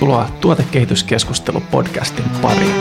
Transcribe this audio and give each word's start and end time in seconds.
Tervetuloa 0.00 0.28
Tuotekehityskeskustelu-podcastin 0.40 2.24
pariin. 2.42 2.74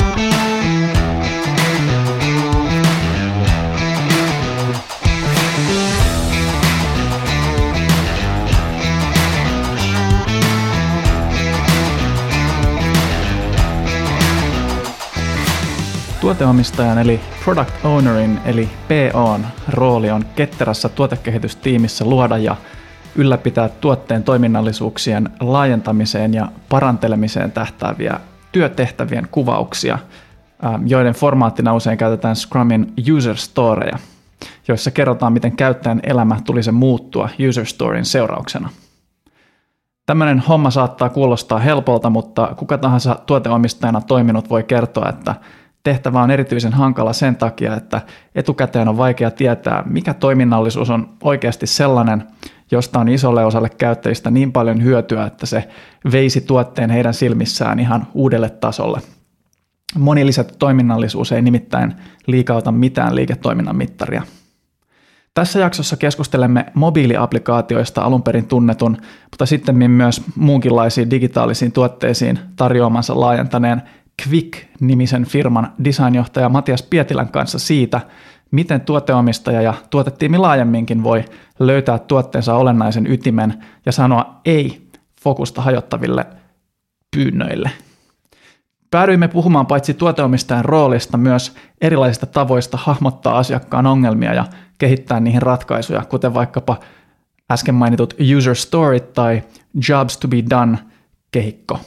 Tuoteomistajan 16.21 16.97
eli 16.97 17.19
Product 17.43 17.85
Ownerin 17.85 18.39
eli 18.45 18.69
POn 18.87 19.47
rooli 19.69 20.11
on 20.11 20.25
ketterässä 20.35 20.89
tuotekehitystiimissä 20.89 22.05
luoda 22.05 22.37
ja 22.37 22.55
ylläpitää 23.15 23.69
tuotteen 23.69 24.23
toiminnallisuuksien 24.23 25.29
laajentamiseen 25.39 26.33
ja 26.33 26.51
parantelemiseen 26.69 27.51
tähtääviä 27.51 28.19
työtehtävien 28.51 29.27
kuvauksia, 29.31 29.99
joiden 30.85 31.13
formaattina 31.13 31.73
usein 31.73 31.97
käytetään 31.97 32.35
Scrumin 32.35 32.93
user 33.17 33.37
storeja, 33.37 33.97
joissa 34.67 34.91
kerrotaan, 34.91 35.33
miten 35.33 35.55
käyttäjän 35.55 35.99
elämä 36.03 36.37
tulisi 36.45 36.71
muuttua 36.71 37.29
user 37.49 37.65
storin 37.65 38.05
seurauksena. 38.05 38.69
Tämmöinen 40.05 40.39
homma 40.39 40.71
saattaa 40.71 41.09
kuulostaa 41.09 41.59
helpolta, 41.59 42.09
mutta 42.09 42.55
kuka 42.57 42.77
tahansa 42.77 43.15
tuoteomistajana 43.25 44.01
toiminut 44.01 44.49
voi 44.49 44.63
kertoa, 44.63 45.09
että 45.09 45.35
tehtävä 45.83 46.21
on 46.21 46.31
erityisen 46.31 46.73
hankala 46.73 47.13
sen 47.13 47.35
takia, 47.35 47.75
että 47.75 48.01
etukäteen 48.35 48.87
on 48.87 48.97
vaikea 48.97 49.31
tietää, 49.31 49.83
mikä 49.85 50.13
toiminnallisuus 50.13 50.89
on 50.89 51.09
oikeasti 51.23 51.67
sellainen, 51.67 52.23
josta 52.71 52.99
on 52.99 53.09
isolle 53.09 53.45
osalle 53.45 53.69
käyttäjistä 53.69 54.31
niin 54.31 54.51
paljon 54.51 54.83
hyötyä, 54.83 55.25
että 55.25 55.45
se 55.45 55.69
veisi 56.11 56.41
tuotteen 56.41 56.89
heidän 56.89 57.13
silmissään 57.13 57.79
ihan 57.79 58.07
uudelle 58.13 58.49
tasolle. 58.49 59.01
Moni 59.97 60.25
lisätty 60.25 60.55
toiminnallisuus 60.59 61.31
ei 61.31 61.41
nimittäin 61.41 61.93
liikauta 62.27 62.71
mitään 62.71 63.15
liiketoiminnan 63.15 63.75
mittaria. 63.75 64.23
Tässä 65.33 65.59
jaksossa 65.59 65.97
keskustelemme 65.97 66.65
mobiiliaplikaatioista 66.73 68.01
alun 68.01 68.23
perin 68.23 68.47
tunnetun, 68.47 68.97
mutta 69.31 69.45
sitten 69.45 69.91
myös 69.91 70.21
muunkinlaisiin 70.35 71.09
digitaalisiin 71.09 71.71
tuotteisiin 71.71 72.39
tarjoamansa 72.55 73.19
laajentaneen 73.19 73.81
Quick-nimisen 74.27 75.25
firman 75.25 75.73
designjohtaja 75.83 76.49
Matias 76.49 76.83
Pietilän 76.83 77.29
kanssa 77.29 77.59
siitä, 77.59 78.01
miten 78.51 78.81
tuoteomistaja 78.81 79.61
ja 79.61 79.73
tuotetiimi 79.89 80.37
laajemminkin 80.37 81.03
voi 81.03 81.25
löytää 81.59 81.99
tuotteensa 81.99 82.55
olennaisen 82.55 83.07
ytimen 83.07 83.63
ja 83.85 83.91
sanoa 83.91 84.41
ei 84.45 84.89
fokusta 85.21 85.61
hajottaville 85.61 86.25
pyynnöille. 87.15 87.71
Päädyimme 88.91 89.27
puhumaan 89.27 89.65
paitsi 89.65 89.93
tuoteomistajan 89.93 90.65
roolista 90.65 91.17
myös 91.17 91.55
erilaisista 91.81 92.25
tavoista 92.25 92.77
hahmottaa 92.81 93.37
asiakkaan 93.37 93.85
ongelmia 93.85 94.33
ja 94.33 94.45
kehittää 94.77 95.19
niihin 95.19 95.41
ratkaisuja, 95.41 96.05
kuten 96.05 96.33
vaikkapa 96.33 96.79
äsken 97.51 97.75
mainitut 97.75 98.13
user 98.37 98.55
story 98.55 98.99
tai 98.99 99.43
jobs 99.89 100.17
to 100.17 100.27
be 100.27 100.43
done 100.49 100.79
kehikko. 101.31 101.79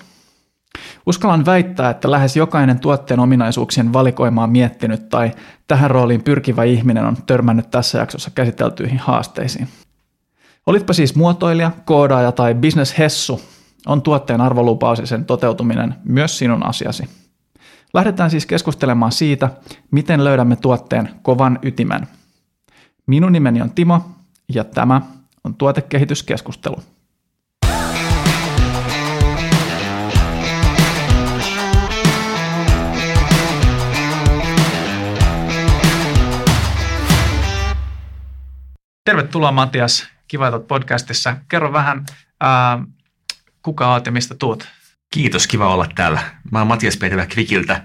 Uskallan 1.07 1.47
väittää, 1.47 1.91
että 1.91 2.11
lähes 2.11 2.37
jokainen 2.37 2.79
tuotteen 2.79 3.21
ominaisuuksien 3.21 3.93
valikoimaa 3.93 4.47
miettinyt 4.47 5.09
tai 5.09 5.31
tähän 5.69 5.91
rooliin 5.91 6.23
pyrkivä 6.23 6.65
ihminen 6.65 7.05
on 7.05 7.17
törmännyt 7.27 7.71
tässä 7.71 7.99
jaksossa 7.99 8.31
käsiteltyihin 8.35 8.99
haasteisiin. 8.99 9.69
Olitpa 10.67 10.93
siis 10.93 11.15
muotoilija, 11.15 11.71
koodaaja 11.85 12.33
tai 12.33 12.57
hessu, 12.99 13.41
on 13.87 14.03
tuotteen 14.03 14.41
arvolupaus 14.41 14.99
ja 14.99 15.07
sen 15.07 15.25
toteutuminen 15.25 15.95
myös 16.05 16.39
sinun 16.39 16.67
asiasi. 16.67 17.09
Lähdetään 17.95 18.31
siis 18.31 18.47
keskustelemaan 18.47 19.13
siitä, 19.13 19.51
miten 19.91 20.25
löydämme 20.25 20.57
tuotteen 20.57 21.11
kovan 21.23 21.59
ytimen. 21.63 22.09
Minun 23.07 23.33
nimeni 23.33 23.63
on 23.63 23.71
Timo 23.71 24.01
ja 24.55 24.65
tämä 24.65 25.03
on 25.45 25.55
tuotekehityskeskustelu. 25.55 26.77
Tervetuloa 39.05 39.53
Matias, 39.53 40.09
kiva, 40.29 40.49
että 40.49 40.59
podcastissa. 40.61 41.37
Kerro 41.49 41.73
vähän, 41.73 42.07
ää, 42.41 42.79
kuka 43.63 43.93
olet 43.93 44.07
ja 44.07 44.13
mistä 44.13 44.35
tuut? 44.35 44.69
Kiitos, 45.15 45.47
kiva 45.47 45.75
olla 45.75 45.87
täällä. 45.95 46.23
Mä 46.51 46.59
oon 46.59 46.69
Matias 46.69 46.97
Petävä 46.97 47.27
Kvikiltä, 47.27 47.83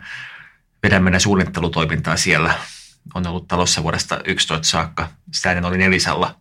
vedän 0.84 1.04
meidän 1.04 1.22
suunnittelutoimintaa 1.22 2.18
siellä. 2.18 2.54
On 3.14 3.28
ollut 3.28 3.48
talossa 3.48 3.84
vuodesta 3.84 4.20
11 4.26 4.68
saakka. 4.68 5.10
Sitä 5.34 5.52
ennen 5.52 5.66
olin 5.66 5.82
Elisalla, 5.82 6.36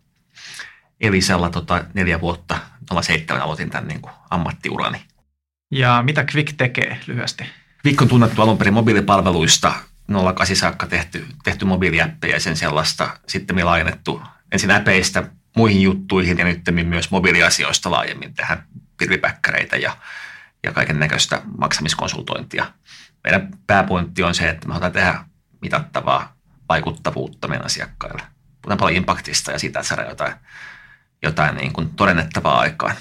Elisalla 1.01 1.49
tota, 1.49 1.85
neljä 1.93 2.21
vuotta. 2.21 2.59
07 3.01 3.41
aloitin 3.41 3.69
tämän 3.69 3.87
niin 3.87 4.01
kuin 4.01 4.13
ammattiurani. 4.29 5.05
Ja 5.71 6.03
mitä 6.05 6.25
Quick 6.35 6.53
tekee 6.57 6.99
lyhyesti? 7.07 7.43
Quick 7.85 8.01
on 8.01 8.07
tunnettu 8.07 8.41
alun 8.41 8.57
perin 8.57 8.73
mobiilipalveluista. 8.73 9.73
08 10.35 10.55
saakka 10.55 10.87
tehty, 10.87 11.27
tehty 11.43 11.65
mobiiliäppejä 11.65 12.35
ja 12.35 12.39
sen 12.39 12.57
sellaista. 12.57 13.17
Sitten 13.27 13.55
me 13.55 13.63
laajennettu 13.63 14.21
ensin 14.51 14.71
äpeistä 14.71 15.29
muihin 15.55 15.81
juttuihin 15.81 16.37
ja 16.37 16.45
nyt 16.45 16.61
myös 16.83 17.11
mobiiliasioista 17.11 17.91
laajemmin 17.91 18.33
tähän 18.33 18.63
pilvipäkkäreitä 18.97 19.77
ja, 19.77 19.97
ja 20.63 20.71
kaiken 20.71 20.99
näköistä 20.99 21.41
maksamiskonsultointia. 21.57 22.65
Meidän 23.23 23.49
pääpointti 23.67 24.23
on 24.23 24.35
se, 24.35 24.49
että 24.49 24.67
me 24.67 24.73
halutaan 24.73 24.91
tehdä 24.91 25.23
mitattavaa 25.61 26.37
vaikuttavuutta 26.69 27.47
meidän 27.47 27.65
asiakkaille. 27.65 28.21
Puhutaan 28.61 28.77
paljon 28.77 28.97
impaktista 28.97 29.51
ja 29.51 29.59
siitä, 29.59 29.79
että 29.79 29.87
saadaan 29.87 30.09
jotain, 30.09 30.33
jotain 31.23 31.55
niin 31.55 31.73
kuin 31.73 31.89
todennettavaa 31.89 32.59
aikaan. 32.59 32.95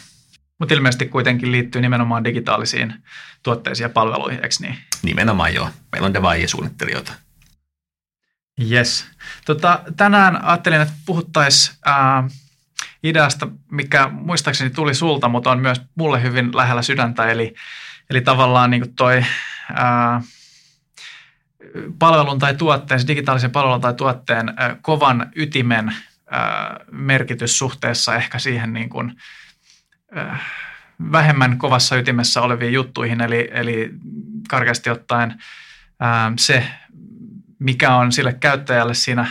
Mutta 0.59 0.75
ilmeisesti 0.75 1.07
kuitenkin 1.07 1.53
liittyy 1.53 1.81
nimenomaan 1.81 2.25
digitaalisiin 2.25 2.95
tuotteisiin 3.43 3.85
ja 3.85 3.89
palveluihin, 3.89 4.41
eikö 4.43 4.55
niin? 4.61 4.79
Nimenomaan 5.03 5.55
joo. 5.55 5.71
Meillä 5.93 6.07
on 6.07 6.15
devaajia 6.15 6.49
suunnittelijoita. 6.49 7.13
Yes. 8.71 9.07
Tota, 9.45 9.83
tänään 9.97 10.45
ajattelin, 10.45 10.81
että 10.81 10.95
puhuttaisiin 11.07 11.77
ideasta, 13.03 13.49
mikä 13.71 14.09
muistaakseni 14.09 14.71
tuli 14.71 14.95
sulta, 14.95 15.29
mutta 15.29 15.51
on 15.51 15.61
myös 15.61 15.81
mulle 15.95 16.23
hyvin 16.23 16.57
lähellä 16.57 16.83
sydäntä, 16.83 17.31
eli, 17.31 17.55
eli 18.11 18.21
tavallaan 18.21 18.71
niin 18.71 18.95
toi 18.95 19.25
palvelun 21.99 22.39
tai 22.39 22.55
tuotteen, 22.55 23.01
digitaalisen 23.09 23.51
palvelun 23.51 23.81
tai 23.81 23.95
tuotteen 23.95 24.55
ää, 24.57 24.77
kovan 24.83 25.31
ytimen 25.37 25.97
ää, 26.31 26.81
merkitys 26.91 27.59
suhteessa 27.59 28.15
ehkä 28.15 28.39
siihen 28.39 28.73
niin 28.73 28.89
kuin, 28.89 29.17
ää, 30.15 30.39
vähemmän 31.13 31.59
kovassa 31.59 31.97
ytimessä 31.97 32.43
oleviin 32.43 32.73
juttuihin, 32.73 33.21
eli, 33.21 33.49
eli 33.53 33.91
karkeasti 34.49 34.91
ottaen 34.91 35.43
se, 36.39 36.67
mikä 37.67 37.97
on 37.97 38.13
sille 38.13 38.33
käyttäjälle 38.33 38.95
siinä 38.95 39.27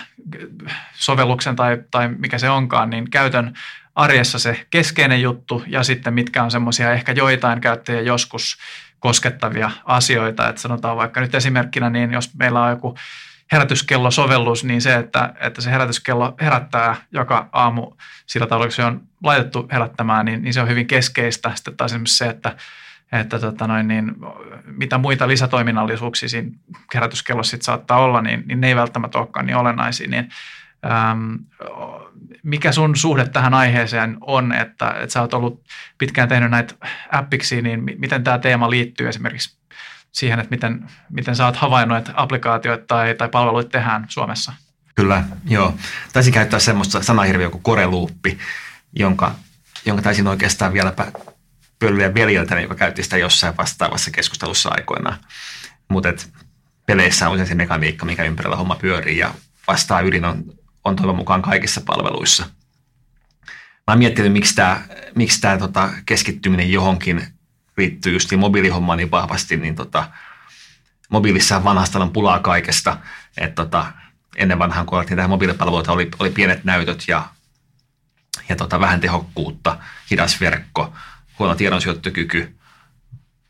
sovelluksen 0.93 1.55
tai, 1.55 1.77
tai 1.91 2.07
mikä 2.07 2.37
se 2.37 2.49
onkaan, 2.49 2.89
niin 2.89 3.09
käytön 3.09 3.53
arjessa 3.95 4.39
se 4.39 4.65
keskeinen 4.69 5.21
juttu 5.21 5.63
ja 5.67 5.83
sitten 5.83 6.13
mitkä 6.13 6.43
on 6.43 6.51
semmoisia 6.51 6.93
ehkä 6.93 7.11
joitain 7.11 7.61
käyttäjiä 7.61 8.01
joskus 8.01 8.57
koskettavia 8.99 9.71
asioita. 9.85 10.49
Että 10.49 10.61
sanotaan 10.61 10.97
vaikka 10.97 11.21
nyt 11.21 11.35
esimerkkinä, 11.35 11.89
niin 11.89 12.13
jos 12.13 12.35
meillä 12.35 12.61
on 12.61 12.69
joku 12.69 12.95
herätyskello-sovellus, 13.51 14.63
niin 14.63 14.81
se, 14.81 14.95
että, 14.95 15.33
että 15.39 15.61
se 15.61 15.71
herätyskello 15.71 16.35
herättää 16.41 16.95
joka 17.11 17.49
aamu 17.51 17.91
sillä 18.25 18.47
tavalla, 18.47 18.65
kun 18.65 18.71
se 18.71 18.83
on 18.83 19.01
laitettu 19.23 19.67
herättämään, 19.71 20.25
niin, 20.25 20.41
niin 20.41 20.53
se 20.53 20.61
on 20.61 20.67
hyvin 20.67 20.87
keskeistä. 20.87 21.51
Sitten 21.55 21.77
taas 21.77 21.91
esimerkiksi 21.91 22.17
se, 22.17 22.25
että 22.25 22.55
että 23.11 23.39
tota 23.39 23.67
noin, 23.67 23.87
niin, 23.87 24.15
mitä 24.65 24.97
muita 24.97 25.27
lisätoiminnallisuuksia 25.27 26.29
siinä 26.29 26.51
kerätyskellossa 26.91 27.51
sit 27.51 27.61
saattaa 27.61 27.99
olla, 27.99 28.21
niin, 28.21 28.43
niin 28.47 28.61
ne 28.61 28.67
ei 28.67 28.75
välttämättä 28.75 29.17
olekaan 29.17 29.45
niin 29.45 29.57
olennaisia. 29.57 30.07
Niin, 30.07 30.29
äm, 30.85 31.39
mikä 32.43 32.71
sun 32.71 32.95
suhde 32.95 33.29
tähän 33.29 33.53
aiheeseen 33.53 34.17
on, 34.21 34.53
että, 34.53 34.89
että 34.89 35.13
sä 35.13 35.21
oot 35.21 35.33
ollut 35.33 35.63
pitkään 35.97 36.29
tehnyt 36.29 36.51
näitä 36.51 36.73
appiksi, 37.11 37.61
niin 37.61 37.83
miten 37.97 38.23
tämä 38.23 38.39
teema 38.39 38.69
liittyy 38.69 39.07
esimerkiksi 39.07 39.57
siihen, 40.11 40.39
että 40.39 40.49
miten, 40.49 40.89
miten 41.09 41.35
sä 41.35 41.45
oot 41.45 41.55
havainnut, 41.55 41.97
että 41.97 42.13
applikaatioita 42.15 42.85
tai, 42.87 43.15
tai 43.15 43.29
palveluita 43.29 43.69
tehdään 43.69 44.05
Suomessa? 44.09 44.53
Kyllä, 44.95 45.23
joo. 45.45 45.75
Taisin 46.13 46.33
käyttää 46.33 46.59
semmoista 46.59 47.03
sanahirviöä 47.03 47.49
kuin 47.49 47.63
koreluuppi, 47.63 48.37
jonka, 48.93 49.35
jonka 49.85 50.01
taisin 50.01 50.27
oikeastaan 50.27 50.73
vielä 50.73 50.93
pöllyä 51.85 52.13
veljeltäni, 52.13 52.61
joka 52.61 52.75
käytti 52.75 53.03
sitä 53.03 53.17
jossain 53.17 53.57
vastaavassa 53.57 54.11
keskustelussa 54.11 54.69
aikoinaan. 54.69 55.17
Mutta 55.87 56.09
peleissä 56.85 57.27
on 57.27 57.33
usein 57.33 57.47
se 57.47 57.55
mekaniikka, 57.55 58.05
mikä 58.05 58.23
ympärillä 58.23 58.55
homma 58.55 58.75
pyörii 58.75 59.17
ja 59.17 59.33
vastaa 59.67 60.01
ydin 60.01 60.25
on, 60.25 60.43
on 60.83 60.95
toivon 60.95 61.15
mukaan 61.15 61.41
kaikissa 61.41 61.81
palveluissa. 61.81 62.45
Mä 63.87 63.91
oon 63.91 63.99
miettinyt, 63.99 64.33
miksi 64.33 64.55
tämä 64.55 64.81
miksi 65.15 65.41
tää, 65.41 65.57
tota, 65.57 65.89
keskittyminen 66.05 66.71
johonkin 66.71 67.27
liittyy 67.77 68.13
just 68.13 68.31
niin 68.31 68.39
mobiilihommaan 68.39 68.97
niin 68.97 69.11
vahvasti, 69.11 69.57
niin 69.57 69.75
tota, 69.75 70.09
mobiilissa 71.09 71.63
vanhasta 71.63 71.99
on 71.99 72.11
pulaa 72.11 72.39
kaikesta. 72.39 72.97
että 73.37 73.63
tota, 73.63 73.91
ennen 74.35 74.59
vanhaan, 74.59 74.85
kun 74.85 74.97
alettiin 74.97 75.15
tähän 75.15 75.29
mobiilipalveluita, 75.29 75.91
oli, 75.91 76.09
oli 76.19 76.29
pienet 76.29 76.63
näytöt 76.63 77.03
ja, 77.07 77.27
ja 78.49 78.55
tota, 78.55 78.79
vähän 78.79 78.99
tehokkuutta, 78.99 79.77
hidas 80.11 80.41
verkko, 80.41 80.93
huono 81.39 81.55
tiedonsyöttökyky, 81.55 82.55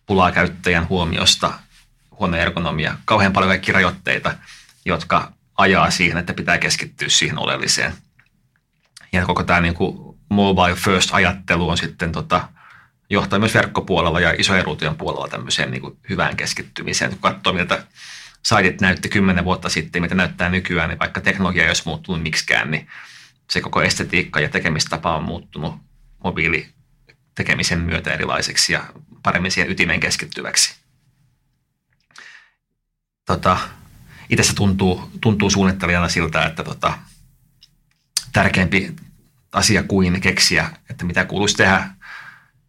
pulaa 0.06 0.32
käyttäjän 0.32 0.90
huomiosta, 0.90 1.54
huono 2.20 2.38
ergonomia, 2.38 2.98
kauhean 3.06 3.34
paljon 3.34 3.50
kaikki 3.50 3.72
rajoitteita, 3.72 4.36
jotka 4.86 5.32
ajaa 5.58 5.92
siihen, 5.92 6.18
että 6.18 6.34
pitää 6.34 6.58
keskittyä 6.58 7.10
siihen 7.10 7.40
oleelliseen. 7.40 7.94
Ja 9.12 9.26
koko 9.26 9.44
tämä 9.44 9.62
niin 9.62 9.74
kuin 9.74 10.20
mobile 10.30 10.76
first 10.76 11.10
ajattelu 11.14 11.70
on 11.70 11.78
sitten 11.78 12.12
tota, 12.12 12.50
johtaa 13.10 13.40
myös 13.40 13.54
verkkopuolella 13.54 14.20
ja 14.20 14.36
isojen 14.38 14.66
ruutujen 14.66 14.96
puolella 14.96 15.28
tämmöiseen 15.28 15.72
niin 15.72 15.82
kuin 15.82 15.98
hyvään 16.10 16.38
keskittymiseen. 16.38 17.12
Kun 17.12 17.20
katsoo, 17.20 17.54
miltä 17.54 17.84
saitit 18.44 18.82
näytti 18.82 19.10
kymmenen 19.10 19.46
vuotta 19.46 19.70
sitten, 19.70 20.02
mitä 20.02 20.16
näyttää 20.16 20.50
nykyään, 20.50 20.90
niin 20.90 21.00
vaikka 21.00 21.22
teknologia 21.22 21.64
ei 21.64 21.70
olisi 21.70 21.84
muuttunut 21.86 22.24
miksikään, 22.24 22.72
niin 22.72 22.88
se 23.50 23.62
koko 23.62 23.82
estetiikka 23.82 24.40
ja 24.40 24.50
tekemistapa 24.50 25.16
on 25.16 25.24
muuttunut 25.24 25.76
mobiili 26.24 26.75
tekemisen 27.36 27.80
myötä 27.80 28.14
erilaiseksi 28.14 28.74
ja 28.74 28.86
paremmin 29.24 29.52
siihen 29.52 29.72
ytimeen 29.72 30.00
keskittyväksi. 30.00 30.76
Tota, 33.26 33.58
itse 34.30 34.44
se 34.44 34.56
tuntuu, 34.56 35.10
tuntuu 35.22 35.50
suunnittelijana 35.50 36.10
siltä, 36.10 36.46
että 36.46 36.64
tota, 36.64 36.98
tärkeämpi 38.34 38.96
asia 39.52 39.84
kuin 39.84 40.22
keksiä, 40.22 40.70
että 40.90 41.06
mitä 41.06 41.26
kuuluisi 41.26 41.56
tehdä, 41.56 41.90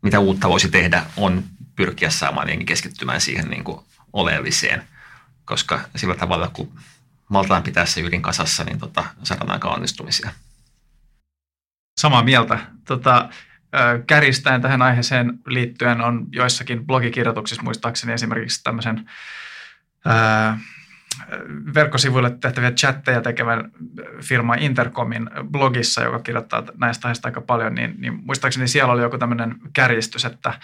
mitä 0.02 0.18
uutta 0.18 0.48
voisi 0.48 0.68
tehdä, 0.68 1.06
on 1.16 1.44
pyrkiä 1.76 2.10
saamaan 2.10 2.48
jengi 2.48 2.64
keskittymään 2.64 3.20
siihen 3.20 3.48
niin 3.50 3.64
kuin 3.64 3.80
oleelliseen, 4.12 4.88
koska 5.44 5.80
sillä 5.96 6.14
tavalla, 6.14 6.48
kun 6.48 6.78
maltaan 7.28 7.62
pitää 7.62 7.86
se 7.86 8.00
ydin 8.00 8.22
kasassa, 8.22 8.64
niin 8.64 8.78
tota, 8.78 9.04
saadaan 9.22 9.50
aika 9.50 9.68
onnistumisia. 9.68 10.30
Samaa 12.00 12.22
mieltä. 12.22 12.58
Tota, 12.84 13.28
kärjistäen 14.06 14.62
tähän 14.62 14.82
aiheeseen 14.82 15.38
liittyen 15.46 16.00
on 16.00 16.26
joissakin 16.32 16.86
blogikirjoituksissa 16.86 17.62
muistaakseni 17.62 18.12
esimerkiksi 18.12 18.62
tämmöisen 18.64 19.10
ää, 20.04 20.58
verkkosivuille 21.74 22.30
tehtäviä 22.30 22.70
chatteja 22.70 23.20
tekevän 23.20 23.70
firma 24.22 24.54
Intercomin 24.54 25.30
blogissa, 25.50 26.02
joka 26.02 26.18
kirjoittaa 26.18 26.62
näistä 26.76 27.08
aiheista 27.08 27.28
aika 27.28 27.40
paljon, 27.40 27.74
niin, 27.74 27.94
niin 27.98 28.14
muistaakseni 28.24 28.68
siellä 28.68 28.92
oli 28.92 29.02
joku 29.02 29.18
tämmöinen 29.18 29.54
kärjistys, 29.72 30.24
että 30.24 30.54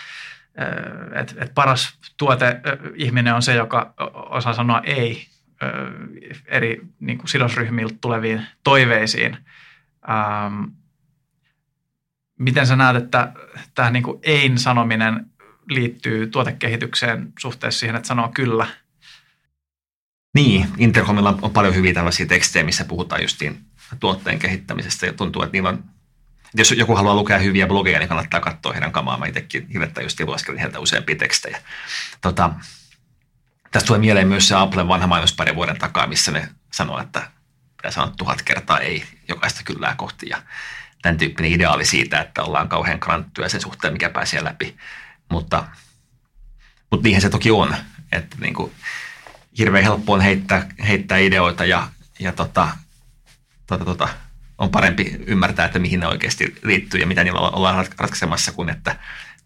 et, 1.20 1.36
et 1.38 1.54
paras 1.54 1.98
tuote 2.16 2.60
ihminen 2.94 3.34
on 3.34 3.42
se, 3.42 3.54
joka 3.54 3.94
osaa 4.14 4.52
sanoa 4.52 4.80
ei 4.84 5.26
eri 6.46 6.80
niin 7.00 7.18
kuin 7.18 7.28
sidosryhmiltä 7.28 7.94
tuleviin 8.00 8.46
toiveisiin. 8.64 9.36
Ähm, 10.10 10.64
miten 12.42 12.66
sä 12.66 12.76
näet, 12.76 12.96
että 12.96 13.32
tämä 13.74 13.90
niin 13.90 14.04
ein 14.22 14.58
sanominen 14.58 15.26
liittyy 15.68 16.26
tuotekehitykseen 16.26 17.32
suhteessa 17.38 17.80
siihen, 17.80 17.96
että 17.96 18.08
sanoo 18.08 18.28
kyllä? 18.34 18.66
Niin, 20.34 20.68
Intercomilla 20.78 21.38
on 21.42 21.50
paljon 21.50 21.74
hyviä 21.74 21.94
tällaisia 21.94 22.26
tekstejä, 22.26 22.64
missä 22.64 22.84
puhutaan 22.84 23.22
justiin 23.22 23.64
tuotteen 24.00 24.38
kehittämisestä 24.38 25.06
ja 25.06 25.12
tuntuu, 25.12 25.42
että 25.42 25.52
niillä 25.52 25.68
on 25.68 25.84
jos 26.54 26.72
joku 26.72 26.96
haluaa 26.96 27.14
lukea 27.14 27.38
hyviä 27.38 27.66
blogeja, 27.66 27.98
niin 27.98 28.08
kannattaa 28.08 28.40
katsoa 28.40 28.72
heidän 28.72 28.92
kamaa. 28.92 29.18
Mä 29.18 29.26
itsekin 29.26 29.68
hivettä 29.68 30.02
just 30.02 30.20
lueskelin 30.20 30.60
heiltä 30.60 30.80
useampia 30.80 31.16
tekstejä. 31.16 31.58
Tota, 32.20 32.50
tästä 33.70 33.86
tulee 33.86 34.00
mieleen 34.00 34.28
myös 34.28 34.48
se 34.48 34.54
Applen 34.54 34.88
vanha 34.88 35.06
mainos 35.06 35.32
parin 35.32 35.54
vuoden 35.54 35.78
takaa, 35.78 36.06
missä 36.06 36.30
ne 36.30 36.48
sanoo, 36.72 37.00
että 37.00 37.30
pitää 37.76 37.90
sanoa 37.90 38.12
tuhat 38.16 38.42
kertaa 38.42 38.78
ei 38.78 39.04
jokaista 39.28 39.60
kyllää 39.64 39.94
kohti. 39.96 40.28
Ja 40.28 40.42
tämän 41.02 41.18
tyyppinen 41.18 41.52
ideaali 41.52 41.84
siitä, 41.84 42.20
että 42.20 42.42
ollaan 42.42 42.68
kauhean 42.68 43.00
kranttuja 43.00 43.48
sen 43.48 43.60
suhteen, 43.60 43.92
mikä 43.92 44.10
pääsee 44.10 44.44
läpi. 44.44 44.76
Mutta, 45.30 45.64
mutta 46.90 47.04
niinhän 47.04 47.22
se 47.22 47.30
toki 47.30 47.50
on, 47.50 47.76
että 48.12 48.36
niin 48.40 48.54
kuin, 48.54 48.72
hirveän 49.58 49.84
helppo 49.84 50.12
on 50.12 50.20
heittää, 50.20 50.66
heittää 50.88 51.18
ideoita 51.18 51.64
ja, 51.64 51.88
ja 52.18 52.32
tota, 52.32 52.68
tota, 53.66 53.84
tota, 53.84 54.08
on 54.58 54.70
parempi 54.70 55.16
ymmärtää, 55.26 55.66
että 55.66 55.78
mihin 55.78 56.00
ne 56.00 56.06
oikeasti 56.06 56.54
liittyy 56.62 57.00
ja 57.00 57.06
mitä 57.06 57.24
niillä 57.24 57.40
ollaan 57.40 57.86
ratkaisemassa, 57.98 58.52
kuin 58.52 58.68
että 58.68 58.96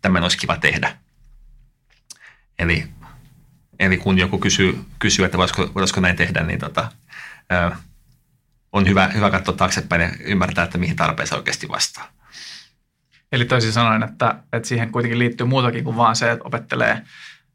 tämän 0.02 0.22
olisi 0.22 0.38
kiva 0.38 0.56
tehdä. 0.56 0.96
Eli, 2.58 2.88
eli 3.78 3.96
kun 3.96 4.18
joku 4.18 4.38
kysyy, 4.38 4.84
kysyy 4.98 5.24
että 5.24 5.38
voisiko, 5.38 5.70
voisiko 5.74 6.00
näin 6.00 6.16
tehdä, 6.16 6.42
niin 6.42 6.58
tota, 6.58 6.92
on 8.76 8.88
hyvä, 8.88 9.08
hyvä 9.14 9.30
katsoa 9.30 9.56
taaksepäin 9.56 10.02
ja 10.02 10.10
ymmärtää, 10.20 10.64
että 10.64 10.78
mihin 10.78 10.96
tarpeeseen 10.96 11.38
oikeasti 11.38 11.68
vastaa. 11.68 12.08
Eli 13.32 13.44
toisin 13.44 13.72
sanoen, 13.72 14.02
että, 14.02 14.34
että 14.52 14.68
siihen 14.68 14.92
kuitenkin 14.92 15.18
liittyy 15.18 15.46
muutakin 15.46 15.84
kuin 15.84 15.96
vaan 15.96 16.16
se, 16.16 16.30
että 16.30 16.44
opettelee 16.44 17.02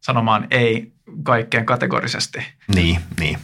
sanomaan 0.02 0.48
ei 0.52 0.94
kaikkeen 1.24 1.66
kategorisesti. 1.66 2.48
Niin, 2.76 3.00
niin. 3.20 3.40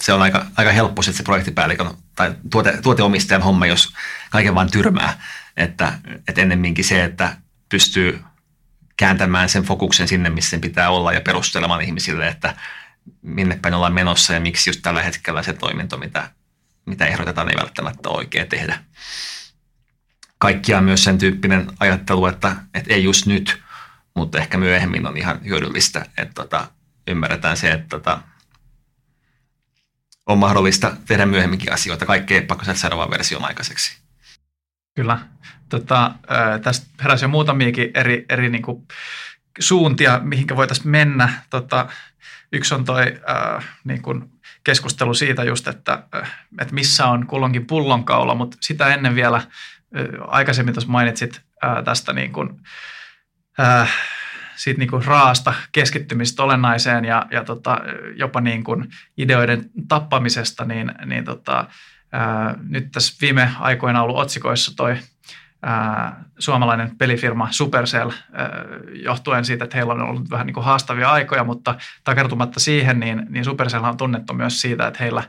Se 0.00 0.12
on 0.12 0.22
aika, 0.22 0.46
aika 0.56 0.72
helppo 0.72 1.02
se 1.02 1.22
projektipäällikön 1.22 1.90
tai 2.16 2.34
tuote, 2.50 2.78
tuoteomistajan 2.82 3.42
homma, 3.42 3.66
jos 3.66 3.94
kaiken 4.30 4.54
vaan 4.54 4.70
tyrmää. 4.70 5.22
Että, 5.56 5.98
että 6.28 6.40
ennemminkin 6.40 6.84
se, 6.84 7.04
että 7.04 7.36
pystyy 7.68 8.24
kääntämään 8.96 9.48
sen 9.48 9.62
fokuksen 9.62 10.08
sinne, 10.08 10.30
missä 10.30 10.50
sen 10.50 10.60
pitää 10.60 10.90
olla 10.90 11.12
ja 11.12 11.20
perustelemaan 11.20 11.80
ihmisille, 11.80 12.28
että 12.28 12.54
minne 13.22 13.58
päin 13.62 13.74
ollaan 13.74 13.94
menossa 13.94 14.34
ja 14.34 14.40
miksi 14.40 14.70
just 14.70 14.80
tällä 14.82 15.02
hetkellä 15.02 15.42
se 15.42 15.52
toiminto, 15.52 15.96
mitä 15.96 16.30
mitä 16.88 17.06
ehdotetaan, 17.06 17.50
ei 17.50 17.56
välttämättä 17.60 18.08
oikein 18.08 18.48
tehdä. 18.48 18.84
Kaikkia 20.38 20.80
myös 20.80 21.04
sen 21.04 21.18
tyyppinen 21.18 21.66
ajattelu, 21.80 22.26
että, 22.26 22.56
että 22.74 22.94
ei 22.94 23.04
just 23.04 23.26
nyt, 23.26 23.62
mutta 24.14 24.38
ehkä 24.38 24.58
myöhemmin 24.58 25.06
on 25.06 25.16
ihan 25.16 25.40
hyödyllistä, 25.44 26.06
että 26.16 26.34
tota, 26.34 26.70
ymmärretään 27.06 27.56
se, 27.56 27.70
että 27.70 27.88
tota, 27.88 28.20
on 30.26 30.38
mahdollista 30.38 30.96
tehdä 31.06 31.26
myöhemminkin 31.26 31.72
asioita. 31.72 32.06
Kaikki 32.06 32.34
ei 32.34 32.42
pakko 32.42 32.64
saada 32.74 32.96
vaan 32.96 33.10
version 33.10 33.44
aikaiseksi. 33.44 33.98
Kyllä. 34.94 35.18
Tota, 35.68 36.14
tästä 36.62 36.86
heräsi 37.02 37.24
jo 37.24 37.28
muutamiakin 37.28 37.90
eri, 37.94 38.24
eri 38.28 38.48
niin 38.48 38.62
kuin 38.62 38.86
suuntia, 39.60 40.20
mihinkä 40.22 40.56
voitaisiin 40.56 40.88
mennä. 40.88 41.42
Tota, 41.50 41.88
yksi 42.52 42.74
on 42.74 42.84
toi 42.84 43.20
äh, 43.30 43.64
niin 43.84 44.02
kuin 44.02 44.37
keskustelu 44.64 45.14
siitä 45.14 45.44
just, 45.44 45.68
että, 45.68 46.02
äh, 46.14 46.46
että 46.60 46.74
missä 46.74 47.06
on 47.06 47.26
kulloinkin 47.26 47.66
pullonkaula, 47.66 48.34
mutta 48.34 48.56
sitä 48.60 48.86
ennen 48.86 49.14
vielä 49.14 49.36
äh, 49.36 49.44
aikaisemmin 50.26 50.74
tuossa 50.74 50.90
mainitsit 50.90 51.40
äh, 51.64 51.84
tästä 51.84 52.12
niin 52.12 52.32
kuin, 52.32 52.60
siitä 54.56 54.78
niin 54.78 54.90
kuin 54.90 55.04
raasta 55.04 55.54
keskittymistä 55.72 56.42
olennaiseen 56.42 57.04
ja, 57.04 57.26
ja 57.30 57.44
tota, 57.44 57.80
jopa 58.16 58.40
niin 58.40 58.64
kuin 58.64 58.88
ideoiden 59.16 59.70
tappamisesta, 59.88 60.64
niin, 60.64 60.92
niin 61.06 61.24
tota, 61.24 61.66
ää, 62.12 62.54
nyt 62.68 62.92
tässä 62.92 63.16
viime 63.20 63.52
aikoina 63.58 64.02
ollut 64.02 64.16
otsikoissa 64.16 64.76
toi 64.76 64.90
ää, 64.90 64.98
suomalainen 66.38 66.96
pelifirma 66.98 67.48
Supercell 67.50 68.10
johtuen 69.04 69.44
siitä, 69.44 69.64
että 69.64 69.76
heillä 69.76 69.92
on 69.92 70.02
ollut 70.02 70.30
vähän 70.30 70.46
niin 70.46 70.54
kuin 70.54 70.64
haastavia 70.64 71.10
aikoja, 71.10 71.44
mutta 71.44 71.74
takertumatta 72.04 72.60
siihen, 72.60 73.00
niin, 73.00 73.26
niin 73.28 73.44
Supercell 73.44 73.84
on 73.84 73.96
tunnettu 73.96 74.34
myös 74.34 74.60
siitä, 74.60 74.86
että 74.86 75.02
heillä 75.02 75.22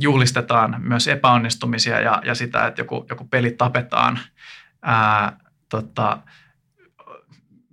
juhlistetaan 0.00 0.76
myös 0.78 1.08
epäonnistumisia 1.08 2.00
ja, 2.00 2.22
ja 2.24 2.34
sitä, 2.34 2.66
että 2.66 2.80
joku, 2.80 3.06
joku 3.10 3.24
peli 3.24 3.50
tapetaan. 3.50 4.18
Ää, 4.82 5.36
tota, 5.68 6.18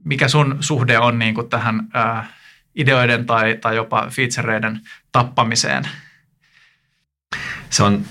mikä 0.06 0.28
sun 0.28 0.58
suhde 0.60 1.00
on 1.00 1.20
niin 1.20 1.34
kuin 1.34 1.50
tähän 1.50 1.88
ää, 1.94 2.28
ideoiden 2.76 3.26
tai, 3.26 3.58
tai 3.62 3.76
jopa 3.76 4.08
featureiden 4.10 4.82
tappamiseen? 5.12 5.88
Se 7.70 7.84
on 7.84 8.02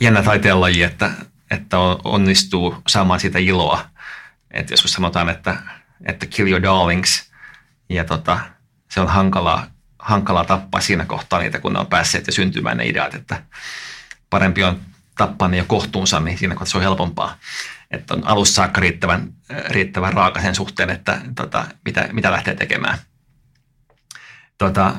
jännä 0.00 0.22
taiteenlaji, 0.22 0.82
että 0.82 1.10
että 1.50 1.78
onnistuu 2.04 2.82
saamaan 2.88 3.20
siitä 3.20 3.38
iloa. 3.38 3.90
Että 4.50 4.72
joskus 4.72 4.92
sanotaan, 4.92 5.28
että, 5.28 5.56
että 6.06 6.26
kill 6.26 6.48
your 6.48 6.62
darlings, 6.62 7.30
ja 7.88 8.04
tota, 8.04 8.38
se 8.90 9.00
on 9.00 9.08
hankalaa, 9.08 9.66
hankalaa 9.98 10.44
tappaa 10.44 10.80
siinä 10.80 11.04
kohtaa 11.04 11.40
niitä, 11.40 11.58
kun 11.58 11.72
ne 11.72 11.78
on 11.78 11.86
päässeet 11.86 12.26
ja 12.26 12.32
syntymään 12.32 12.76
ne 12.76 12.86
ideat, 12.86 13.14
että 13.14 13.42
parempi 14.30 14.64
on 14.64 14.80
tappaa 15.16 15.48
ne 15.48 15.56
jo 15.56 15.64
kohtuunsa, 15.64 16.20
niin 16.20 16.38
siinä 16.38 16.54
kohtaa 16.54 16.70
se 16.70 16.76
on 16.76 16.82
helpompaa. 16.82 17.36
Että 17.90 18.14
on 18.14 18.26
alussa 18.26 18.54
saakka 18.54 18.80
riittävän, 18.80 19.32
riittävän 19.68 20.12
raaka 20.12 20.40
sen 20.40 20.54
suhteen, 20.54 20.90
että 20.90 21.20
tota, 21.34 21.64
mitä, 21.84 22.08
mitä 22.12 22.32
lähtee 22.32 22.54
tekemään. 22.54 22.98
Tota, 24.58 24.94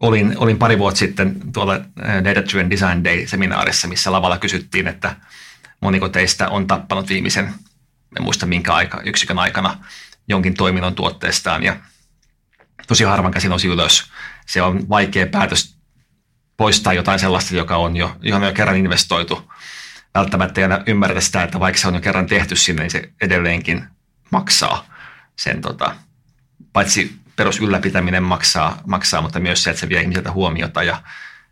olin, 0.00 0.34
olin 0.38 0.58
pari 0.58 0.78
vuotta 0.78 0.98
sitten 0.98 1.52
tuolla 1.52 1.74
äh, 1.74 2.24
Data 2.24 2.44
Driven 2.44 2.70
Design 2.70 3.04
Day-seminaarissa, 3.04 3.88
missä 3.88 4.12
lavalla 4.12 4.38
kysyttiin, 4.38 4.88
että 4.88 5.16
moniko 5.80 6.08
teistä 6.08 6.48
on 6.48 6.66
tappanut 6.66 7.08
viimeisen, 7.08 7.54
en 8.16 8.22
muista 8.22 8.46
minkä 8.46 8.74
aika, 8.74 9.00
yksikön 9.04 9.38
aikana 9.38 9.84
jonkin 10.28 10.54
toiminnon 10.54 10.94
tuotteestaan 10.94 11.62
ja 11.62 11.76
tosi 12.86 13.04
harvan 13.04 13.32
käsin 13.32 13.52
osi 13.52 13.68
ylös. 13.68 14.10
Se 14.46 14.62
on 14.62 14.88
vaikea 14.88 15.26
päätös 15.26 15.76
poistaa 16.56 16.92
jotain 16.92 17.18
sellaista, 17.18 17.56
joka 17.56 17.76
on 17.76 17.96
jo, 17.96 18.16
johon 18.20 18.42
on 18.42 18.48
jo 18.48 18.54
kerran 18.54 18.76
investoitu. 18.76 19.52
Välttämättä 20.14 20.60
ei 20.60 20.62
aina 20.62 20.80
ymmärrä 20.86 21.20
sitä, 21.20 21.42
että 21.42 21.60
vaikka 21.60 21.80
se 21.80 21.88
on 21.88 21.94
jo 21.94 22.00
kerran 22.00 22.26
tehty 22.26 22.56
sinne, 22.56 22.82
niin 22.82 22.90
se 22.90 23.12
edelleenkin 23.20 23.84
maksaa 24.30 24.86
sen, 25.36 25.60
tota, 25.60 25.96
paitsi 26.72 27.23
perus 27.36 27.60
ylläpitäminen 27.60 28.22
maksaa, 28.22 28.80
maksaa, 28.86 29.20
mutta 29.20 29.40
myös 29.40 29.62
se, 29.62 29.70
että 29.70 29.80
se 29.80 29.88
vie 29.88 30.00
ihmisiltä 30.00 30.32
huomiota 30.32 30.82
ja 30.82 31.02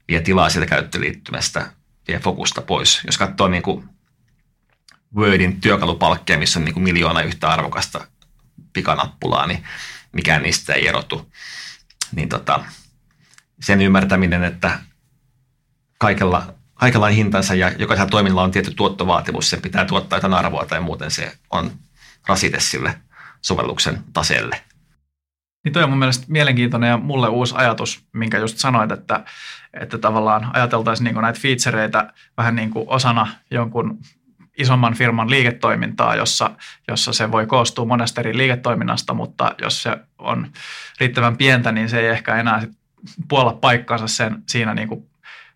vie 0.08 0.20
tilaa 0.20 0.50
sieltä 0.50 0.66
käyttöliittymästä, 0.66 1.72
vie 2.08 2.18
fokusta 2.18 2.62
pois. 2.62 3.00
Jos 3.06 3.18
katsoo 3.18 3.48
niin 3.48 3.62
kuin 3.62 3.88
Wordin 5.16 5.60
työkalupalkkeja, 5.60 6.38
missä 6.38 6.58
on 6.58 6.64
niin 6.64 6.74
kuin 6.74 6.84
miljoona 6.84 7.22
yhtä 7.22 7.48
arvokasta 7.48 8.06
pikanappulaa, 8.72 9.46
niin 9.46 9.64
mikään 10.12 10.42
niistä 10.42 10.72
ei 10.74 10.88
erotu. 10.88 11.32
Niin 12.14 12.28
tota, 12.28 12.64
sen 13.60 13.82
ymmärtäminen, 13.82 14.44
että 14.44 14.78
kaikella, 15.98 16.54
kaikella 16.74 17.06
on 17.06 17.12
hintansa 17.12 17.54
ja 17.54 17.72
jokaisella 17.78 18.10
toiminnalla 18.10 18.42
on 18.42 18.50
tietty 18.50 18.74
tuottovaatimus, 18.74 19.50
se 19.50 19.56
pitää 19.56 19.84
tuottaa 19.84 20.16
jotain 20.16 20.34
arvoa 20.34 20.66
tai 20.66 20.80
muuten 20.80 21.10
se 21.10 21.38
on 21.50 21.72
rasite 22.26 22.60
sille 22.60 23.00
sovelluksen 23.42 24.04
taseelle. 24.12 24.60
Niin 25.64 25.72
toi 25.72 25.82
on 25.82 25.90
mun 25.90 25.98
mielestä 25.98 26.26
mielenkiintoinen 26.28 26.88
ja 26.88 26.98
mulle 26.98 27.28
uusi 27.28 27.54
ajatus, 27.56 28.06
minkä 28.12 28.38
just 28.38 28.58
sanoit, 28.58 28.92
että, 28.92 29.24
että 29.80 29.98
tavallaan 29.98 30.50
ajateltaisiin 30.52 31.04
niin 31.04 31.22
näitä 31.22 31.40
featureita 31.40 32.12
vähän 32.36 32.56
niin 32.56 32.70
kuin 32.70 32.84
osana 32.88 33.26
jonkun 33.50 33.98
isomman 34.58 34.94
firman 34.94 35.30
liiketoimintaa, 35.30 36.16
jossa, 36.16 36.50
jossa 36.88 37.12
se 37.12 37.32
voi 37.32 37.46
koostua 37.46 37.84
monesta 37.84 38.20
eri 38.20 38.36
liiketoiminnasta, 38.36 39.14
mutta 39.14 39.54
jos 39.62 39.82
se 39.82 39.96
on 40.18 40.52
riittävän 41.00 41.36
pientä, 41.36 41.72
niin 41.72 41.88
se 41.88 42.00
ei 42.00 42.06
ehkä 42.06 42.36
enää 42.36 42.62
puolla 43.28 43.52
paikkaansa 43.52 44.06
sen, 44.06 44.42
siinä 44.48 44.74
niin 44.74 44.88
kuin 44.88 45.06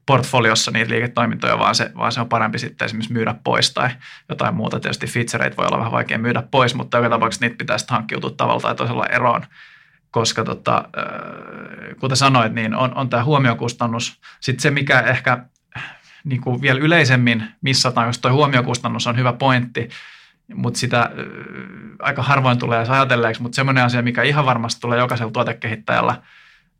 portfoliossa 0.06 0.70
niitä 0.70 0.90
liiketoimintoja, 0.90 1.58
vaan 1.58 1.74
se, 1.74 1.92
vaan 1.96 2.12
se 2.12 2.20
on 2.20 2.28
parempi 2.28 2.58
sitten 2.58 2.84
esimerkiksi 2.84 3.12
myydä 3.12 3.34
pois 3.44 3.74
tai 3.74 3.90
jotain 4.28 4.54
muuta. 4.54 4.80
Tietysti 4.80 5.06
featureita 5.06 5.56
voi 5.56 5.66
olla 5.66 5.78
vähän 5.78 5.92
vaikea 5.92 6.18
myydä 6.18 6.42
pois, 6.50 6.74
mutta 6.74 6.96
joka 6.96 7.10
tapauksessa 7.10 7.44
niitä 7.44 7.58
pitäisi 7.58 7.86
hankkiutua 7.88 8.30
tavalla 8.30 8.60
tai 8.60 8.74
toisella 8.74 9.06
eroon, 9.06 9.46
koska 10.16 10.44
tota, 10.44 10.84
kuten 12.00 12.16
sanoit, 12.16 12.52
niin 12.52 12.74
on, 12.74 12.94
on 12.94 13.08
tämä 13.08 13.24
huomiokustannus. 13.24 14.20
Sitten 14.40 14.62
se, 14.62 14.70
mikä 14.70 15.00
ehkä 15.00 15.44
niin 16.24 16.40
kuin 16.40 16.62
vielä 16.62 16.80
yleisemmin 16.80 17.44
missataan, 17.60 18.06
jos 18.06 18.18
tuo 18.18 18.32
huomiokustannus 18.32 19.06
on 19.06 19.16
hyvä 19.16 19.32
pointti, 19.32 19.88
mutta 20.54 20.78
sitä 20.80 21.00
äh, 21.00 21.10
aika 21.98 22.22
harvoin 22.22 22.58
tulee 22.58 22.78
edes 22.78 22.90
ajatelleeksi, 22.90 23.42
mutta 23.42 23.56
semmoinen 23.56 23.84
asia, 23.84 24.02
mikä 24.02 24.22
ihan 24.22 24.46
varmasti 24.46 24.80
tulee 24.80 24.98
jokaisella 24.98 25.32
tuotekehittäjällä 25.32 26.22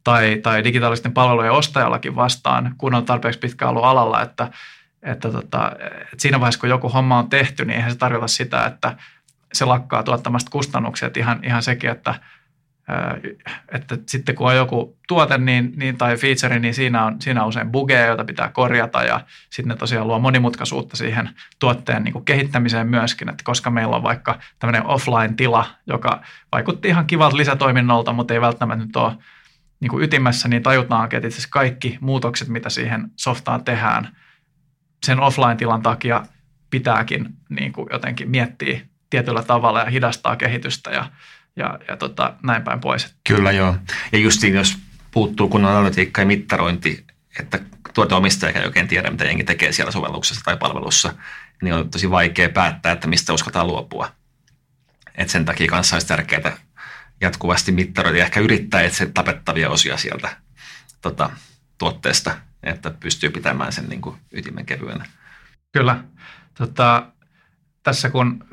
tai, 0.04 0.40
tai 0.42 0.64
digitaalisten 0.64 1.12
palvelujen 1.12 1.52
ostajallakin 1.52 2.16
vastaan, 2.16 2.74
kun 2.78 2.94
on 2.94 3.04
tarpeeksi 3.04 3.40
pitkä 3.40 3.68
ollut 3.68 3.84
alalla, 3.84 4.22
että, 4.22 4.50
että, 5.02 5.30
tota, 5.30 5.72
että 5.80 6.16
siinä 6.18 6.40
vaiheessa, 6.40 6.60
kun 6.60 6.68
joku 6.68 6.88
homma 6.88 7.18
on 7.18 7.28
tehty, 7.28 7.64
niin 7.64 7.76
eihän 7.76 7.92
se 7.92 7.98
tarkoita 7.98 8.28
sitä, 8.28 8.64
että 8.64 8.96
se 9.52 9.64
lakkaa 9.64 10.02
tuottamasta 10.02 10.50
kustannuksia. 10.50 11.06
Että 11.06 11.20
ihan, 11.20 11.40
ihan 11.44 11.62
sekin, 11.62 11.90
että– 11.90 12.14
että 13.72 13.98
sitten 14.06 14.34
kun 14.34 14.46
on 14.46 14.56
joku 14.56 14.98
tuote 15.08 15.38
niin, 15.38 15.72
niin, 15.76 15.96
tai 15.98 16.16
feature, 16.16 16.58
niin 16.58 16.74
siinä 16.74 17.04
on, 17.04 17.22
siinä 17.22 17.42
on 17.42 17.48
usein 17.48 17.72
bugeja, 17.72 18.06
joita 18.06 18.24
pitää 18.24 18.48
korjata 18.48 19.02
ja 19.02 19.20
sitten 19.50 19.68
ne 19.68 19.76
tosiaan 19.76 20.08
luo 20.08 20.18
monimutkaisuutta 20.18 20.96
siihen 20.96 21.30
tuotteen 21.58 22.04
niin 22.04 22.12
kuin 22.12 22.24
kehittämiseen 22.24 22.86
myöskin, 22.86 23.28
että 23.28 23.44
koska 23.44 23.70
meillä 23.70 23.96
on 23.96 24.02
vaikka 24.02 24.38
tämmöinen 24.58 24.86
offline-tila, 24.86 25.66
joka 25.86 26.22
vaikutti 26.52 26.88
ihan 26.88 27.06
kivalta 27.06 27.36
lisätoiminnolta, 27.36 28.12
mutta 28.12 28.34
ei 28.34 28.40
välttämättä 28.40 28.84
nyt 28.84 28.96
ole 28.96 29.12
niin 29.80 29.90
kuin 29.90 30.04
ytimessä, 30.04 30.48
niin 30.48 30.62
tajutaankin, 30.62 31.16
että 31.16 31.28
itse 31.28 31.48
kaikki 31.50 31.98
muutokset, 32.00 32.48
mitä 32.48 32.70
siihen 32.70 33.10
softaan 33.16 33.64
tehdään, 33.64 34.16
sen 35.06 35.20
offline-tilan 35.20 35.82
takia 35.82 36.22
pitääkin 36.70 37.28
niin 37.48 37.72
kuin 37.72 37.88
jotenkin 37.92 38.30
miettiä 38.30 38.80
tietyllä 39.10 39.42
tavalla 39.42 39.80
ja 39.80 39.90
hidastaa 39.90 40.36
kehitystä 40.36 40.90
ja 40.90 41.10
ja, 41.56 41.78
ja 41.88 41.96
tota, 41.96 42.34
näin 42.42 42.62
päin 42.62 42.80
pois. 42.80 43.14
Kyllä 43.28 43.52
joo. 43.52 43.76
Ja 44.12 44.18
justiin 44.18 44.54
jos 44.54 44.76
puuttuu 45.10 45.48
kunnon 45.48 45.70
analytiikka 45.70 46.22
ja 46.22 46.26
mittarointi, 46.26 47.06
että 47.40 47.58
tuoteomistaja 47.94 48.60
ei 48.60 48.66
oikein 48.66 48.88
tiedä, 48.88 49.10
mitä 49.10 49.24
jengi 49.24 49.44
tekee 49.44 49.72
siellä 49.72 49.92
sovelluksessa 49.92 50.44
tai 50.44 50.56
palvelussa, 50.56 51.14
niin 51.62 51.74
on 51.74 51.90
tosi 51.90 52.10
vaikea 52.10 52.48
päättää, 52.48 52.92
että 52.92 53.08
mistä 53.08 53.32
uskotaan 53.32 53.66
luopua. 53.66 54.12
Et 55.14 55.28
sen 55.28 55.44
takia 55.44 55.68
kanssa 55.68 55.96
olisi 55.96 56.06
tärkeää 56.06 56.56
jatkuvasti 57.20 57.72
mittaroida 57.72 58.18
ja 58.18 58.24
ehkä 58.24 58.40
yrittää 58.40 58.82
etsiä 58.82 59.06
tapettavia 59.14 59.70
osia 59.70 59.96
sieltä 59.96 60.36
tota, 61.02 61.30
tuotteesta, 61.78 62.36
että 62.62 62.90
pystyy 62.90 63.30
pitämään 63.30 63.72
sen 63.72 63.88
niin 63.88 64.00
kuin 64.00 64.16
ytimen 64.32 64.66
kevyenä. 64.66 65.06
Kyllä. 65.72 66.04
Tota, 66.54 67.06
tässä 67.86 68.10
kun 68.10 68.44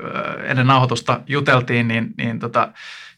ennen 0.44 0.66
nauhoitusta 0.66 1.20
juteltiin, 1.26 1.88
niin, 1.88 2.14
niin 2.18 2.38
tota, 2.38 2.72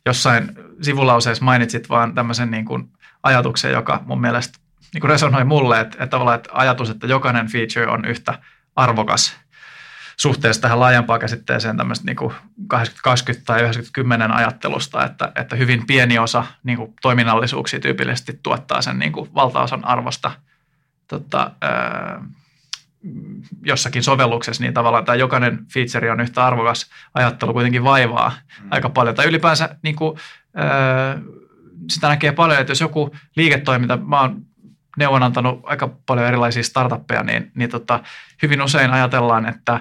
jossain 0.06 0.50
sivulauseessa 0.82 1.44
mainitsit 1.44 1.88
vaan 1.88 2.14
tämmöisen 2.14 2.50
niin 2.50 2.64
kuin 2.64 2.92
ajatuksen, 3.22 3.72
joka 3.72 4.02
mun 4.06 4.20
mielestä 4.20 4.58
niin 4.94 5.00
kuin 5.00 5.10
resonoi 5.10 5.44
mulle, 5.44 5.80
että, 5.80 5.96
että 5.96 6.06
tavallaan 6.06 6.36
että 6.36 6.50
ajatus, 6.52 6.90
että 6.90 7.06
jokainen 7.06 7.48
feature 7.48 7.86
on 7.86 8.04
yhtä 8.04 8.38
arvokas 8.76 9.36
suhteessa 10.16 10.62
tähän 10.62 10.80
laajempaan 10.80 11.20
käsitteeseen 11.20 11.76
tämmöistä 11.76 12.06
niin 12.06 12.16
80-20 12.74 13.40
tai 13.46 13.60
90-10 13.62 14.32
ajattelusta, 14.32 15.04
että, 15.04 15.32
että 15.34 15.56
hyvin 15.56 15.86
pieni 15.86 16.18
osa 16.18 16.46
niin 16.64 16.78
kuin 16.78 16.94
toiminnallisuuksia 17.02 17.80
tyypillisesti 17.80 18.40
tuottaa 18.42 18.82
sen 18.82 18.98
niin 18.98 19.12
kuin 19.12 19.34
valtaosan 19.34 19.84
arvosta. 19.84 20.30
Tota, 21.08 21.50
ää, 21.60 22.22
jossakin 23.64 24.02
sovelluksessa, 24.02 24.62
niin 24.62 24.74
tavallaan 24.74 25.04
tämä 25.04 25.16
jokainen 25.16 25.58
feature 25.72 26.10
on 26.10 26.20
yhtä 26.20 26.46
arvokas 26.46 26.90
ajattelu 27.14 27.52
kuitenkin 27.52 27.84
vaivaa 27.84 28.32
mm. 28.62 28.68
aika 28.70 28.88
paljon. 28.88 29.14
Tai 29.14 29.26
ylipäänsä 29.26 29.76
niin 29.82 29.96
kuin, 29.96 30.18
äh, 30.58 31.22
sitä 31.90 32.08
näkee 32.08 32.32
paljon, 32.32 32.60
että 32.60 32.70
jos 32.70 32.80
joku 32.80 33.16
liiketoiminta, 33.36 33.96
mä 33.96 34.20
oon 34.20 34.42
neuvon 34.96 35.22
antanut 35.22 35.60
aika 35.62 35.88
paljon 36.06 36.26
erilaisia 36.26 36.62
startuppeja, 36.62 37.22
niin, 37.22 37.50
niin 37.54 37.70
tota, 37.70 38.00
hyvin 38.42 38.62
usein 38.62 38.90
ajatellaan, 38.90 39.46
että 39.46 39.80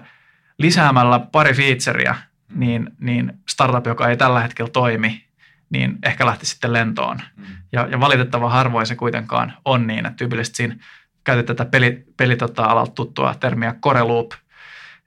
lisäämällä 0.57 1.19
pari 1.19 1.53
featurea, 1.53 2.15
mm. 2.47 2.59
niin, 2.59 2.89
niin 2.99 3.33
startup, 3.49 3.87
joka 3.87 4.09
ei 4.09 4.17
tällä 4.17 4.41
hetkellä 4.41 4.71
toimi, 4.71 5.25
niin 5.69 5.97
ehkä 6.03 6.25
lähti 6.25 6.45
sitten 6.45 6.73
lentoon. 6.73 7.21
Mm. 7.35 7.45
Ja, 7.71 7.87
ja 7.91 7.99
valitettavan 7.99 8.51
harvoin 8.51 8.87
se 8.87 8.95
kuitenkaan 8.95 9.53
on 9.65 9.87
niin, 9.87 10.05
että 10.05 10.17
tyypillisesti 10.17 10.57
siinä 10.57 10.75
käytit 11.25 11.45
tätä 11.45 11.65
peli, 11.65 12.05
peli 12.17 12.35
tota, 12.35 12.63
alalta 12.63 12.91
tuttua 12.91 13.35
termiä 13.39 13.75
core 13.81 14.03
loop, 14.03 14.31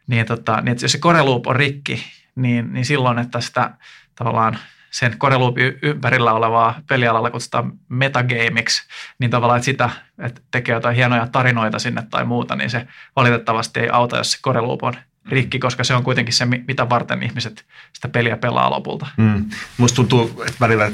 niin, 0.07 0.27
tota, 0.27 0.57
niin 0.61 0.73
että 0.73 0.85
jos 0.85 0.93
se 0.93 0.99
core 0.99 1.23
loop 1.23 1.47
on 1.47 1.57
rikki, 1.57 2.05
niin, 2.35 2.73
niin 2.73 2.85
silloin, 2.85 3.19
että 3.19 3.41
sitä 3.41 3.71
tavallaan 4.15 4.59
sen 4.91 5.19
core 5.19 5.37
loopin 5.37 5.79
ympärillä 5.83 6.33
olevaa 6.33 6.81
pelialalla 6.89 7.31
kutsutaan 7.31 7.73
metagamiksi, 7.89 8.83
niin 9.19 9.31
tavallaan, 9.31 9.59
että 9.59 9.65
sitä, 9.65 9.91
että 10.19 10.41
tekee 10.51 10.75
jotain 10.75 10.97
hienoja 10.97 11.27
tarinoita 11.27 11.79
sinne 11.79 12.03
tai 12.11 12.25
muuta, 12.25 12.57
niin 12.57 12.71
se 12.71 12.87
valitettavasti 13.17 13.81
ei 13.81 13.89
auta, 13.91 14.17
jos 14.17 14.33
se 14.33 14.39
core 14.43 14.61
loop 14.61 14.83
on 14.83 14.95
rikki, 15.29 15.59
koska 15.59 15.85
se 15.85 15.95
on 15.95 16.05
kuitenkin 16.05 16.35
se, 16.35 16.45
mitä 16.45 16.89
varten 16.89 17.23
ihmiset 17.23 17.67
sitä 17.93 18.09
peliä 18.09 18.37
pelaa 18.37 18.71
lopulta. 18.71 19.07
Mm. 19.17 19.51
Musta 19.77 19.97
tuntuu, 19.97 20.43
että 20.47 20.61
välillä 20.61 20.91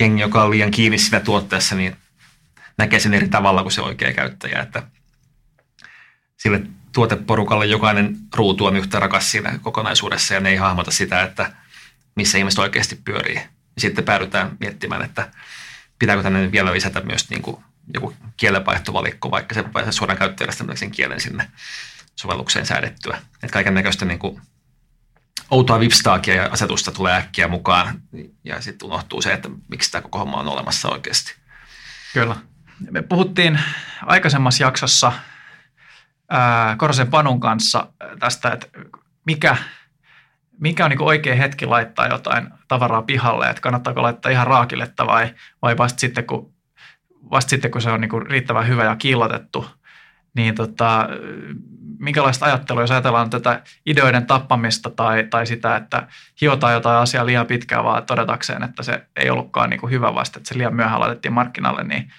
jengi, 0.00 0.22
joka 0.22 0.42
on 0.42 0.50
liian 0.50 0.70
kiinni 0.70 0.98
siinä 0.98 1.20
tuotteessa, 1.20 1.74
niin 1.74 1.96
näkee 2.78 3.00
sen 3.00 3.14
eri 3.14 3.28
tavalla 3.28 3.62
kuin 3.62 3.72
se 3.72 3.80
oikea 3.82 4.12
käyttäjä, 4.12 4.62
että 4.62 4.82
sille 6.36 6.62
tuoteporukalle 6.92 7.66
jokainen 7.66 8.16
ruutu 8.34 8.66
on 8.66 8.76
yhtä 8.76 9.00
rakas 9.00 9.30
siinä 9.30 9.58
kokonaisuudessa 9.58 10.34
ja 10.34 10.40
ne 10.40 10.50
ei 10.50 10.56
hahmota 10.56 10.90
sitä, 10.90 11.22
että 11.22 11.52
missä 12.14 12.38
ihmiset 12.38 12.58
oikeasti 12.58 13.00
pyörii. 13.04 13.40
Sitten 13.78 14.04
päädytään 14.04 14.56
miettimään, 14.60 15.02
että 15.02 15.30
pitääkö 15.98 16.22
tänne 16.22 16.52
vielä 16.52 16.72
lisätä 16.72 17.00
myös 17.00 17.30
niin 17.30 17.42
kuin 17.42 17.64
joku 17.94 18.14
kielenvaihtovalikko, 18.36 19.30
vaikka 19.30 19.54
se 19.54 19.62
pääsee 19.62 19.92
suoraan 19.92 20.18
käyttäjälle 20.18 20.76
sen 20.76 20.90
kielen 20.90 21.20
sinne 21.20 21.50
sovellukseen 22.16 22.66
säädettyä. 22.66 23.18
Että 23.34 23.52
kaiken 23.52 23.74
näköistä 23.74 24.04
niin 24.04 24.18
kuin 24.18 24.42
outoa 25.50 25.80
vipstaakia 25.80 26.34
ja 26.34 26.48
asetusta 26.52 26.92
tulee 26.92 27.14
äkkiä 27.14 27.48
mukaan 27.48 28.02
ja 28.44 28.60
sitten 28.60 28.86
unohtuu 28.86 29.22
se, 29.22 29.32
että 29.32 29.48
miksi 29.68 29.90
tämä 29.90 30.02
koko 30.02 30.18
homma 30.18 30.40
on 30.40 30.48
olemassa 30.48 30.88
oikeasti. 30.88 31.34
Kyllä. 32.12 32.36
Me 32.90 33.02
puhuttiin 33.02 33.60
aikaisemmassa 34.02 34.64
jaksossa 34.64 35.12
Korosen 36.76 37.08
Panun 37.08 37.40
kanssa 37.40 37.92
tästä, 38.18 38.50
että 38.50 38.66
mikä, 39.26 39.56
mikä 40.60 40.84
on 40.84 40.90
niin 40.90 41.02
oikea 41.02 41.34
hetki 41.34 41.66
laittaa 41.66 42.06
jotain 42.06 42.48
tavaraa 42.68 43.02
pihalle, 43.02 43.50
että 43.50 43.62
kannattaako 43.62 44.02
laittaa 44.02 44.32
ihan 44.32 44.46
raakiletta 44.46 45.06
vai, 45.06 45.34
vai 45.62 45.78
vasta, 45.78 46.00
sitten, 46.00 46.24
kun, 46.24 46.54
vasta 47.30 47.50
sitten, 47.50 47.70
kun 47.70 47.82
se 47.82 47.90
on 47.90 48.00
niin 48.00 48.26
riittävän 48.26 48.68
hyvä 48.68 48.84
ja 48.84 48.96
kiillotettu, 48.96 49.66
niin 50.34 50.54
tota, 50.54 51.08
minkälaista 51.98 52.46
ajattelua, 52.46 52.82
jos 52.82 52.90
ajatellaan 52.90 53.30
tätä 53.30 53.62
ideoiden 53.86 54.26
tappamista 54.26 54.90
tai, 54.90 55.24
tai 55.24 55.46
sitä, 55.46 55.76
että 55.76 56.08
hiotaan 56.40 56.72
jotain 56.72 56.98
asiaa 56.98 57.26
liian 57.26 57.46
pitkään 57.46 57.84
vaan 57.84 58.06
todetakseen, 58.06 58.62
että 58.62 58.82
se 58.82 59.06
ei 59.16 59.30
ollutkaan 59.30 59.70
niin 59.70 59.90
hyvä 59.90 60.14
vasta, 60.14 60.38
että 60.38 60.48
se 60.48 60.58
liian 60.58 60.74
myöhään 60.74 61.00
laitettiin 61.00 61.32
markkinalle, 61.32 61.84
niin 61.84 62.12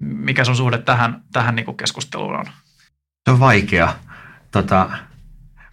mikä 0.00 0.44
sun 0.44 0.56
suhde 0.56 0.78
tähän, 0.78 1.22
tähän 1.32 1.56
niin 1.56 1.76
keskusteluun 1.76 2.36
on? 2.36 2.46
Se 3.24 3.30
on 3.30 3.40
vaikea. 3.40 3.94
Tota, 4.50 4.90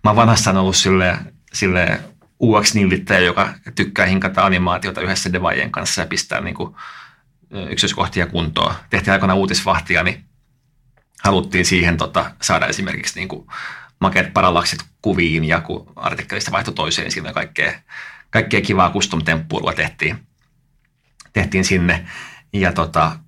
mä 0.03 0.15
vanhastaan 0.15 0.57
ollut 0.57 0.75
sille, 0.75 1.17
sille 1.53 1.99
UX-nillittäjä, 2.43 3.19
joka 3.19 3.53
tykkää 3.75 4.05
hinkata 4.05 4.45
animaatiota 4.45 5.01
yhdessä 5.01 5.33
devaajien 5.33 5.71
kanssa 5.71 6.01
ja 6.01 6.07
pistää 6.07 6.41
niin 6.41 6.55
kuin 6.55 6.75
yksityiskohtia 7.69 8.27
kuntoon. 8.27 8.73
Tehtiin 8.89 9.13
aikana 9.13 9.35
uutisvahtia, 9.35 10.03
niin 10.03 10.25
haluttiin 11.23 11.65
siihen 11.65 11.97
tota, 11.97 12.31
saada 12.41 12.67
esimerkiksi 12.67 13.19
niin 13.19 13.27
kuin 13.27 13.47
makeat 13.99 14.33
parallakset 14.33 14.85
kuviin 15.01 15.45
ja 15.45 15.61
kun 15.61 15.93
artikkelista 15.95 16.51
vaihtoi 16.51 16.73
toiseen, 16.73 17.11
siinä 17.11 17.33
kaikkea, 17.33 17.73
kaikkea 18.29 18.61
kivaa 18.61 18.91
custom 18.91 19.23
temppuilua 19.23 19.73
tehtiin, 19.73 20.27
tehtiin 21.33 21.65
sinne. 21.65 22.07
Ja 22.53 22.73
tota, 22.73 23.19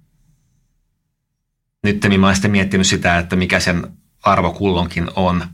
nyt 1.84 2.06
mä 2.20 2.26
olen 2.26 2.36
sitten 2.36 2.52
miettinyt 2.52 2.88
sitä, 2.88 3.18
että 3.18 3.36
mikä 3.36 3.60
sen 3.60 3.88
arvo 4.24 4.54
kullonkin 4.54 5.10
on. 5.16 5.48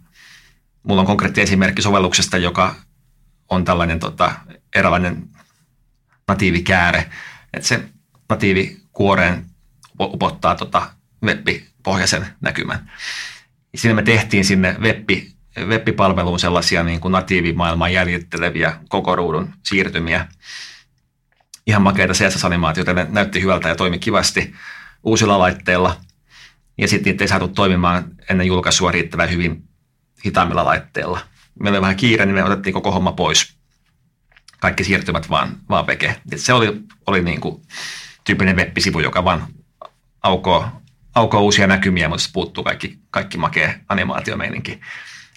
Mulla 0.83 1.01
on 1.01 1.07
konkreettinen 1.07 1.43
esimerkki 1.43 1.81
sovelluksesta, 1.81 2.37
joka 2.37 2.75
on 3.49 3.65
tällainen 3.65 3.99
tota, 3.99 4.31
eräänlainen 4.75 5.29
natiivikääre, 6.27 7.09
että 7.53 7.67
se 7.67 7.89
natiivikuoreen 8.29 9.45
upottaa 9.99 10.55
tota, 10.55 10.89
web-pohjaisen 11.23 12.25
näkymän. 12.41 12.91
Siinä 13.75 13.95
me 13.95 14.03
tehtiin 14.03 14.45
sinne 14.45 14.75
web, 14.79 15.09
web-palveluun 15.67 16.39
sellaisia 16.39 16.83
niin 16.83 16.99
kuin 16.99 17.11
natiivimaailman 17.11 17.93
jäljitteleviä 17.93 18.79
koko 18.89 19.15
ruudun 19.15 19.53
siirtymiä. 19.63 20.27
Ihan 21.67 21.81
makeita 21.81 22.13
CSS-animaatioita, 22.13 22.93
ne 22.93 23.07
näytti 23.09 23.41
hyvältä 23.41 23.69
ja 23.69 23.75
toimi 23.75 23.99
kivasti 23.99 24.53
uusilla 25.03 25.39
laitteilla. 25.39 25.97
Ja 26.77 26.87
sitten 26.87 27.11
niitä 27.11 27.23
ei 27.23 27.27
saatu 27.27 27.47
toimimaan 27.47 28.05
ennen 28.29 28.47
julkaisua 28.47 28.91
riittävän 28.91 29.29
hyvin 29.29 29.63
hitaimmilla 30.25 30.65
laitteilla. 30.65 31.19
Meillä 31.59 31.75
oli 31.75 31.81
vähän 31.81 31.95
kiire, 31.95 32.25
niin 32.25 32.35
me 32.35 32.43
otettiin 32.43 32.73
koko 32.73 32.91
homma 32.91 33.11
pois. 33.11 33.55
Kaikki 34.59 34.83
siirtymät 34.83 35.29
vaan, 35.29 35.57
vaan 35.69 35.87
veke. 35.87 36.21
Et 36.31 36.39
se 36.39 36.53
oli, 36.53 36.81
oli 37.07 37.23
niin 37.23 37.41
kuin 37.41 37.61
tyyppinen 38.23 38.55
web-sivu, 38.55 38.99
joka 38.99 39.23
vaan 39.23 39.47
aukoo 40.23 40.65
aukoo 41.15 41.41
uusia 41.41 41.67
näkymiä, 41.67 42.09
mutta 42.09 42.29
puuttuu 42.33 42.63
kaikki, 42.63 42.99
kaikki 43.11 43.37
makea 43.37 43.73
animaatiomeininki. 43.89 44.81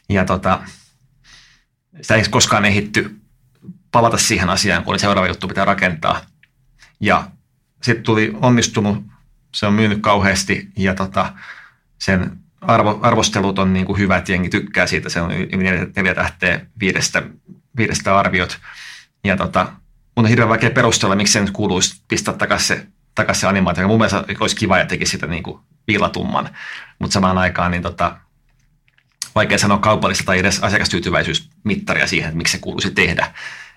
Ja 0.09 0.25
tota, 0.25 0.61
sitä 2.01 2.15
ei 2.15 2.23
koskaan 2.31 2.65
ehitty 2.65 3.21
palata 3.93 4.19
siihen 4.19 4.51
asiaan, 4.51 4.85
kun 4.85 4.93
oli 4.93 4.99
seuraava 4.99 5.29
juttu 5.29 5.49
pitää 5.49 5.65
rakentaa. 5.65 6.21
Ja 7.01 7.31
sitten 7.83 8.05
tuli 8.05 8.33
onnistunut, 8.43 9.05
se 9.55 9.67
on 9.67 9.73
myynyt 9.73 10.03
kauheasti 10.03 10.69
ja 10.77 10.95
tota, 10.95 11.33
sen 11.99 12.37
arvo, 12.61 12.99
arvostelut 13.03 13.59
on 13.59 13.73
niin 13.73 13.87
kuin 13.87 13.99
hyvät, 13.99 14.29
jengi 14.29 14.49
tykkää 14.49 14.87
siitä, 14.87 15.09
se 15.09 15.21
on 15.21 15.33
yli 15.33 15.47
neljä 15.97 16.15
tähteä 16.15 16.61
viidestä, 16.81 17.23
viidestä 17.77 18.19
arviot. 18.19 18.59
Ja 19.25 19.37
tota, 19.37 19.73
mun 20.17 20.25
on 20.25 20.29
hirveän 20.29 20.49
vaikea 20.49 20.71
perustella, 20.71 21.17
miksi 21.17 21.33
sen 21.33 21.53
kuuluisi 21.53 22.03
pistää 22.09 22.35
takaisin 22.35 22.67
se 22.67 22.87
takaisin 23.15 23.41
se 23.41 23.47
animaatio. 23.47 23.89
Mun 23.89 23.99
mielestä 23.99 24.25
olisi 24.41 24.57
kiva 24.57 24.79
ja 24.79 24.87
teki 24.87 25.07
sitä 25.07 25.27
niin 25.27 25.43
kuin 25.43 25.61
viilatumman, 25.87 26.49
mutta 26.99 27.15
samaan 27.15 27.39
aikaan 27.39 27.71
niin 27.71 27.83
tota, 27.83 28.17
vaikea 29.35 29.59
sanoa 29.59 29.79
kaupallista 29.79 30.25
tai 30.25 30.39
edes 30.39 30.61
asiakastyytyväisyysmittaria 30.61 32.07
siihen, 32.07 32.29
että 32.29 32.37
miksi 32.37 32.53
se 32.53 32.59
kuuluisi 32.59 32.91
tehdä. 32.91 33.35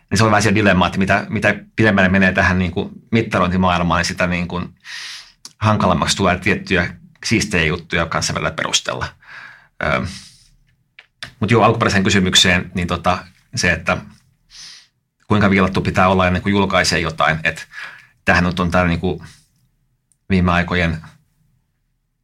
Niin 0.09 0.17
se 0.17 0.23
on 0.23 0.31
vähän 0.31 0.43
se 0.43 0.55
dilemma, 0.55 0.87
että 0.87 0.99
mitä, 0.99 1.25
mitä 1.29 1.55
pidemmälle 1.75 2.09
menee 2.09 2.31
tähän 2.31 2.59
niin 2.59 2.71
kuin 2.71 2.89
mittarointimaailmaan, 3.11 3.99
niin 3.99 4.05
sitä 4.05 4.27
niin 4.27 4.47
kuin 4.47 4.69
hankalammaksi 5.61 6.17
tulee 6.17 6.37
tiettyjä 6.37 6.95
siistejä 7.25 7.65
juttuja 7.65 8.05
kanssa 8.05 8.33
välillä 8.33 8.51
perustella. 8.51 9.07
Mutta 11.39 11.53
joo, 11.53 11.63
alkuperäiseen 11.63 12.03
kysymykseen, 12.03 12.71
niin 12.73 12.87
tota, 12.87 13.25
se, 13.55 13.71
että 13.71 13.97
kuinka 15.27 15.49
viilattu 15.49 15.81
pitää 15.81 16.07
olla 16.07 16.27
ennen 16.27 16.41
kuin 16.41 16.51
julkaisee 16.51 16.99
jotain, 16.99 17.39
että 17.43 17.61
tähän 18.25 18.45
on 18.59 18.71
tämä 18.71 18.87
niin 18.87 18.99
kuin 18.99 19.23
viime 20.29 20.51
aikojen 20.51 20.97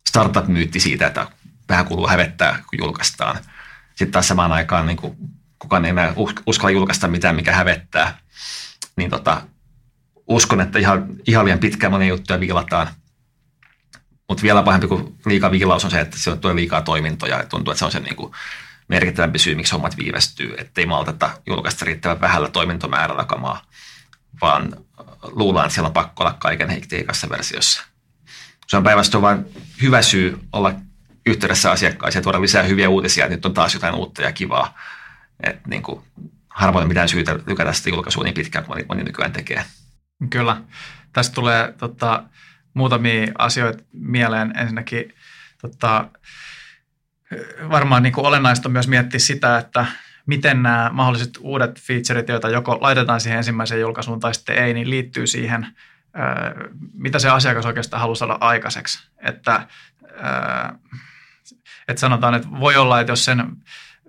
startup-myytti 0.10 0.80
siitä, 0.80 1.08
että 1.08 1.28
vähän 1.70 1.86
kuuluu 1.86 2.08
hävettää, 2.08 2.64
kun 2.70 2.80
julkaistaan. 2.80 3.38
Sitten 3.90 4.12
taas 4.12 4.28
samaan 4.28 4.52
aikaan 4.52 4.86
niin 4.86 4.98
kuin, 4.98 5.18
kukaan 5.60 5.86
ei 5.86 5.90
enää 5.90 6.14
uskalla 6.46 6.72
julkaista 6.72 7.08
mitään, 7.08 7.36
mikä 7.36 7.54
hävettää. 7.54 8.18
Niin 8.96 9.10
tota, 9.10 9.42
uskon, 10.28 10.62
että 10.62 10.80
ihan, 10.80 11.06
ihan 11.28 11.46
liian 11.46 11.60
pitkään 11.60 11.92
monia 11.92 12.08
juttuja 12.08 12.40
viilataan. 12.40 12.88
Mutta 14.30 14.44
vielä 14.44 14.64
pahempi 14.64 14.88
kuin 14.88 15.18
liikaa 15.26 15.52
viilaus 15.52 15.86
on 15.86 15.92
se, 15.92 16.02
että 16.02 16.18
se 16.20 16.32
on 16.32 16.56
liikaa 16.56 16.82
toimintoja. 16.82 17.38
Ja 17.38 17.46
tuntuu, 17.46 17.72
että 17.72 17.80
se 17.80 17.86
on 17.86 17.92
se 17.92 18.00
niin 18.00 18.32
merkittävämpi 18.88 19.40
syy, 19.40 19.56
miksi 19.56 19.72
hommat 19.72 19.98
viivästyy. 19.98 20.56
Että 20.58 20.82
ei 20.82 20.88
malteta 20.88 21.30
julkaista 21.48 21.86
riittävän 21.86 22.22
vähällä 22.22 22.50
toimintomäärällä 22.50 23.26
kamaa, 23.26 23.62
vaan 24.42 24.78
luullaan, 25.22 25.66
että 25.66 25.74
siellä 25.74 25.88
on 25.88 25.94
pakko 25.94 26.24
olla 26.24 26.34
kaiken 26.34 26.70
hektiikassa 26.70 27.30
versiossa. 27.30 27.84
Se 28.68 28.78
on 28.78 28.84
päivästä 28.84 29.22
vain 29.22 29.46
hyvä 29.82 30.02
syy 30.02 30.40
olla 30.54 30.74
yhteydessä 31.26 31.72
asiakkaisiin 31.72 32.20
ja 32.20 32.24
tuoda 32.24 32.42
lisää 32.42 32.64
hyviä 32.64 32.90
uutisia, 32.90 33.26
että 33.26 33.36
nyt 33.36 33.46
on 33.46 33.54
taas 33.54 33.74
jotain 33.74 33.96
uutta 33.96 34.22
ja 34.22 34.32
kivaa. 34.32 34.78
Että 35.44 35.70
niin 35.70 35.84
kuin, 35.84 36.02
harvoin 36.50 36.88
mitään 36.88 37.10
syytä 37.10 37.40
lykätä 37.48 37.74
sitä 37.74 37.90
julkaisua 37.90 38.24
niin 38.24 38.34
pitkään 38.34 38.66
kuin 38.66 38.86
moni 38.88 39.04
nykyään 39.04 39.34
tekee. 39.34 39.64
Kyllä. 40.30 40.62
Tästä 41.14 41.36
tulee 41.36 41.74
tota, 41.78 42.24
muutamia 42.78 43.32
asioita 43.38 43.84
mieleen. 43.94 44.54
Ensinnäkin 44.58 45.14
tota, 45.62 46.10
varmaan 47.70 48.04
niin 48.04 48.14
kuin 48.14 48.26
olennaista 48.26 48.70
on 48.70 48.74
myös 48.74 48.88
miettiä 48.88 49.20
sitä, 49.20 49.58
että 49.58 49.86
miten 50.26 50.64
nämä 50.64 50.90
mahdolliset 50.94 51.38
uudet 51.40 51.80
featureit, 51.82 52.30
joita 52.30 52.50
joko 52.50 52.78
laitetaan 52.82 53.22
siihen 53.22 53.38
ensimmäiseen 53.38 53.82
julkaisuun 53.82 54.20
tai 54.20 54.34
sitten 54.34 54.58
ei, 54.58 54.74
niin 54.74 54.90
liittyy 54.90 55.28
siihen, 55.28 55.68
mitä 56.94 57.20
se 57.20 57.30
asiakas 57.30 57.66
oikeastaan 57.66 58.02
haluaa 58.02 58.16
saada 58.16 58.38
aikaiseksi. 58.40 59.10
Että, 59.18 59.68
että 61.88 62.00
sanotaan, 62.00 62.34
että 62.34 62.48
voi 62.60 62.76
olla, 62.76 63.00
että 63.00 63.12
jos 63.12 63.26
sen 63.26 63.44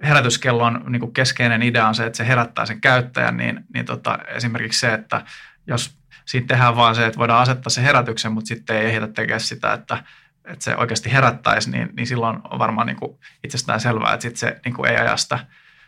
herätyskellon 0.02 0.84
niin 0.88 1.00
kuin 1.00 1.12
keskeinen 1.12 1.62
idea 1.62 1.88
on 1.88 1.94
se, 1.94 2.06
että 2.06 2.16
se 2.16 2.26
herättää 2.26 2.66
sen 2.66 2.80
käyttäjän, 2.80 3.36
niin, 3.36 3.64
niin 3.74 3.84
tota, 3.84 4.18
esimerkiksi 4.28 4.80
se, 4.80 4.94
että 4.94 5.24
jos 5.66 5.97
siitä 6.28 6.46
tehdään 6.46 6.76
vaan 6.76 6.94
se, 6.94 7.06
että 7.06 7.18
voidaan 7.18 7.42
asettaa 7.42 7.70
se 7.70 7.82
herätyksen, 7.82 8.32
mutta 8.32 8.48
sitten 8.48 8.76
ei 8.76 8.86
ehditä 8.86 9.08
tekemään 9.08 9.40
sitä, 9.40 9.72
että, 9.72 10.04
että 10.44 10.64
se 10.64 10.76
oikeasti 10.76 11.12
herättäisi, 11.12 11.70
niin, 11.70 11.90
niin 11.96 12.06
silloin 12.06 12.38
on 12.50 12.58
varmaan 12.58 12.86
niin 12.86 12.96
kuin 12.96 13.18
itsestään 13.44 13.80
selvää, 13.80 14.14
että 14.14 14.22
sitten 14.22 14.38
se 14.38 14.60
niin 14.64 14.74
kuin 14.74 14.90
ei 14.90 14.96
aja 14.96 15.16
sitä 15.16 15.38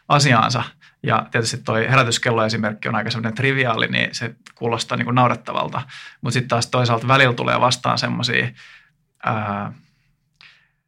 asiaansa. 0.08 0.62
Ja 1.02 1.26
tietysti 1.30 1.56
tuo 1.56 1.74
herätyskello-esimerkki 1.74 2.88
on 2.88 2.94
aika 2.94 3.10
semmoinen 3.10 3.34
triviaali, 3.34 3.86
niin 3.86 4.14
se 4.14 4.34
kuulostaa 4.54 4.96
niin 4.96 5.04
kuin 5.04 5.14
naurettavalta. 5.14 5.82
Mutta 6.20 6.32
sitten 6.32 6.48
taas 6.48 6.66
toisaalta 6.66 7.08
välillä 7.08 7.34
tulee 7.34 7.60
vastaan 7.60 7.98
semmoisia 7.98 8.48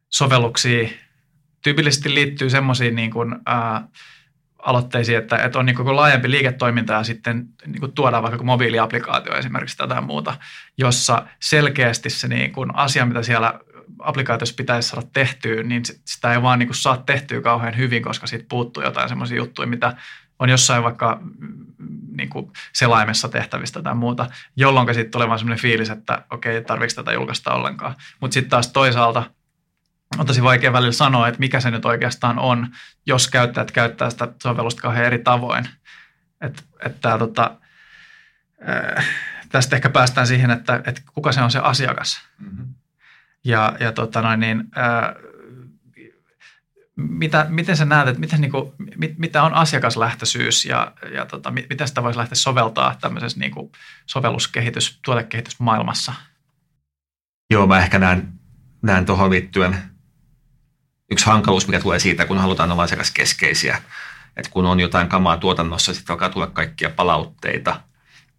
sovelluksia, 0.09 0.89
tyypillisesti 1.61 2.13
liittyy 2.13 2.49
semmoisiin 2.49 2.95
niin 2.95 3.11
kuin, 3.11 3.35
ää, 3.45 3.87
aloitteisiin, 4.65 5.17
että, 5.17 5.37
että 5.37 5.59
on 5.59 5.65
niin 5.65 5.75
kuin 5.75 5.95
laajempi 5.95 6.31
liiketoiminta 6.31 6.93
ja 6.93 7.03
sitten 7.03 7.45
niin 7.65 7.79
kuin 7.79 7.91
tuodaan 7.91 8.23
vaikka 8.23 8.43
mobiiliaplikaatio 8.43 9.37
esimerkiksi 9.37 9.77
tätä 9.77 10.01
muuta, 10.01 10.37
jossa 10.77 11.27
selkeästi 11.39 12.09
se 12.09 12.27
niin 12.27 12.51
kuin 12.51 12.75
asia, 12.75 13.05
mitä 13.05 13.23
siellä 13.23 13.59
applikaatiossa 13.99 14.55
pitäisi 14.55 14.89
saada 14.89 15.07
tehtyä, 15.13 15.63
niin 15.63 15.83
sitä 15.85 16.33
ei 16.33 16.41
vaan 16.41 16.59
niin 16.59 16.67
kuin 16.67 16.77
saa 16.77 16.97
tehtyä 16.97 17.41
kauhean 17.41 17.77
hyvin, 17.77 18.03
koska 18.03 18.27
siitä 18.27 18.45
puuttuu 18.49 18.83
jotain 18.83 19.09
semmoisia 19.09 19.37
juttuja, 19.37 19.67
mitä 19.67 19.95
on 20.39 20.49
jossain 20.49 20.83
vaikka 20.83 21.19
mm, 21.21 21.65
niin 22.17 22.29
kuin 22.29 22.51
selaimessa 22.73 23.29
tehtävistä 23.29 23.81
tai 23.81 23.95
muuta, 23.95 24.27
jolloin 24.55 24.93
sitten 24.93 25.11
tulee 25.11 25.27
vaan 25.27 25.39
semmoinen 25.39 25.61
fiilis, 25.61 25.89
että 25.89 26.25
okei, 26.31 26.63
tarvitsetko 26.63 27.03
tätä 27.03 27.13
julkaista 27.13 27.53
ollenkaan. 27.53 27.95
Mutta 28.19 28.33
sitten 28.33 28.49
taas 28.49 28.67
toisaalta 28.67 29.23
on 30.17 30.25
tosi 30.25 30.43
vaikea 30.43 30.73
välillä 30.73 30.91
sanoa, 30.91 31.27
että 31.27 31.39
mikä 31.39 31.59
se 31.59 31.71
nyt 31.71 31.85
oikeastaan 31.85 32.39
on, 32.39 32.67
jos 33.05 33.27
käyttäjät 33.27 33.71
käyttää 33.71 34.09
sitä 34.09 34.27
sovellusta 34.43 34.81
kauhean 34.81 35.05
eri 35.05 35.19
tavoin. 35.19 35.67
Että 36.41 36.63
et 36.85 37.01
tota, 37.01 37.57
äh, 38.69 39.05
tästä 39.49 39.75
ehkä 39.75 39.89
päästään 39.89 40.27
siihen, 40.27 40.51
että, 40.51 40.81
että 40.85 41.01
kuka 41.13 41.31
se 41.31 41.41
on 41.41 41.51
se 41.51 41.59
asiakas. 41.59 42.21
Mm-hmm. 42.39 42.73
Ja, 43.43 43.75
ja 43.79 43.91
tota 43.91 44.21
noin, 44.21 44.39
niin, 44.39 44.63
ää, 44.75 45.15
mitä, 46.95 47.45
miten 47.49 47.77
sä 47.77 47.85
näet, 47.85 48.07
että 48.07 48.19
miten, 48.19 48.41
niin 48.41 48.51
kuin, 48.51 48.71
mit, 48.97 49.17
mitä 49.17 49.43
on 49.43 49.53
asiakaslähtöisyys 49.53 50.65
ja, 50.65 50.91
ja 51.13 51.25
tota, 51.25 51.51
miten 51.51 51.87
sitä 51.87 52.03
voisi 52.03 52.19
lähteä 52.19 52.35
soveltaa 52.35 52.95
tämmöisessä 53.01 53.39
niin 53.39 53.51
kuin 53.51 53.71
sovelluskehitys, 54.05 54.99
tuotekehitysmaailmassa? 55.05 56.13
Joo, 57.49 57.67
mä 57.67 57.79
ehkä 57.79 57.99
näen, 57.99 58.33
näen 58.81 59.05
tuohon 59.05 59.29
liittyen 59.29 59.92
yksi 61.13 61.25
hankaluus, 61.25 61.67
mikä 61.67 61.79
tulee 61.79 61.99
siitä, 61.99 62.25
kun 62.25 62.37
halutaan 62.37 62.71
olla 62.71 62.83
asiakaskeskeisiä, 62.83 63.81
että 64.37 64.51
kun 64.51 64.65
on 64.65 64.79
jotain 64.79 65.09
kamaa 65.09 65.37
tuotannossa, 65.37 65.93
sitten 65.93 66.13
alkaa 66.13 66.29
tulla 66.29 66.47
kaikkia 66.47 66.89
palautteita, 66.89 67.81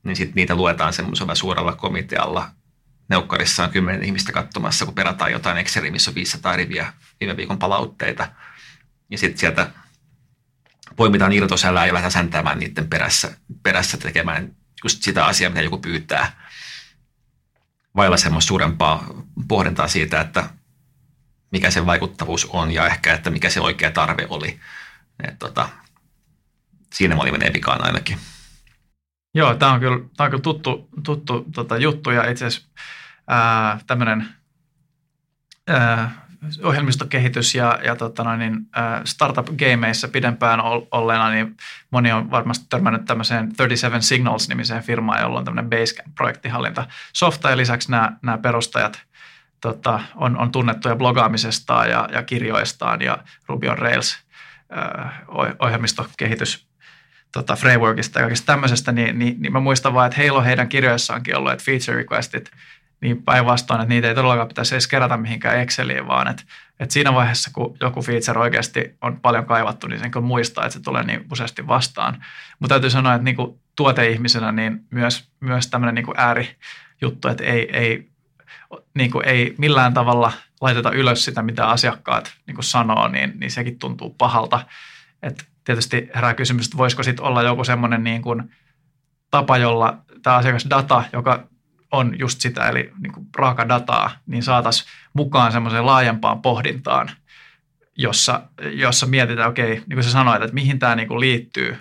niin 0.05 0.17
sitten 0.17 0.35
niitä 0.35 0.55
luetaan 0.55 0.93
semmoisella 0.93 1.35
suoralla 1.35 1.73
komitealla. 1.73 2.51
Neukkarissa 3.09 3.65
on 3.65 3.71
kymmenen 3.71 4.05
ihmistä 4.05 4.33
katsomassa, 4.33 4.85
kun 4.85 4.95
perataan 4.95 5.33
jotain 5.33 5.57
Exceliä, 5.57 5.91
missä 5.91 6.11
on 6.11 6.15
500 6.15 6.57
riviä 6.57 6.93
viime 7.21 7.37
viikon 7.37 7.59
palautteita. 7.59 8.29
Ja 9.11 9.19
sitten 9.19 9.39
sieltä 9.39 9.71
poimitaan 10.97 11.33
irtosälää 11.33 11.87
ja 11.87 11.93
lähdetään 11.93 12.13
säntämään 12.13 12.59
niiden 12.59 12.89
perässä, 12.89 13.37
perässä 13.63 13.97
tekemään 13.97 14.57
just 14.85 15.03
sitä 15.03 15.27
asiaa, 15.27 15.51
mitä 15.51 15.63
joku 15.63 15.79
pyytää. 15.79 16.49
Vailla 17.97 18.17
semmoista 18.17 18.49
suurempaa 18.49 19.07
pohdintaa 19.49 19.89
siitä, 19.89 20.21
että 20.21 20.51
mikä 21.55 21.71
se 21.71 21.87
vaikuttavuus 21.87 22.47
on 22.53 22.71
ja 22.71 22.87
ehkä, 22.87 23.14
että 23.14 23.31
mikä 23.31 23.51
se 23.51 23.61
oikea 23.61 23.90
tarve 23.90 24.27
oli. 24.29 24.61
Et 25.29 25.38
tota, 25.38 25.69
siinä 26.93 27.17
oli 27.17 27.33
menee 27.33 27.53
vikaan 27.53 27.85
ainakin. 27.85 28.19
Joo, 29.35 29.55
tämä 29.55 29.73
on 29.73 29.81
kyllä, 29.81 29.99
tämä 30.17 30.25
on 30.25 30.31
kyllä 30.31 30.43
tuttu, 30.43 30.88
tuttu 31.05 31.47
tota, 31.55 31.77
juttu 31.77 32.11
ja 32.11 32.31
itse 32.31 32.47
asiassa 32.47 32.69
tämmöinen 33.87 34.27
ohjelmistokehitys 36.62 37.55
ja, 37.55 37.79
ja 37.85 37.97
tota 37.97 38.25
noin, 38.25 38.38
niin, 38.38 38.57
startup-gameissa 39.05 40.09
pidempään 40.09 40.61
olleena, 40.90 41.31
niin 41.31 41.57
moni 41.90 42.12
on 42.12 42.31
varmasti 42.31 42.67
törmännyt 42.69 43.05
tämmöiseen 43.05 43.47
37 43.57 44.03
Signals-nimiseen 44.03 44.83
firmaan, 44.83 45.21
jolla 45.21 45.38
on 45.38 45.45
tämmöinen 45.45 45.71
Basecamp-projektihallinta 45.71 46.87
softa 47.12 47.51
ja 47.51 47.57
lisäksi 47.57 47.90
nämä, 47.90 48.12
nämä 48.23 48.38
perustajat 48.38 49.05
tota, 49.64 50.00
on, 50.14 50.37
on 50.38 50.53
tunnettuja 50.53 50.96
blogaamisestaan 50.96 51.90
ja, 51.90 52.09
ja 52.12 52.22
kirjoistaan 52.22 53.03
ja 53.03 53.18
Ruby 53.48 53.68
on 53.68 53.79
Rails 53.79 54.18
ohjelmistokehitys 55.59 56.66
tota, 57.33 57.57
frameworkista 57.57 58.18
ja 58.18 58.22
kaikesta 58.22 58.46
tämmöisestä, 58.46 58.92
niin, 58.92 59.18
niin, 59.18 59.37
niin 59.38 59.53
mä 59.53 59.61
muistan 59.61 59.94
vaan, 59.94 60.07
että 60.07 60.16
heillä 60.16 60.38
on 60.38 60.44
heidän 60.44 60.68
kirjoissaankin 60.68 61.37
ollut, 61.37 61.53
että 61.53 61.64
feature 61.64 61.96
requestit, 61.96 62.50
niin 63.00 63.22
päinvastoin, 63.22 63.81
että 63.81 63.88
niitä 63.88 64.09
ei 64.09 64.14
todellakaan 64.14 64.48
pitäisi 64.48 64.74
edes 64.74 64.88
kerätä 64.88 65.16
mihinkään 65.16 65.61
Exceliin, 65.61 66.07
vaan 66.07 66.29
että, 66.29 66.42
että 66.81 66.92
siinä 66.92 67.14
vaiheessa, 67.14 67.50
kun 67.55 67.77
joku 67.81 68.03
feature 68.03 68.40
oikeasti 68.40 68.96
on 69.03 69.20
paljon 69.20 69.46
kaivattu, 69.46 69.87
niin 69.87 70.00
sen 70.00 70.11
kyllä 70.11 70.27
muistaa, 70.27 70.64
että 70.64 70.79
se 70.79 70.83
tulee 70.83 71.03
niin 71.03 71.27
useasti 71.33 71.66
vastaan. 71.66 72.24
Mutta 72.59 72.74
täytyy 72.74 72.90
sanoa, 72.90 73.14
että 73.14 73.24
niin 73.24 73.37
kuin 73.37 73.61
tuoteihmisenä 73.77 74.53
niin 74.53 74.81
myös, 74.90 75.29
myös 75.40 75.66
tämmöinen 75.66 75.94
niin 75.94 76.07
kuin 76.07 76.18
äärijuttu, 76.18 77.29
että 77.29 77.44
ei, 77.44 77.77
ei, 77.77 78.13
niin 78.95 79.11
kuin 79.11 79.29
ei 79.29 79.55
millään 79.59 79.95
tavalla 79.95 80.33
laiteta 80.61 80.91
ylös 80.91 81.25
sitä, 81.25 81.43
mitä 81.43 81.69
asiakkaat 81.69 82.35
niin 82.47 82.55
kuin 82.55 82.65
sanoo, 82.65 83.09
niin, 83.09 83.33
niin 83.41 83.51
sekin 83.51 83.79
tuntuu 83.79 84.11
pahalta. 84.19 84.67
Että 85.23 85.45
tietysti 85.65 86.11
herää 86.15 86.35
kysymys, 86.35 86.67
että 86.67 86.77
voisiko 86.77 87.03
sitten 87.03 87.25
olla 87.25 87.43
joku 87.43 87.65
semmoinen 87.65 88.05
niin 88.05 88.23
kuin 88.23 88.43
tapa, 89.31 89.59
jolla 89.59 89.99
tämä 90.23 90.37
asiakasdata, 90.37 91.05
joka 91.13 91.49
on 91.93 92.19
just 92.19 92.41
sitä, 92.41 92.69
eli 92.69 92.93
niin 93.03 93.13
kuin 93.13 93.27
raakadataa, 93.37 94.11
niin 94.27 94.43
saataisiin 94.43 94.91
mukaan 95.15 95.53
semmoiseen 95.53 95.87
laajempaan 95.87 96.43
pohdintaan, 96.43 97.11
jossa, 97.97 98.43
jossa 98.73 99.07
mietitään, 99.07 99.51
okei, 99.51 99.69
niin 99.69 99.95
kuin 99.95 100.05
sä 100.05 100.11
sanoit, 100.11 100.43
että 100.43 100.55
mihin 100.55 100.79
tämä 100.79 100.97
niin 100.97 101.09
kuin 101.09 101.21
liittyy. 101.21 101.77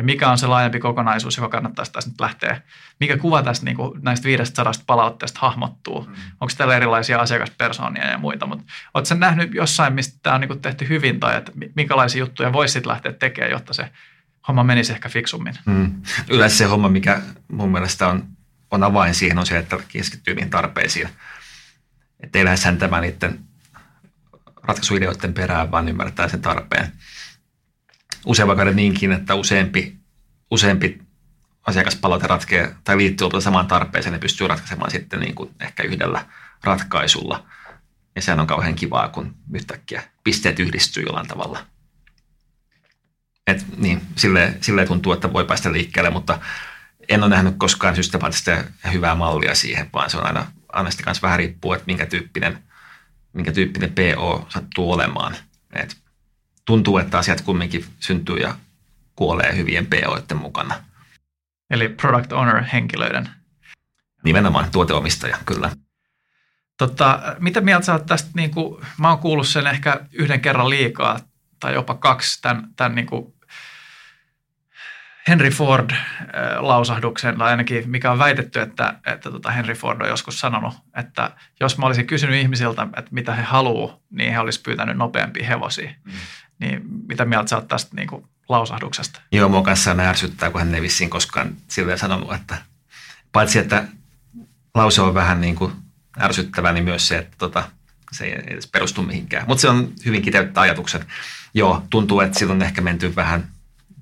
Ja 0.00 0.04
mikä 0.04 0.30
on 0.30 0.38
se 0.38 0.46
laajempi 0.46 0.78
kokonaisuus, 0.78 1.36
joka 1.36 1.48
kannattaisi 1.48 1.92
tässä 1.92 2.10
nyt 2.10 2.20
lähteä, 2.20 2.60
mikä 3.00 3.16
kuva 3.16 3.42
tästä 3.42 3.64
niin 3.64 3.76
kuin 3.76 4.00
näistä 4.02 4.24
500 4.24 4.72
palautteesta 4.86 5.40
hahmottuu, 5.40 6.00
mm. 6.00 6.14
onko 6.40 6.52
täällä 6.56 6.76
erilaisia 6.76 7.20
asiakaspersoonia 7.20 8.10
ja 8.10 8.18
muita, 8.18 8.46
mutta 8.46 8.64
oletko 8.94 9.06
sä 9.06 9.14
nähnyt 9.14 9.54
jossain, 9.54 9.92
mistä 9.92 10.18
tämä 10.22 10.34
on 10.34 10.40
niin 10.40 10.48
kuin 10.48 10.62
tehty 10.62 10.88
hyvin 10.88 11.20
tai 11.20 11.36
että 11.36 11.52
minkälaisia 11.76 12.18
juttuja 12.18 12.52
voisi 12.52 12.72
sitten 12.72 12.90
lähteä 12.90 13.12
tekemään, 13.12 13.50
jotta 13.50 13.72
se 13.72 13.90
homma 14.48 14.64
menisi 14.64 14.92
ehkä 14.92 15.08
fiksummin? 15.08 15.54
Mm. 15.66 16.02
Yleensä 16.30 16.56
se 16.56 16.64
homma, 16.64 16.88
mikä 16.88 17.20
mun 17.48 17.72
mielestä 17.72 18.08
on 18.08 18.24
on 18.70 18.82
avain 18.82 19.14
siihen 19.14 19.38
on 19.38 19.46
se, 19.46 19.58
että 19.58 19.78
keskittyy 19.88 20.34
niihin 20.34 20.50
tarpeisiin. 20.50 21.08
Että 22.20 22.38
ei 22.38 22.44
lähde 22.44 22.56
säntämään 22.56 23.02
niiden 23.02 23.38
ratkaisuideoiden 24.62 25.34
perään, 25.34 25.70
vaan 25.70 25.88
ymmärtää 25.88 26.28
sen 26.28 26.42
tarpeen. 26.42 26.92
Usein 28.26 28.48
vaikka 28.48 28.64
niinkin, 28.64 29.12
että 29.12 29.34
useampi, 29.34 29.96
useampi 30.50 31.02
asiakaspalaute 31.66 32.26
ratkee 32.26 32.74
tai 32.84 32.96
liittyy 32.96 33.28
samaan 33.40 33.66
tarpeeseen, 33.66 34.12
ne 34.12 34.18
pystyy 34.18 34.48
ratkaisemaan 34.48 34.90
sitten 34.90 35.20
niin 35.20 35.34
kuin 35.34 35.50
ehkä 35.60 35.82
yhdellä 35.82 36.26
ratkaisulla. 36.64 37.46
Ja 38.16 38.22
sehän 38.22 38.40
on 38.40 38.46
kauhean 38.46 38.74
kivaa, 38.74 39.08
kun 39.08 39.34
yhtäkkiä 39.54 40.02
pisteet 40.24 40.58
yhdistyy 40.58 41.02
jollain 41.02 41.28
tavalla. 41.28 41.66
Et 43.46 43.64
niin, 43.76 44.02
sille, 44.16 44.54
sille 44.60 44.86
tuntuu, 44.86 45.12
että 45.12 45.32
voi 45.32 45.44
päästä 45.44 45.72
liikkeelle, 45.72 46.10
mutta 46.10 46.38
en 47.08 47.22
ole 47.22 47.30
nähnyt 47.30 47.54
koskaan 47.58 47.96
systemaattista 47.96 48.50
ja 48.50 48.64
hyvää 48.92 49.14
mallia 49.14 49.54
siihen, 49.54 49.90
vaan 49.92 50.10
se 50.10 50.16
on 50.16 50.26
aina, 50.26 50.46
aina 50.68 50.90
sitten 50.90 51.04
kanssa 51.04 51.22
vähän 51.22 51.38
riippuu, 51.38 51.72
että 51.72 51.86
minkä 51.86 52.06
tyyppinen, 52.06 52.58
minkä 53.32 53.52
tyyppinen 53.52 53.92
PO 53.92 54.46
sattuu 54.48 54.92
olemaan. 54.92 55.36
Et 55.72 55.96
tuntuu, 56.70 56.98
että 56.98 57.18
asiat 57.18 57.40
kumminkin 57.40 57.84
syntyy 58.00 58.36
ja 58.36 58.54
kuolee 59.16 59.56
hyvien 59.56 59.86
POiden 59.86 60.36
mukana. 60.36 60.74
Eli 61.70 61.88
product 61.88 62.32
owner-henkilöiden. 62.32 63.28
Nimenomaan 64.24 64.70
tuoteomistaja, 64.70 65.36
kyllä. 65.46 65.70
Tota, 66.78 67.20
mitä 67.38 67.60
mieltä 67.60 67.86
sä 67.86 67.92
oot 67.92 68.06
tästä, 68.06 68.30
niin 68.34 68.50
kuin, 68.50 68.86
mä 68.98 69.08
oon 69.08 69.18
kuullut 69.18 69.48
sen 69.48 69.66
ehkä 69.66 70.00
yhden 70.12 70.40
kerran 70.40 70.70
liikaa 70.70 71.20
tai 71.60 71.74
jopa 71.74 71.94
kaksi 71.94 72.42
tämän, 72.42 72.68
tämän 72.76 72.94
niin 72.94 73.06
kuin 73.06 73.34
Henry 75.28 75.50
Ford-lausahduksen, 75.50 77.38
tai 77.38 77.50
ainakin 77.50 77.90
mikä 77.90 78.12
on 78.12 78.18
väitetty, 78.18 78.60
että, 78.60 78.94
että 79.06 79.30
tota 79.30 79.50
Henry 79.50 79.74
Ford 79.74 80.00
on 80.00 80.08
joskus 80.08 80.40
sanonut, 80.40 80.74
että 80.96 81.30
jos 81.60 81.78
mä 81.78 81.86
olisin 81.86 82.06
kysynyt 82.06 82.40
ihmisiltä, 82.40 82.86
että 82.96 83.10
mitä 83.10 83.34
he 83.34 83.42
haluaa, 83.42 83.98
niin 84.10 84.32
he 84.32 84.38
olisivat 84.38 84.64
pyytänyt 84.64 84.96
nopeampia 84.96 85.46
hevosia. 85.46 85.90
Mm. 86.04 86.12
Niin 86.60 86.82
mitä 87.08 87.24
mieltä 87.24 87.48
sä 87.48 87.56
oot 87.56 87.68
tästä 87.68 87.96
niin 87.96 88.08
kuin, 88.08 88.24
lausahduksesta? 88.48 89.20
Joo, 89.32 89.48
mua 89.48 89.62
kanssa 89.62 89.90
aina 89.90 90.02
ärsyttää, 90.02 90.50
kun 90.50 90.60
hän 90.60 90.74
ei 90.74 90.82
vissiin 90.82 91.10
koskaan 91.10 91.56
silleen 91.68 91.98
sanonut, 91.98 92.34
että 92.34 92.58
paitsi 93.32 93.58
että 93.58 93.84
lause 94.74 95.02
on 95.02 95.14
vähän 95.14 95.40
niin 95.40 95.56
kuin 95.56 95.72
ärsyttävä, 96.20 96.72
niin 96.72 96.84
myös 96.84 97.08
se, 97.08 97.18
että 97.18 97.36
tota, 97.38 97.68
se 98.12 98.24
ei 98.24 98.32
edes 98.32 98.66
perustu 98.66 99.02
mihinkään. 99.02 99.44
Mutta 99.48 99.62
se 99.62 99.68
on 99.68 99.92
hyvin 100.04 100.22
kiteyttä 100.22 100.60
ajatukset. 100.60 101.06
Joo, 101.54 101.86
tuntuu, 101.90 102.20
että 102.20 102.38
silloin 102.38 102.62
ehkä 102.62 102.80
menty 102.80 103.16
vähän– 103.16 103.46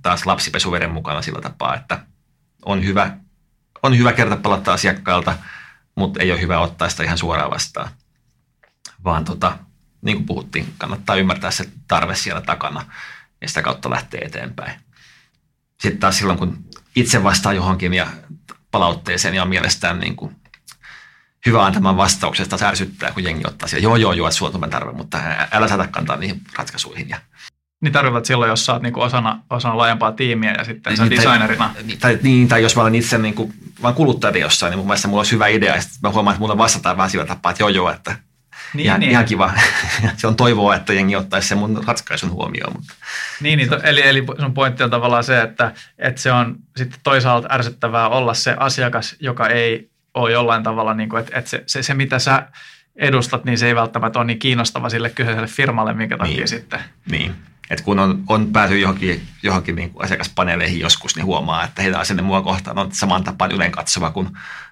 taas 0.02 0.26
lapsipesuveden 0.26 0.90
mukana 0.90 1.22
sillä 1.22 1.40
tapaa, 1.40 1.76
että 1.76 2.00
on 2.64 2.84
hyvä, 2.84 3.16
on 3.82 3.98
hyvä 3.98 4.12
kerta 4.12 4.36
palata 4.36 4.72
asiakkailta, 4.72 5.36
mutta 5.94 6.22
ei 6.22 6.32
ole 6.32 6.40
hyvä 6.40 6.58
ottaa 6.58 6.88
sitä 6.88 7.02
ihan 7.02 7.18
suoraan 7.18 7.50
vastaan. 7.50 7.90
Vaan 9.04 9.24
tota, 9.24 9.58
niin 10.02 10.16
kuin 10.16 10.26
puhuttiin, 10.26 10.74
kannattaa 10.78 11.16
ymmärtää 11.16 11.50
se 11.50 11.68
tarve 11.88 12.14
siellä 12.14 12.40
takana 12.40 12.84
ja 13.40 13.48
sitä 13.48 13.62
kautta 13.62 13.90
lähtee 13.90 14.20
eteenpäin. 14.20 14.80
Sitten 15.80 16.00
taas 16.00 16.18
silloin, 16.18 16.38
kun 16.38 16.64
itse 16.96 17.24
vastaa 17.24 17.52
johonkin 17.52 17.94
ja 17.94 18.06
palautteeseen 18.70 19.34
ja 19.34 19.42
on 19.42 19.48
mielestään 19.48 20.00
niin 20.00 20.16
kuin 20.16 20.36
hyvä 21.46 21.66
antamaan 21.66 21.96
vastauksesta, 21.96 22.58
särsyttää, 22.58 23.12
kun 23.12 23.24
jengi 23.24 23.44
ottaa 23.46 23.68
siellä, 23.68 23.84
joo, 23.84 23.96
joo, 23.96 24.12
joo, 24.12 24.28
että 24.28 24.38
sulla 24.38 24.68
tarve, 24.68 24.92
mutta 24.92 25.18
älä 25.52 25.68
saata 25.68 25.86
kantaa 25.86 26.16
niihin 26.16 26.40
ratkaisuihin 26.56 27.08
ja 27.08 27.18
niin 27.80 27.92
tarkoitat 27.92 28.24
silloin, 28.24 28.48
jos 28.48 28.66
sä 28.66 28.72
oot 28.72 28.82
niinku 28.82 29.00
osana, 29.00 29.42
osana 29.50 29.76
laajempaa 29.76 30.12
tiimiä 30.12 30.54
ja 30.58 30.64
sitten 30.64 30.96
sä 30.96 31.04
niin, 31.04 31.10
designerina. 31.10 31.74
Tai, 31.74 31.96
tai, 32.00 32.18
niin, 32.22 32.48
tai 32.48 32.62
jos 32.62 32.76
mä 32.76 32.82
olen 32.82 32.94
itse 32.94 33.18
niinku, 33.18 33.52
vaan 33.82 33.94
kuluttaja 33.94 34.38
jossain, 34.38 34.70
niin 34.70 34.78
mun 34.78 34.86
mielestä 34.86 35.08
mulla 35.08 35.20
olisi 35.20 35.32
hyvä 35.32 35.46
idea. 35.46 35.74
Ja 35.74 35.80
sitten 35.80 35.98
mä 36.02 36.10
huomaan, 36.10 36.34
että 36.34 36.40
mulla 36.40 36.58
vastataan 36.58 36.96
vähän 36.96 37.10
sillä 37.10 37.26
tapaa, 37.26 37.50
että 37.50 37.62
joo 37.62 37.68
joo, 37.68 37.90
että 37.90 38.16
niin, 38.74 38.86
ihan, 38.86 39.00
niin. 39.00 39.10
ihan 39.10 39.24
kiva. 39.24 39.52
se 40.16 40.26
on 40.26 40.36
toivoa, 40.36 40.76
että 40.76 40.92
jengi 40.92 41.16
ottaisi 41.16 41.48
sen 41.48 41.58
mun 41.58 41.84
ratkaisun 41.86 42.30
huomioon. 42.30 42.72
Mutta 42.72 42.94
niin, 43.40 43.56
niin 43.56 43.68
to, 43.68 43.80
eli, 43.82 44.08
eli 44.08 44.24
sun 44.40 44.54
pointti 44.54 44.82
on 44.82 44.90
tavallaan 44.90 45.24
se, 45.24 45.40
että, 45.40 45.72
että 45.98 46.20
se 46.20 46.32
on 46.32 46.56
sitten 46.76 47.00
toisaalta 47.02 47.48
ärsyttävää 47.50 48.08
olla 48.08 48.34
se 48.34 48.56
asiakas, 48.58 49.16
joka 49.20 49.48
ei 49.48 49.90
ole 50.14 50.32
jollain 50.32 50.62
tavalla, 50.62 50.94
niin 50.94 51.08
kuin, 51.08 51.20
että, 51.20 51.38
että 51.38 51.50
se, 51.50 51.62
se, 51.66 51.82
se 51.82 51.94
mitä 51.94 52.18
sä 52.18 52.48
edustat, 52.96 53.44
niin 53.44 53.58
se 53.58 53.66
ei 53.66 53.74
välttämättä 53.74 54.18
ole 54.18 54.26
niin 54.26 54.38
kiinnostava 54.38 54.88
sille 54.88 55.10
kyseiselle 55.10 55.48
firmalle, 55.48 55.94
minkä 55.94 56.16
takia 56.16 56.36
niin. 56.36 56.48
sitten. 56.48 56.80
Niin. 57.10 57.34
Et 57.70 57.80
kun 57.80 57.98
on, 57.98 58.22
on 58.28 58.52
päässyt 58.52 58.80
johonkin, 58.80 59.22
johonkin 59.42 59.76
niin 59.76 59.90
kuin 59.90 60.04
asiakaspaneeleihin 60.04 60.80
joskus, 60.80 61.16
niin 61.16 61.26
huomaa, 61.26 61.64
että 61.64 61.82
heidän 61.82 62.00
asenne 62.00 62.22
mua 62.22 62.42
kohtaan 62.42 62.78
on 62.78 62.92
saman 62.92 63.24
tapaan 63.24 63.52
yleen 63.52 63.72
katsova 63.72 64.10
kuin 64.10 64.28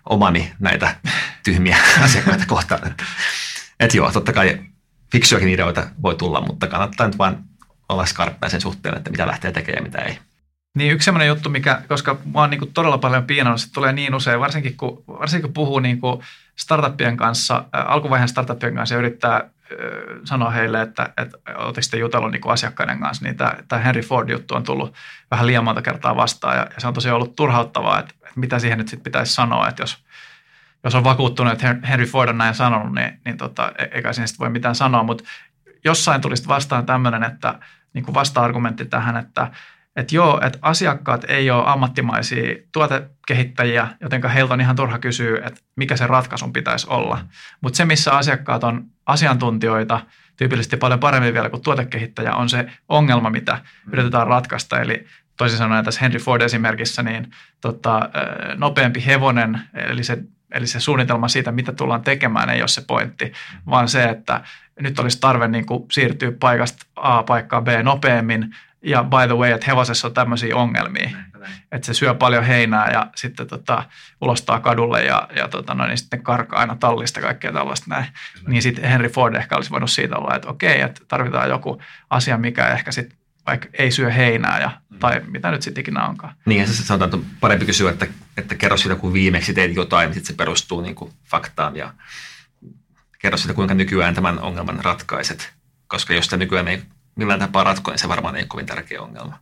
omani 0.08 0.52
näitä 0.58 0.96
tyhmiä 1.44 1.76
asiakkaita 2.04 2.46
kohtaan. 2.46 2.94
Että 3.80 3.96
joo, 3.96 4.12
totta 4.12 4.32
kai 4.32 4.60
fiksuakin 5.12 5.48
ideoita 5.48 5.86
voi 6.02 6.14
tulla, 6.14 6.40
mutta 6.40 6.66
kannattaa 6.66 7.06
nyt 7.06 7.18
vaan 7.18 7.44
olla 7.88 8.06
skarppia 8.06 8.48
sen 8.48 8.60
suhteen, 8.60 8.96
että 8.96 9.10
mitä 9.10 9.26
lähtee 9.26 9.52
tekemään 9.52 9.84
ja 9.84 9.90
mitä 9.90 9.98
ei. 9.98 10.18
Niin 10.74 10.92
yksi 10.92 11.04
sellainen 11.04 11.28
juttu, 11.28 11.50
mikä, 11.50 11.82
koska 11.88 12.18
mä 12.34 12.40
oon 12.40 12.50
niin 12.50 12.72
todella 12.74 12.98
paljon 12.98 13.24
piinannut, 13.24 13.60
se 13.60 13.72
tulee 13.72 13.92
niin 13.92 14.14
usein, 14.14 14.40
varsinkin 14.40 14.76
kun, 14.76 15.04
varsinkin 15.08 15.42
kun 15.42 15.54
puhuu 15.54 15.78
niin 15.78 16.00
kuin 16.00 16.22
startuppien 16.56 17.16
kanssa, 17.16 17.56
äh, 17.56 17.84
alkuvaiheen 17.86 18.28
startuppien 18.28 18.74
kanssa 18.74 18.94
ja 18.94 18.98
yrittää 18.98 19.50
sanoa 20.24 20.50
heille, 20.50 20.82
että, 20.82 21.12
että 21.16 21.38
olette 21.54 21.98
jutellut 21.98 22.32
niin 22.32 22.42
asiakkaiden 22.46 23.00
kanssa, 23.00 23.24
niin 23.24 23.36
tämä, 23.36 23.54
tämä 23.68 23.82
Henry 23.82 24.00
Ford-juttu 24.00 24.54
on 24.54 24.62
tullut 24.62 24.94
vähän 25.30 25.46
liian 25.46 25.64
monta 25.64 25.82
kertaa 25.82 26.16
vastaan 26.16 26.56
ja, 26.56 26.66
ja 26.74 26.80
se 26.80 26.86
on 26.86 26.94
tosiaan 26.94 27.16
ollut 27.16 27.36
turhauttavaa, 27.36 27.98
että, 28.00 28.14
että 28.22 28.40
mitä 28.40 28.58
siihen 28.58 28.78
nyt 28.78 28.88
sitten 28.88 29.04
pitäisi 29.04 29.34
sanoa, 29.34 29.68
että 29.68 29.82
jos, 29.82 29.98
jos 30.84 30.94
on 30.94 31.04
vakuuttunut, 31.04 31.52
että 31.52 31.76
Henry 31.88 32.06
Ford 32.06 32.28
on 32.28 32.38
näin 32.38 32.54
sanonut, 32.54 32.94
niin, 32.94 33.20
niin 33.24 33.36
tota, 33.36 33.72
e, 33.78 33.84
eikä 33.92 34.12
sitten 34.12 34.38
voi 34.38 34.50
mitään 34.50 34.74
sanoa, 34.74 35.02
mutta 35.02 35.24
jossain 35.84 36.20
tulisi 36.20 36.48
vastaan 36.48 36.86
tämmöinen, 36.86 37.22
että 37.22 37.58
niin 37.92 38.04
kuin 38.04 38.14
vasta-argumentti 38.14 38.84
tähän, 38.84 39.16
että, 39.16 39.50
että 39.96 40.14
joo, 40.14 40.40
että 40.42 40.58
asiakkaat 40.62 41.24
ei 41.28 41.50
ole 41.50 41.62
ammattimaisia 41.66 42.56
tuotekehittäjiä, 42.72 43.88
joten 44.00 44.28
heiltä 44.28 44.54
on 44.54 44.60
ihan 44.60 44.76
turha 44.76 44.98
kysyä, 44.98 45.46
että 45.46 45.60
mikä 45.76 45.96
se 45.96 46.06
ratkaisun 46.06 46.52
pitäisi 46.52 46.86
olla. 46.90 47.18
Mutta 47.60 47.76
se, 47.76 47.84
missä 47.84 48.12
asiakkaat 48.12 48.64
on 48.64 48.84
asiantuntijoita, 49.06 50.00
tyypillisesti 50.36 50.76
paljon 50.76 51.00
paremmin 51.00 51.34
vielä 51.34 51.50
kuin 51.50 51.62
tuotekehittäjä, 51.62 52.34
on 52.34 52.48
se 52.48 52.66
ongelma, 52.88 53.30
mitä 53.30 53.58
yritetään 53.92 54.26
ratkaista. 54.26 54.80
Eli 54.80 55.06
toisin 55.36 55.58
sanoen 55.58 55.84
tässä 55.84 56.00
Henry 56.00 56.18
Ford 56.18 56.42
esimerkissä, 56.42 57.02
niin 57.02 57.30
tota, 57.60 58.10
nopeampi 58.56 59.06
hevonen, 59.06 59.60
eli 59.74 60.04
se, 60.04 60.18
eli 60.52 60.66
se 60.66 60.80
suunnitelma 60.80 61.28
siitä, 61.28 61.52
mitä 61.52 61.72
tullaan 61.72 62.02
tekemään, 62.02 62.50
ei 62.50 62.62
ole 62.62 62.68
se 62.68 62.82
pointti, 62.86 63.32
vaan 63.66 63.88
se, 63.88 64.04
että 64.04 64.40
nyt 64.80 64.98
olisi 64.98 65.20
tarve 65.20 65.48
niin 65.48 65.66
kuin 65.66 65.84
siirtyä 65.92 66.32
paikasta 66.40 66.86
A 66.96 67.22
paikkaan 67.22 67.64
B 67.64 67.68
nopeammin, 67.82 68.54
ja 68.82 69.04
by 69.04 69.26
the 69.26 69.36
way, 69.36 69.50
että 69.50 69.66
hevosessa 69.66 70.08
on 70.08 70.14
tämmöisiä 70.14 70.56
ongelmia, 70.56 71.10
että 71.72 71.86
se 71.86 71.94
syö 71.94 72.14
paljon 72.14 72.44
heinää 72.44 72.90
ja 72.92 73.06
sitten 73.16 73.46
tota, 73.46 73.84
ulostaa 74.20 74.60
kadulle 74.60 75.04
ja, 75.04 75.28
ja 75.36 75.48
tota, 75.48 75.74
no, 75.74 75.86
niin 75.86 75.98
sitten 75.98 76.22
karkaa 76.22 76.60
aina 76.60 76.76
tallista 76.76 77.20
kaikkea 77.20 77.52
tällaista 77.52 77.86
näin. 77.88 78.06
Niin 78.46 78.62
sitten 78.62 78.90
Henry 78.90 79.08
Ford 79.08 79.34
ehkä 79.34 79.56
olisi 79.56 79.70
voinut 79.70 79.90
siitä 79.90 80.16
olla, 80.16 80.36
että 80.36 80.48
okei, 80.48 80.80
että 80.80 81.00
tarvitaan 81.08 81.48
joku 81.48 81.82
asia, 82.10 82.38
mikä 82.38 82.68
ehkä 82.68 82.92
sitten 82.92 83.18
vaikka 83.46 83.68
ei 83.72 83.90
syö 83.90 84.10
heinää 84.10 84.60
ja, 84.60 84.70
mm. 84.90 84.98
tai 84.98 85.22
mitä 85.26 85.50
nyt 85.50 85.62
sitten 85.62 85.80
ikinä 85.80 86.06
onkaan. 86.06 86.34
Niin 86.46 86.60
ja 86.60 86.66
se 86.66 86.72
sanotaan, 86.72 87.08
että 87.08 87.16
on 87.16 87.24
parempi 87.40 87.66
kysyä, 87.66 87.90
että, 87.90 88.06
että 88.36 88.54
kerro 88.54 88.76
siitä, 88.76 88.96
kun 88.96 89.12
viimeksi 89.12 89.54
teit 89.54 89.76
jotain, 89.76 90.06
niin 90.06 90.14
sitten 90.14 90.34
se 90.34 90.36
perustuu 90.36 90.80
niin 90.80 90.94
kuin 90.94 91.12
faktaan 91.30 91.76
ja 91.76 91.94
kerro 93.18 93.38
siitä, 93.38 93.54
kuinka 93.54 93.74
nykyään 93.74 94.14
tämän 94.14 94.38
ongelman 94.38 94.84
ratkaiset. 94.84 95.52
Koska 95.86 96.14
jos 96.14 96.24
sitä 96.24 96.36
nykyään 96.36 96.68
ei 96.68 96.82
millään 97.14 97.40
tapaa 97.40 97.64
ratkoa, 97.64 97.92
niin 97.92 97.98
se 97.98 98.08
varmaan 98.08 98.36
ei 98.36 98.42
ole 98.42 98.48
kovin 98.48 98.66
tärkeä 98.66 99.02
ongelma. 99.02 99.38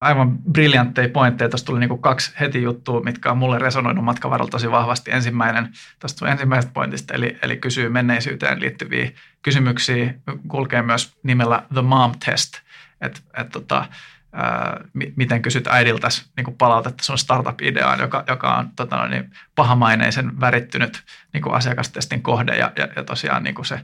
Aivan 0.00 0.38
briljantteja 0.38 1.08
pointteja. 1.08 1.48
Tuosta 1.48 1.66
tuli 1.66 1.80
niin 1.80 1.98
kaksi 1.98 2.32
heti 2.40 2.62
juttua, 2.62 3.00
mitkä 3.00 3.30
on 3.30 3.38
mulle 3.38 3.58
resonoinut 3.58 4.04
matkan 4.04 4.30
varrella 4.30 4.50
tosi 4.50 4.70
vahvasti. 4.70 5.10
Ensimmäinen 5.10 5.68
tuosta 5.98 6.28
ensimmäisestä 6.28 6.72
pointista, 6.72 7.14
eli, 7.14 7.38
eli 7.42 7.56
kysyy 7.56 7.88
menneisyyteen 7.88 8.60
liittyviä 8.60 9.10
kysymyksiä. 9.42 10.14
Kulkee 10.48 10.82
myös 10.82 11.18
nimellä 11.22 11.62
The 11.72 11.82
Mom 11.82 12.12
Test. 12.24 12.52
Että 13.00 13.20
et, 13.36 13.48
tota, 13.48 13.86
ää, 14.32 14.80
miten 15.16 15.42
kysyt 15.42 15.66
äidiltä 15.66 16.08
niin 16.36 16.56
palautetta 16.58 17.04
sun 17.04 17.18
startup-ideaan, 17.18 18.00
joka, 18.00 18.24
joka 18.26 18.54
on 18.54 18.70
tota, 18.76 19.08
niin, 19.08 19.30
pahamaineisen 19.54 20.40
värittynyt 20.40 21.02
niin 21.32 21.42
kuin 21.42 21.54
asiakastestin 21.54 22.22
kohde. 22.22 22.56
Ja, 22.56 22.72
ja, 22.76 22.88
ja 22.96 23.04
tosiaan 23.04 23.42
niin 23.42 23.54
kuin 23.54 23.66
se 23.66 23.80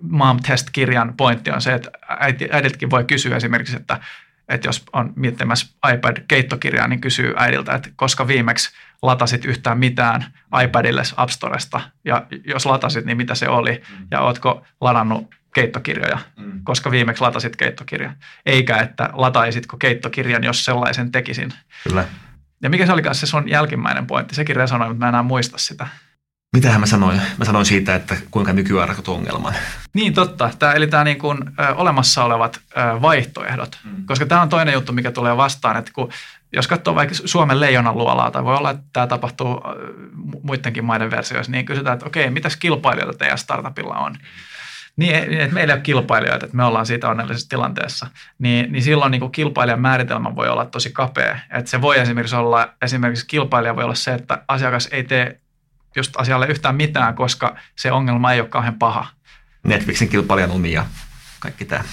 Mom 0.00 0.40
Test-kirjan 0.40 1.14
pointti 1.16 1.50
on 1.50 1.60
se, 1.60 1.74
että 1.74 1.90
äiti, 2.08 2.48
äidiltäkin 2.52 2.90
voi 2.90 3.04
kysyä 3.04 3.36
esimerkiksi, 3.36 3.76
että, 3.76 4.00
että 4.48 4.68
jos 4.68 4.84
on 4.92 5.12
miettimässä 5.16 5.74
iPad-keittokirjaa, 5.92 6.88
niin 6.88 7.00
kysyy 7.00 7.34
äidiltä, 7.36 7.74
että 7.74 7.90
koska 7.96 8.28
viimeksi 8.28 8.72
latasit 9.02 9.44
yhtään 9.44 9.78
mitään 9.78 10.24
iPadille 10.64 11.02
App 11.16 11.30
Storesta, 11.30 11.80
ja 12.04 12.26
jos 12.44 12.66
latasit, 12.66 13.04
niin 13.04 13.16
mitä 13.16 13.34
se 13.34 13.48
oli, 13.48 13.82
ja 14.10 14.20
ootko 14.20 14.66
ladannut 14.80 15.34
keittokirjoja, 15.54 16.18
mm. 16.36 16.60
koska 16.64 16.90
viimeksi 16.90 17.22
latasit 17.22 17.56
keittokirjan. 17.56 18.16
Eikä, 18.46 18.76
että 18.76 19.10
lataisitko 19.12 19.76
keittokirjan, 19.76 20.44
jos 20.44 20.64
sellaisen 20.64 21.12
tekisin. 21.12 21.52
Kyllä. 21.84 22.04
Ja 22.62 22.70
mikä 22.70 22.86
se 22.86 22.92
olikaan 22.92 23.14
se 23.14 23.26
sun 23.26 23.48
jälkimmäinen 23.48 24.06
pointti? 24.06 24.34
Sekin 24.34 24.56
resonoi, 24.56 24.88
mutta 24.88 25.04
mä 25.04 25.08
enää 25.08 25.22
muista 25.22 25.58
sitä. 25.58 25.86
Mitähän 26.52 26.80
mä 26.80 26.86
sanoin? 26.86 27.20
Mä 27.38 27.44
sanoin 27.44 27.66
siitä, 27.66 27.94
että 27.94 28.16
kuinka 28.30 28.52
nykyään 28.52 28.88
ratkot 28.88 29.08
ongelman. 29.08 29.54
Niin 29.94 30.14
totta. 30.14 30.50
Tää, 30.58 30.72
eli 30.72 30.86
tämä 30.86 31.04
niinku, 31.04 31.34
olemassa 31.74 32.24
olevat 32.24 32.60
ö, 32.70 33.02
vaihtoehdot. 33.02 33.78
Mm. 33.84 34.06
Koska 34.06 34.26
tämä 34.26 34.42
on 34.42 34.48
toinen 34.48 34.74
juttu, 34.74 34.92
mikä 34.92 35.10
tulee 35.10 35.36
vastaan, 35.36 35.76
että 35.76 35.92
kun 35.94 36.12
jos 36.52 36.68
katsoo 36.68 36.94
vaikka 36.94 37.14
Suomen 37.24 37.60
leijonan 37.60 37.98
luolaa, 37.98 38.30
tai 38.30 38.44
voi 38.44 38.56
olla, 38.56 38.70
että 38.70 38.82
tämä 38.92 39.06
tapahtuu 39.06 39.60
muidenkin 40.42 40.84
maiden 40.84 41.10
versioissa, 41.10 41.52
niin 41.52 41.64
kysytään, 41.64 41.94
että 41.94 42.06
okei, 42.06 42.30
mitäs 42.30 42.56
kilpailijoita 42.56 43.18
teidän 43.18 43.38
startupilla 43.38 43.94
on? 43.94 44.16
Niin, 44.96 45.14
että 45.14 45.54
meillä 45.54 45.72
ei 45.72 45.76
ole 45.76 45.82
kilpailijoita, 45.82 46.44
että 46.44 46.56
me 46.56 46.64
ollaan 46.64 46.86
siitä 46.86 47.08
onnellisessa 47.08 47.48
tilanteessa, 47.48 48.06
niin, 48.38 48.72
niin 48.72 48.82
silloin 48.82 49.10
niin 49.10 49.20
kuin 49.20 49.32
kilpailijan 49.32 49.80
määritelmä 49.80 50.36
voi 50.36 50.48
olla 50.48 50.64
tosi 50.64 50.90
kapea. 50.90 51.38
Että 51.50 51.70
se 51.70 51.80
voi 51.80 51.98
esimerkiksi 51.98 52.36
olla, 52.36 52.74
esimerkiksi 52.82 53.26
kilpailija 53.26 53.76
voi 53.76 53.84
olla 53.84 53.94
se, 53.94 54.14
että 54.14 54.44
asiakas 54.48 54.88
ei 54.90 55.04
tee 55.04 55.40
just 55.96 56.12
asialle 56.16 56.46
yhtään 56.46 56.74
mitään, 56.74 57.14
koska 57.14 57.56
se 57.76 57.92
ongelma 57.92 58.32
ei 58.32 58.40
ole 58.40 58.48
kauhean 58.48 58.78
paha. 58.78 59.06
Netflixin 59.64 60.08
kilpailijan 60.08 60.50
umia, 60.50 60.86
kaikki 61.40 61.64
tämä. 61.64 61.84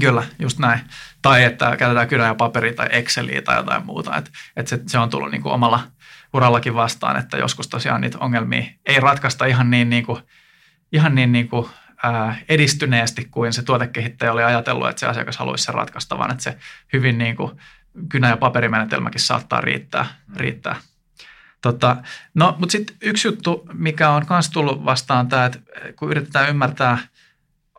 Kyllä, 0.00 0.22
just 0.38 0.58
näin. 0.58 0.80
Tai 1.22 1.44
että 1.44 1.76
käytetään 1.76 2.08
kynä 2.08 2.24
ja 2.24 2.34
paperi 2.34 2.72
tai 2.72 2.88
Exceliä 2.90 3.42
tai 3.42 3.56
jotain 3.56 3.86
muuta. 3.86 4.16
Että 4.16 4.30
et 4.56 4.68
se, 4.68 4.78
se 4.86 4.98
on 4.98 5.10
tullut 5.10 5.30
niin 5.30 5.42
kuin 5.42 5.52
omalla 5.52 5.80
urallakin 6.32 6.74
vastaan, 6.74 7.16
että 7.16 7.36
joskus 7.36 7.68
tosiaan 7.68 8.00
niitä 8.00 8.18
ongelmia 8.18 8.64
ei 8.86 9.00
ratkaista 9.00 9.46
ihan 9.46 9.70
niin, 9.70 9.90
niin 9.90 10.06
kuin, 10.06 10.22
ihan 10.92 11.14
niin, 11.14 11.32
niin 11.32 11.48
kuin 11.48 11.68
edistyneesti 12.48 13.24
kuin 13.30 13.52
se 13.52 13.62
tuotekehittäjä 13.62 14.32
oli 14.32 14.42
ajatellut, 14.42 14.88
että 14.88 15.00
se 15.00 15.06
asiakas 15.06 15.36
haluaisi 15.36 15.64
sen 15.64 15.74
ratkaista, 15.74 16.18
vaan 16.18 16.30
että 16.30 16.42
se 16.42 16.58
hyvin 16.92 17.18
niin 17.18 17.36
kuin 17.36 17.60
kynä- 18.08 18.28
ja 18.28 18.36
paperimenetelmäkin 18.36 19.20
saattaa 19.20 19.60
riittää. 19.60 20.06
Riittää. 20.36 20.76
Tota, 21.60 21.96
no, 22.34 22.56
mutta 22.58 22.72
sitten 22.72 22.96
yksi 23.00 23.28
juttu, 23.28 23.68
mikä 23.72 24.10
on 24.10 24.26
myös 24.30 24.50
tullut 24.50 24.84
vastaan 24.84 25.28
tämä, 25.28 25.44
että 25.44 25.58
kun 25.96 26.10
yritetään 26.10 26.48
ymmärtää 26.48 26.98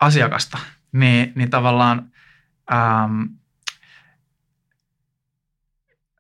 asiakasta, 0.01 0.57
niin, 0.91 1.31
niin 1.36 1.49
tavallaan 1.49 2.12
äm, 2.73 3.29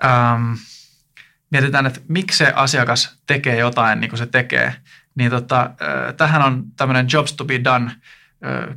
äm, 0.05 0.57
mietitään, 1.51 1.85
että 1.85 2.01
miksi 2.07 2.37
se 2.37 2.53
asiakas 2.55 3.21
tekee 3.27 3.57
jotain 3.57 3.99
niin 3.99 4.09
kuin 4.09 4.17
se 4.17 4.25
tekee– 4.25 4.75
niin 5.15 5.31
tota, 5.31 5.69
tähän 6.17 6.41
on 6.41 6.63
tämmöinen 6.77 7.07
Jobs 7.13 7.33
to 7.33 7.45
be 7.45 7.63
done 7.63 7.91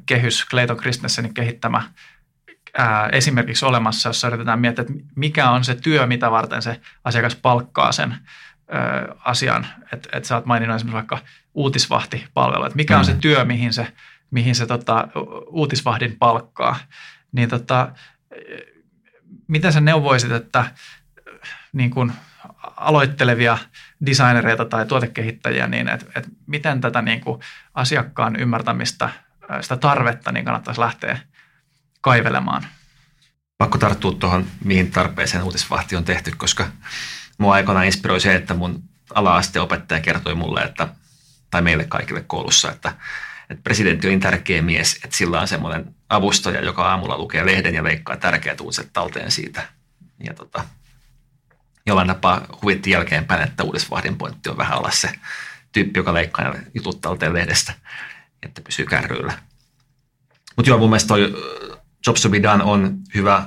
kehys 0.06 0.46
Clayton 0.50 0.76
Christensenin 0.76 1.34
kehittämä 1.34 1.82
ää, 2.78 3.08
esimerkiksi 3.08 3.64
olemassa, 3.64 4.08
jossa 4.08 4.28
yritetään 4.28 4.60
miettiä, 4.60 4.82
että 4.82 4.94
mikä 5.16 5.50
on 5.50 5.64
se 5.64 5.74
työ, 5.74 6.06
mitä 6.06 6.30
varten 6.30 6.62
se 6.62 6.80
asiakas 7.04 7.36
palkkaa 7.36 7.92
sen 7.92 8.14
asian. 9.24 9.66
Että 9.92 10.08
et 10.12 10.24
sä 10.24 10.34
oot 10.34 10.46
maininnut 10.46 10.76
esimerkiksi 10.76 10.94
vaikka 10.94 11.18
uutisvahtipalvelu, 11.54 12.64
että 12.64 12.76
mikä 12.76 12.98
on 12.98 13.04
se 13.04 13.12
mm. 13.12 13.20
työ, 13.20 13.44
mihin 13.44 13.72
se, 13.72 13.92
mihin 14.30 14.54
se 14.54 14.66
tota, 14.66 15.08
uutisvahdin 15.46 16.16
palkkaa. 16.18 16.76
Niin 17.32 17.48
tota, 17.48 17.92
miten 19.48 19.72
sä 19.72 19.80
neuvoisit, 19.80 20.32
että 20.32 20.64
niin 21.72 21.90
kun 21.90 22.12
aloittelevia 22.76 23.58
designereita 24.06 24.64
tai 24.64 24.86
tuotekehittäjiä, 24.86 25.66
niin 25.66 25.88
että 25.88 26.06
et 26.16 26.28
miten 26.46 26.80
tätä 26.80 27.02
niin 27.02 27.20
kuin 27.20 27.40
asiakkaan 27.74 28.36
ymmärtämistä, 28.36 29.08
sitä 29.60 29.76
tarvetta, 29.76 30.32
niin 30.32 30.44
kannattaisi 30.44 30.80
lähteä 30.80 31.18
kaivelemaan. 32.00 32.66
Pakko 33.58 33.78
tarttua 33.78 34.12
tuohon, 34.12 34.46
mihin 34.64 34.90
tarpeeseen 34.90 35.44
uutisvahti 35.44 35.96
on 35.96 36.04
tehty, 36.04 36.32
koska 36.36 36.66
mua 37.38 37.54
aikoinaan 37.54 37.86
inspiroi 37.86 38.20
se, 38.20 38.34
että 38.34 38.54
mun 38.54 38.82
ala-asteopettaja 39.14 40.00
kertoi 40.00 40.34
mulle, 40.34 40.60
että, 40.60 40.88
tai 41.50 41.62
meille 41.62 41.84
kaikille 41.84 42.24
koulussa, 42.26 42.70
että, 42.72 42.94
että 43.50 43.62
presidentti 43.62 44.14
on 44.14 44.20
tärkeä 44.20 44.62
mies, 44.62 44.94
että 45.04 45.16
sillä 45.16 45.40
on 45.40 45.48
semmoinen 45.48 45.94
avustaja, 46.08 46.64
joka 46.64 46.88
aamulla 46.88 47.18
lukee 47.18 47.46
lehden 47.46 47.74
ja 47.74 47.84
leikkaa 47.84 48.16
tärkeät 48.16 48.60
uutiset 48.60 48.90
talteen 48.92 49.30
siitä. 49.30 49.68
Ja 50.24 50.34
tota, 50.34 50.64
jollain 51.86 52.08
tapaa 52.08 52.46
huvitti 52.62 52.90
jälkeenpäin, 52.90 53.42
että 53.42 53.62
uudisvahdin 53.62 54.18
pointti 54.18 54.48
on 54.50 54.56
vähän 54.56 54.78
olla 54.78 54.90
se 54.90 55.12
tyyppi, 55.72 56.00
joka 56.00 56.14
leikkaa 56.14 56.54
jutut 56.74 57.00
talteen 57.00 57.34
lehdestä, 57.34 57.74
että 58.42 58.60
pysyy 58.60 58.86
kärryillä. 58.86 59.38
Mutta 60.56 60.70
joo, 60.70 60.78
mun 60.78 60.90
mielestä 60.90 61.08
toi 61.08 61.34
Jobs 62.06 62.22
to 62.22 62.28
be 62.28 62.42
done 62.42 62.64
on 62.64 62.98
hyvä 63.14 63.46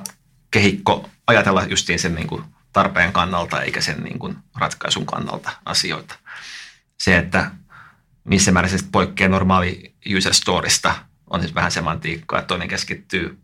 kehikko 0.50 1.10
ajatella 1.26 1.64
justiin 1.64 1.98
sen 1.98 2.14
niin 2.14 2.26
kuin 2.26 2.44
tarpeen 2.72 3.12
kannalta 3.12 3.62
eikä 3.62 3.80
sen 3.80 4.04
niin 4.04 4.18
kuin 4.18 4.36
ratkaisun 4.56 5.06
kannalta 5.06 5.50
asioita. 5.64 6.14
Se, 6.98 7.18
että 7.18 7.50
missä 8.24 8.52
määrin 8.52 8.78
se 8.78 8.86
poikkeaa 8.92 9.28
normaali 9.28 9.94
user 10.16 10.34
storysta, 10.34 10.94
on 11.30 11.40
siis 11.40 11.54
vähän 11.54 11.70
semantiikkaa, 11.70 12.38
että 12.38 12.46
toinen 12.46 12.68
keskittyy, 12.68 13.38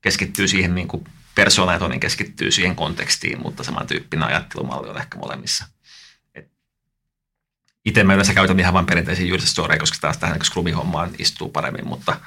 keskittyy 0.00 0.48
siihen 0.48 0.74
niin 0.74 0.88
kuin 0.88 1.04
persona 1.34 1.72
ja 1.72 1.78
toinen 1.78 2.00
keskittyy 2.00 2.50
siihen 2.50 2.76
kontekstiin, 2.76 3.42
mutta 3.42 3.64
samantyyppinen 3.64 4.28
ajattelumalli 4.28 4.88
on 4.88 4.98
ehkä 4.98 5.18
molemmissa. 5.18 5.64
Itse 7.84 8.04
mä 8.04 8.14
yleensä 8.14 8.34
käytän 8.34 8.60
ihan 8.60 8.74
vain 8.74 8.86
perinteisiä 8.86 9.38
story, 9.38 9.78
koska 9.78 9.98
taas 10.00 10.18
tähän 10.18 10.38
niin 10.38 10.46
Scrumin-hommaan 10.46 11.10
istuu 11.18 11.48
paremmin, 11.48 11.86
mutta 11.86 12.20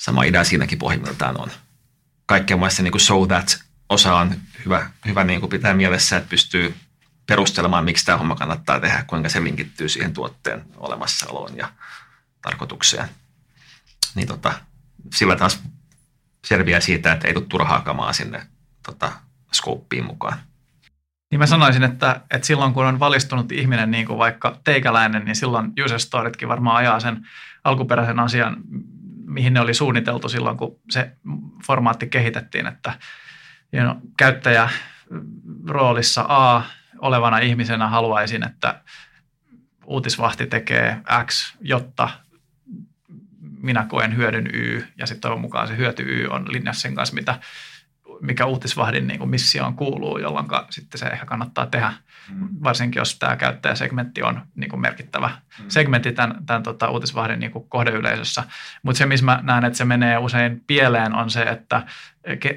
sama 0.00 0.24
idea 0.24 0.44
siinäkin 0.44 0.78
pohjimmiltaan 0.78 1.40
on. 1.40 1.50
Kaikkea 2.26 2.56
muassa 2.56 2.82
niin 2.82 3.00
show 3.00 3.28
that 3.28 3.60
osa 3.88 4.14
on 4.14 4.36
hyvä, 4.64 4.90
hyvä 5.06 5.24
niin 5.24 5.40
kuin 5.40 5.50
pitää 5.50 5.74
mielessä, 5.74 6.16
että 6.16 6.28
pystyy 6.28 6.74
perustelemaan, 7.26 7.84
miksi 7.84 8.04
tämä 8.04 8.18
homma 8.18 8.36
kannattaa 8.36 8.80
tehdä, 8.80 9.04
kuinka 9.06 9.28
se 9.28 9.44
linkittyy 9.44 9.88
siihen 9.88 10.12
tuotteen 10.12 10.64
olemassaoloon 10.76 11.56
ja 11.56 11.72
tarkoitukseen. 12.42 13.08
Niin 14.14 14.28
tota, 14.28 14.60
sillä 15.14 15.36
taas 15.36 15.60
selviää 16.48 16.80
siitä, 16.80 17.12
että 17.12 17.28
ei 17.28 17.34
tule 17.34 17.44
turhaa 17.48 17.80
kamaa 17.80 18.12
sinne 18.12 18.46
tota, 18.86 19.12
skooppiin 19.52 20.04
mukaan. 20.04 20.38
Niin 21.30 21.38
mä 21.38 21.46
sanoisin, 21.46 21.84
että, 21.84 22.20
että 22.30 22.46
silloin 22.46 22.74
kun 22.74 22.86
on 22.86 23.00
valistunut 23.00 23.52
ihminen, 23.52 23.90
niin 23.90 24.06
kuin 24.06 24.18
vaikka 24.18 24.60
teikäläinen, 24.64 25.24
niin 25.24 25.36
silloin 25.36 25.72
user 25.84 26.00
storytkin 26.00 26.48
varmaan 26.48 26.76
ajaa 26.76 27.00
sen 27.00 27.26
alkuperäisen 27.64 28.18
asian, 28.18 28.56
mihin 29.26 29.54
ne 29.54 29.60
oli 29.60 29.74
suunniteltu 29.74 30.28
silloin, 30.28 30.56
kun 30.56 30.80
se 30.90 31.12
formaatti 31.66 32.06
kehitettiin, 32.06 32.66
että 32.66 32.92
you 33.72 33.82
know, 33.82 33.96
käyttäjä 34.16 34.68
roolissa 35.66 36.24
A 36.28 36.62
olevana 36.98 37.38
ihmisenä 37.38 37.88
haluaisin, 37.88 38.46
että 38.46 38.80
uutisvahti 39.86 40.46
tekee 40.46 41.00
X, 41.26 41.56
jotta 41.60 42.08
minä 43.62 43.86
koen 43.88 44.16
hyödyn 44.16 44.46
Y, 44.52 44.82
ja 44.98 45.06
sitten 45.06 45.20
toivon 45.20 45.40
mukaan 45.40 45.68
se 45.68 45.76
hyöty 45.76 46.02
Y 46.02 46.26
on 46.30 46.52
linjassa 46.52 46.80
sen 46.80 46.94
kanssa, 46.94 47.14
mitä, 47.14 47.38
mikä 48.20 48.46
uutisvahdin 48.46 49.06
niin 49.06 49.18
kuin 49.18 49.30
missioon 49.30 49.74
kuuluu, 49.74 50.18
jolloin 50.18 50.46
sitten 50.70 50.98
se 50.98 51.06
ehkä 51.06 51.26
kannattaa 51.26 51.66
tehdä, 51.66 51.92
mm. 52.34 52.48
varsinkin 52.62 53.00
jos 53.00 53.18
tämä 53.18 53.36
käyttäjäsegmentti 53.36 54.22
on 54.22 54.42
niin 54.54 54.70
kuin 54.70 54.80
merkittävä 54.80 55.28
mm. 55.28 55.64
segmentti 55.68 56.12
tämän, 56.12 56.46
tämän 56.46 56.62
tota, 56.62 56.90
uutisvahdin 56.90 57.40
niin 57.40 57.52
kuin 57.52 57.68
kohdeyleisössä. 57.68 58.44
Mutta 58.82 58.98
se, 58.98 59.06
missä 59.06 59.26
mä 59.26 59.40
näen, 59.42 59.64
että 59.64 59.76
se 59.76 59.84
menee 59.84 60.18
usein 60.18 60.62
pieleen, 60.66 61.14
on 61.14 61.30
se, 61.30 61.42
että 61.42 61.82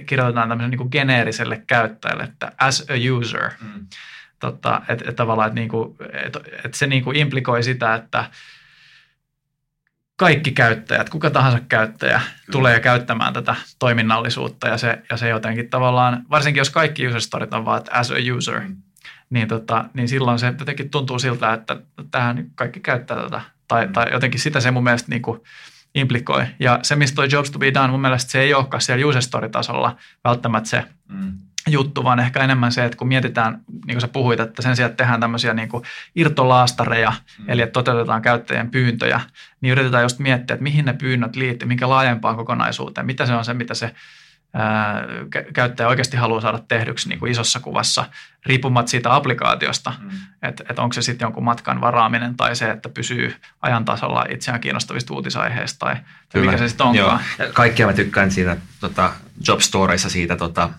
kirjoitetaan 0.06 0.50
tämmöisen 0.50 0.72
niin 0.72 0.78
kuin 0.78 0.90
geneeriselle 0.92 1.64
käyttäjälle, 1.68 2.24
että 2.24 2.52
as 2.58 2.86
a 2.90 3.14
user. 3.16 3.50
Mm. 3.62 3.88
Tota, 4.40 4.82
että 4.90 5.06
et 5.10 5.16
tavallaan, 5.16 5.48
että 5.48 5.60
niinku, 5.60 5.98
et, 6.26 6.38
et 6.66 6.74
se 6.74 6.88
niinku 6.88 7.12
implikoi 7.12 7.64
sitä, 7.64 7.96
että 7.96 8.26
kaikki 10.22 10.52
käyttäjät, 10.52 11.10
kuka 11.10 11.30
tahansa 11.30 11.60
käyttäjä 11.70 12.20
Kyllä. 12.20 12.52
tulee 12.52 12.80
käyttämään 12.80 13.34
tätä 13.34 13.56
toiminnallisuutta 13.80 14.68
ja 14.68 14.78
se, 14.78 15.02
ja 15.10 15.18
se 15.18 15.30
jotenkin 15.30 15.70
tavallaan, 15.70 16.26
varsinkin 16.30 16.62
jos 16.62 16.70
kaikki 16.70 17.08
user 17.08 17.22
storyt 17.22 17.54
on 17.54 17.66
vaan 17.66 17.82
as 17.92 18.12
a 18.12 18.16
user, 18.38 18.60
mm. 18.60 18.76
niin, 19.30 19.48
tota, 19.48 19.86
niin 19.94 20.08
silloin 20.08 20.40
se 20.40 20.54
jotenkin 20.60 20.90
tuntuu 20.90 21.20
siltä, 21.20 21.54
että 21.54 21.78
tähän 22.12 22.46
kaikki 22.56 22.80
käyttää 22.80 23.24
tätä. 23.24 23.42
Tai, 23.68 23.86
mm. 23.86 23.94
tai 23.94 24.12
jotenkin 24.12 24.40
sitä 24.40 24.60
se 24.60 24.72
mun 24.72 24.84
mielestä 24.84 25.10
niin 25.10 25.22
kuin 25.22 25.42
implikoi. 25.96 26.46
Ja 26.60 26.80
se, 26.84 26.96
mistä 26.96 27.16
toi 27.16 27.28
Jobs 27.32 27.52
to 27.52 27.60
be 27.60 27.74
done, 27.74 27.92
mun 27.92 28.02
mielestä 28.02 28.32
se 28.32 28.42
ei 28.42 28.54
olekaan 28.54 28.82
siellä 28.82 29.08
user 29.08 29.22
story-tasolla 29.22 29.96
välttämättä 30.24 30.70
se 30.70 30.86
mm 31.10 31.32
juttu, 31.68 32.04
vaan 32.04 32.20
ehkä 32.20 32.44
enemmän 32.44 32.72
se, 32.72 32.86
että 32.86 32.98
kun 32.98 33.08
mietitään, 33.08 33.62
niin 33.68 33.96
kuin 33.96 34.02
sä 34.02 34.08
puhuit, 34.08 34.40
että 34.40 34.62
sen 34.62 34.76
sijaan, 34.76 34.92
että 34.92 35.04
tehdään 35.04 35.20
tämmöisiä 35.20 35.54
niin 35.54 35.70
kuin 35.70 35.84
irtolaastareja, 36.16 37.14
mm. 37.40 37.46
eli 37.48 37.62
että 37.62 37.74
toteutetaan 37.74 38.22
käyttäjien 38.22 38.72
pyyntöjä, 38.72 39.22
niin 39.62 39.72
yritetään 39.72 40.04
just 40.04 40.20
miettiä, 40.20 40.54
että 40.54 40.64
mihin 40.64 40.86
ne 40.86 40.94
pyynnöt 40.94 41.36
liittyy, 41.36 41.68
minkä 41.68 41.90
laajempaan 41.90 42.36
kokonaisuuteen, 42.36 43.06
mitä 43.06 43.26
se 43.26 43.34
on 43.34 43.46
se, 43.46 43.54
mitä 43.54 43.74
se 43.74 43.96
ää, 44.54 45.04
käyttäjä 45.54 45.90
oikeasti 45.90 46.18
haluaa 46.18 46.42
saada 46.42 46.60
tehdyksi 46.68 47.10
niin 47.10 47.20
kuin 47.20 47.32
isossa 47.32 47.60
kuvassa, 47.60 48.06
riippumatta 48.46 48.90
siitä 48.90 49.16
applikaatiosta, 49.16 49.94
mm. 50.00 50.10
että 50.42 50.64
et 50.70 50.80
onko 50.80 50.94
se 50.94 51.02
sitten 51.02 51.26
jonkun 51.26 51.44
matkan 51.44 51.82
varaaminen 51.82 52.38
tai 52.38 52.56
se, 52.56 52.70
että 52.70 52.90
pysyy 52.90 53.36
ajan 53.62 53.86
tasalla 53.86 54.26
itseään 54.30 54.62
kiinnostavista 54.62 55.14
uutisaiheista 55.14 55.80
tai, 55.80 55.96
tai 56.30 56.42
mikä 56.42 56.58
se 56.58 56.68
sitten 56.68 56.86
onkaan. 56.88 57.20
Joo. 57.40 57.50
Kaikkia 57.54 57.88
mä 57.88 57.94
tykkään 57.94 58.32
siitä 58.32 58.58
tota, 58.80 59.14
job 59.48 59.60
storeissa 59.60 60.10
siitä 60.10 60.36
tota, 60.36 60.70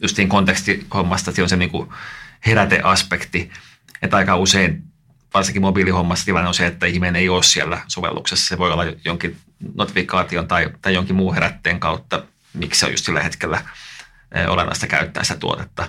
justiin 0.00 0.28
kontekstihommasta, 0.28 1.30
että 1.30 1.36
se 1.36 1.42
on 1.42 1.48
se 1.48 1.56
niin 1.56 1.70
kuin 1.70 1.88
heräteaspekti, 2.46 3.50
että 4.02 4.16
aika 4.16 4.36
usein 4.36 4.91
varsinkin 5.34 5.62
mobiilihommassa 5.62 6.24
tilanne 6.24 6.48
on 6.48 6.54
se, 6.54 6.66
että 6.66 6.86
ihminen 6.86 7.16
ei 7.16 7.28
ole 7.28 7.42
siellä 7.42 7.80
sovelluksessa. 7.88 8.48
Se 8.48 8.58
voi 8.58 8.72
olla 8.72 8.84
jonkin 9.04 9.36
notifikaation 9.74 10.48
tai, 10.48 10.70
tai 10.82 10.94
jonkin 10.94 11.16
muun 11.16 11.34
herätteen 11.34 11.80
kautta, 11.80 12.24
miksi 12.54 12.80
se 12.80 12.86
on 12.86 12.92
just 12.92 13.04
sillä 13.04 13.22
hetkellä 13.22 13.62
olennaista 14.48 14.86
käyttää 14.86 15.24
sitä 15.24 15.40
tuotetta. 15.40 15.88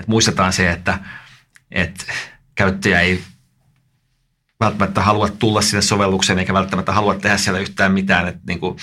Et 0.00 0.06
muistetaan 0.06 0.52
se, 0.52 0.70
että, 0.70 0.98
että 1.70 2.04
käyttäjä 2.54 3.00
ei 3.00 3.22
välttämättä 4.60 5.02
halua 5.02 5.28
tulla 5.28 5.62
sinne 5.62 5.82
sovellukseen 5.82 6.38
eikä 6.38 6.52
välttämättä 6.52 6.92
halua 6.92 7.14
tehdä 7.14 7.36
siellä 7.36 7.60
yhtään 7.60 7.92
mitään. 7.92 8.28
Että 8.28 8.40
niin 8.46 8.60
kuin, 8.60 8.76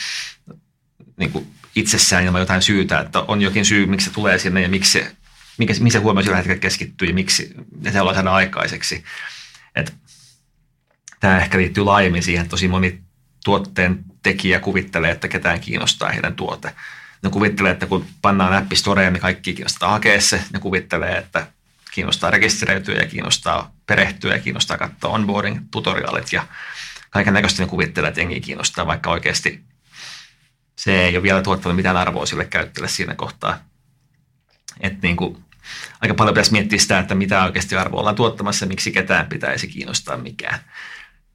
niin 1.17 1.31
kuin 1.31 1.53
itsessään 1.75 2.23
ilman 2.23 2.41
jotain 2.41 2.61
syytä, 2.61 2.99
että 2.99 3.19
on 3.19 3.41
jokin 3.41 3.65
syy, 3.65 3.85
miksi 3.85 4.05
se 4.05 4.13
tulee 4.13 4.39
sinne 4.39 4.61
ja 4.61 4.69
miksi 4.69 4.91
se, 4.91 5.15
mikä, 5.57 5.73
mihin 5.73 5.91
se 5.91 5.97
huomio 5.97 6.23
sillä 6.23 6.37
hetkellä 6.37 6.59
keskittyy 6.59 7.07
ja 7.07 7.13
miksi 7.13 7.53
ja 7.81 7.91
se 7.91 7.97
haluaa 7.97 8.13
saada 8.13 8.31
aikaiseksi. 8.31 9.03
Et, 9.75 9.93
tämä 11.19 11.39
ehkä 11.39 11.57
liittyy 11.57 11.83
laajemmin 11.83 12.23
siihen, 12.23 12.41
että 12.41 12.51
tosi 12.51 12.67
moni 12.67 13.01
tuotteen 13.43 14.03
tekijä 14.23 14.59
kuvittelee, 14.59 15.11
että 15.11 15.27
ketään 15.27 15.59
kiinnostaa 15.59 16.09
heidän 16.09 16.35
tuote. 16.35 16.75
Ne 17.23 17.29
kuvittelee, 17.29 17.71
että 17.71 17.85
kun 17.85 18.05
pannaan 18.21 18.53
appi 18.53 18.75
storeen, 18.75 19.13
niin 19.13 19.21
kaikki 19.21 19.53
kiinnostaa 19.53 19.91
hakea 19.91 20.21
se. 20.21 20.43
Ne 20.53 20.59
kuvittelee, 20.59 21.17
että 21.17 21.47
kiinnostaa 21.91 22.31
rekisteröityä 22.31 22.95
ja 22.95 23.07
kiinnostaa 23.07 23.75
perehtyä 23.85 24.33
ja 24.33 24.41
kiinnostaa 24.41 24.77
katsoa 24.77 25.17
onboarding-tutoriaalit 25.17 26.33
ja 26.33 26.47
kaiken 27.09 27.33
näköistä 27.33 27.63
ne 27.63 27.69
kuvittelee, 27.69 28.07
että 28.07 28.21
jengi 28.21 28.41
kiinnostaa, 28.41 28.87
vaikka 28.87 29.09
oikeasti 29.09 29.63
se 30.75 31.05
ei 31.05 31.15
ole 31.15 31.23
vielä 31.23 31.41
tuottanut 31.41 31.75
mitään 31.75 31.97
arvoa 31.97 32.25
sille 32.25 32.45
käyttäjälle 32.45 32.87
siinä 32.87 33.15
kohtaa. 33.15 33.57
Että 34.79 34.99
niin 35.01 35.17
kuin, 35.17 35.43
aika 36.01 36.13
paljon 36.13 36.33
pitäisi 36.33 36.51
miettiä 36.51 36.79
sitä, 36.79 36.99
että 36.99 37.15
mitä 37.15 37.43
oikeasti 37.43 37.75
arvoa 37.75 37.99
ollaan 37.99 38.15
tuottamassa, 38.15 38.65
miksi 38.65 38.91
ketään 38.91 39.27
pitäisi 39.27 39.67
kiinnostaa 39.67 40.17
mikään, 40.17 40.59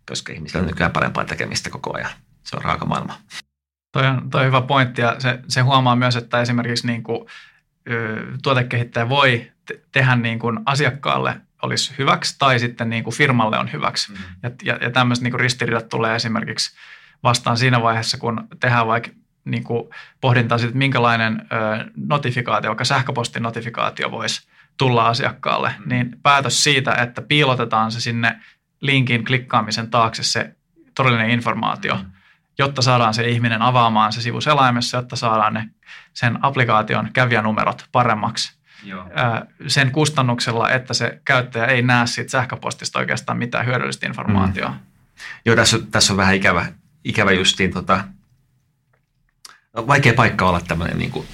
koska 0.09 0.33
ihmisillä 0.33 0.61
on 0.61 0.67
nykyään 0.67 0.93
parempaa 0.93 1.25
tekemistä 1.25 1.71
koko 1.71 1.97
ajan. 1.97 2.11
Se 2.43 2.57
on 2.57 2.65
raaka 2.65 2.87
maailma. 2.87 3.19
Toi 3.93 4.07
on, 4.07 4.31
toi 4.31 4.41
on 4.41 4.47
hyvä 4.47 4.61
pointti 4.61 5.01
ja 5.03 5.17
se, 5.19 5.39
se 5.49 5.61
huomaa 5.61 5.97
myös, 5.97 6.17
että 6.17 6.41
esimerkiksi 6.41 6.87
niin 6.87 7.03
kuin, 7.03 7.29
tuotekehittäjä 8.43 9.09
voi 9.09 9.53
te- 9.67 9.81
tehdä 9.93 10.17
niin 10.17 10.39
kuin 10.39 10.59
asiakkaalle 10.67 11.41
olisi 11.63 11.95
hyväksi 11.99 12.37
tai 12.39 12.59
sitten 12.59 12.91
niin 12.91 13.05
kuin 13.05 13.15
firmalle 13.15 13.59
on 13.59 13.73
hyväksi. 13.73 14.13
Mm. 14.13 14.19
Ja, 14.43 14.51
ja, 14.65 14.79
ja 14.81 14.91
tämmöiset 14.91 15.23
niin 15.23 15.33
kuin 15.33 15.41
ristiriidat 15.41 15.89
tulee 15.89 16.17
esimerkiksi 16.17 16.77
vastaan 17.23 17.57
siinä 17.57 17.83
vaiheessa, 17.83 18.19
kun 18.19 18.49
tehdään 18.61 18.87
vaikka 18.87 19.11
niin 19.47 19.65
kuin 19.65 19.89
pohdintaa 20.21 20.59
siitä, 20.59 20.69
että 20.69 20.79
minkälainen 20.79 21.47
ö, 21.53 21.91
notifikaatio, 21.97 22.69
vaikka 22.69 22.85
sähköpostin 22.85 23.43
notifikaatio 23.43 24.11
voisi 24.11 24.49
tulla 24.79 25.09
asiakkaalle, 25.09 25.75
mm. 25.79 25.89
niin 25.89 26.17
päätös 26.23 26.65
siitä, 26.65 26.93
että 26.93 27.23
piilotetaan 27.23 27.93
se 27.93 28.01
sinne 28.01 28.41
linkin 28.81 29.25
klikkaamisen 29.25 29.91
taakse 29.91 30.23
se 30.23 30.57
todellinen 30.95 31.31
informaatio, 31.31 31.95
mm. 31.95 32.11
jotta 32.59 32.83
saadaan 32.83 33.15
se 33.15 33.29
ihminen 33.29 33.63
avaamaan 33.63 34.13
se 34.13 34.21
sivu 34.21 34.41
selaimessa, 34.41 34.97
jotta 34.97 35.17
saadaan 35.17 35.55
ne 35.55 35.69
sen 36.13 36.39
applikaation 36.43 37.11
kävijänumerot 37.13 37.85
paremmaksi. 37.93 38.57
Joo. 38.85 39.05
sen 39.67 39.91
kustannuksella, 39.91 40.71
että 40.71 40.95
se 40.95 41.21
käyttäjä 41.25 41.67
ei 41.67 41.83
näe 41.83 42.07
siitä 42.07 42.31
sähköpostista 42.31 42.99
oikeastaan 42.99 43.39
mitään 43.39 43.67
hyödyllistä 43.67 44.07
informaatiota. 44.07 44.71
Mm. 44.71 44.79
Joo, 45.45 45.57
tässä, 45.57 45.79
tässä 45.91 46.13
on 46.13 46.17
vähän 46.17 46.35
ikävä, 46.35 46.67
ikävä 47.05 47.33
justiin 47.33 47.73
tota, 47.73 48.05
vaikea 49.77 50.15
paikka 50.15 50.49
olla 50.49 50.61
tämmöinen 50.61 50.99
niin 50.99 51.11
kuin 51.11 51.27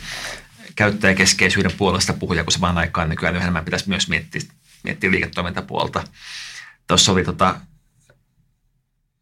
käyttäjäkeskeisyyden 0.75 1.73
puolesta 1.77 2.13
puhuja, 2.13 2.45
kun 2.45 2.53
vaan 2.61 2.79
aikaan 2.79 3.09
nykyään 3.09 3.37
enemmän 3.37 3.65
pitäisi 3.65 3.89
myös 3.89 4.09
miettiä, 4.09 4.41
miettiä 4.83 5.11
liiketoimintapuolta. 5.11 6.05
Tuossa 6.87 7.13
oli 7.13 7.25
tota, 7.25 7.57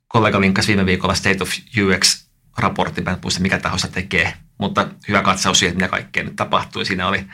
kollega 0.08 0.40
linkkasi 0.40 0.68
viime 0.68 0.86
viikolla 0.86 1.14
State 1.14 1.42
of 1.42 1.50
UX-raportti, 1.78 3.02
en 3.06 3.18
muista 3.22 3.40
mikä 3.40 3.58
taho 3.58 3.76
tekee, 3.92 4.34
mutta 4.58 4.88
hyvä 5.08 5.22
katsaus 5.22 5.58
siihen, 5.58 5.76
mitä 5.76 5.88
kaikkea 5.88 6.24
nyt 6.24 6.36
tapahtui. 6.36 6.84
Siinä 6.84 7.08
oli 7.08 7.26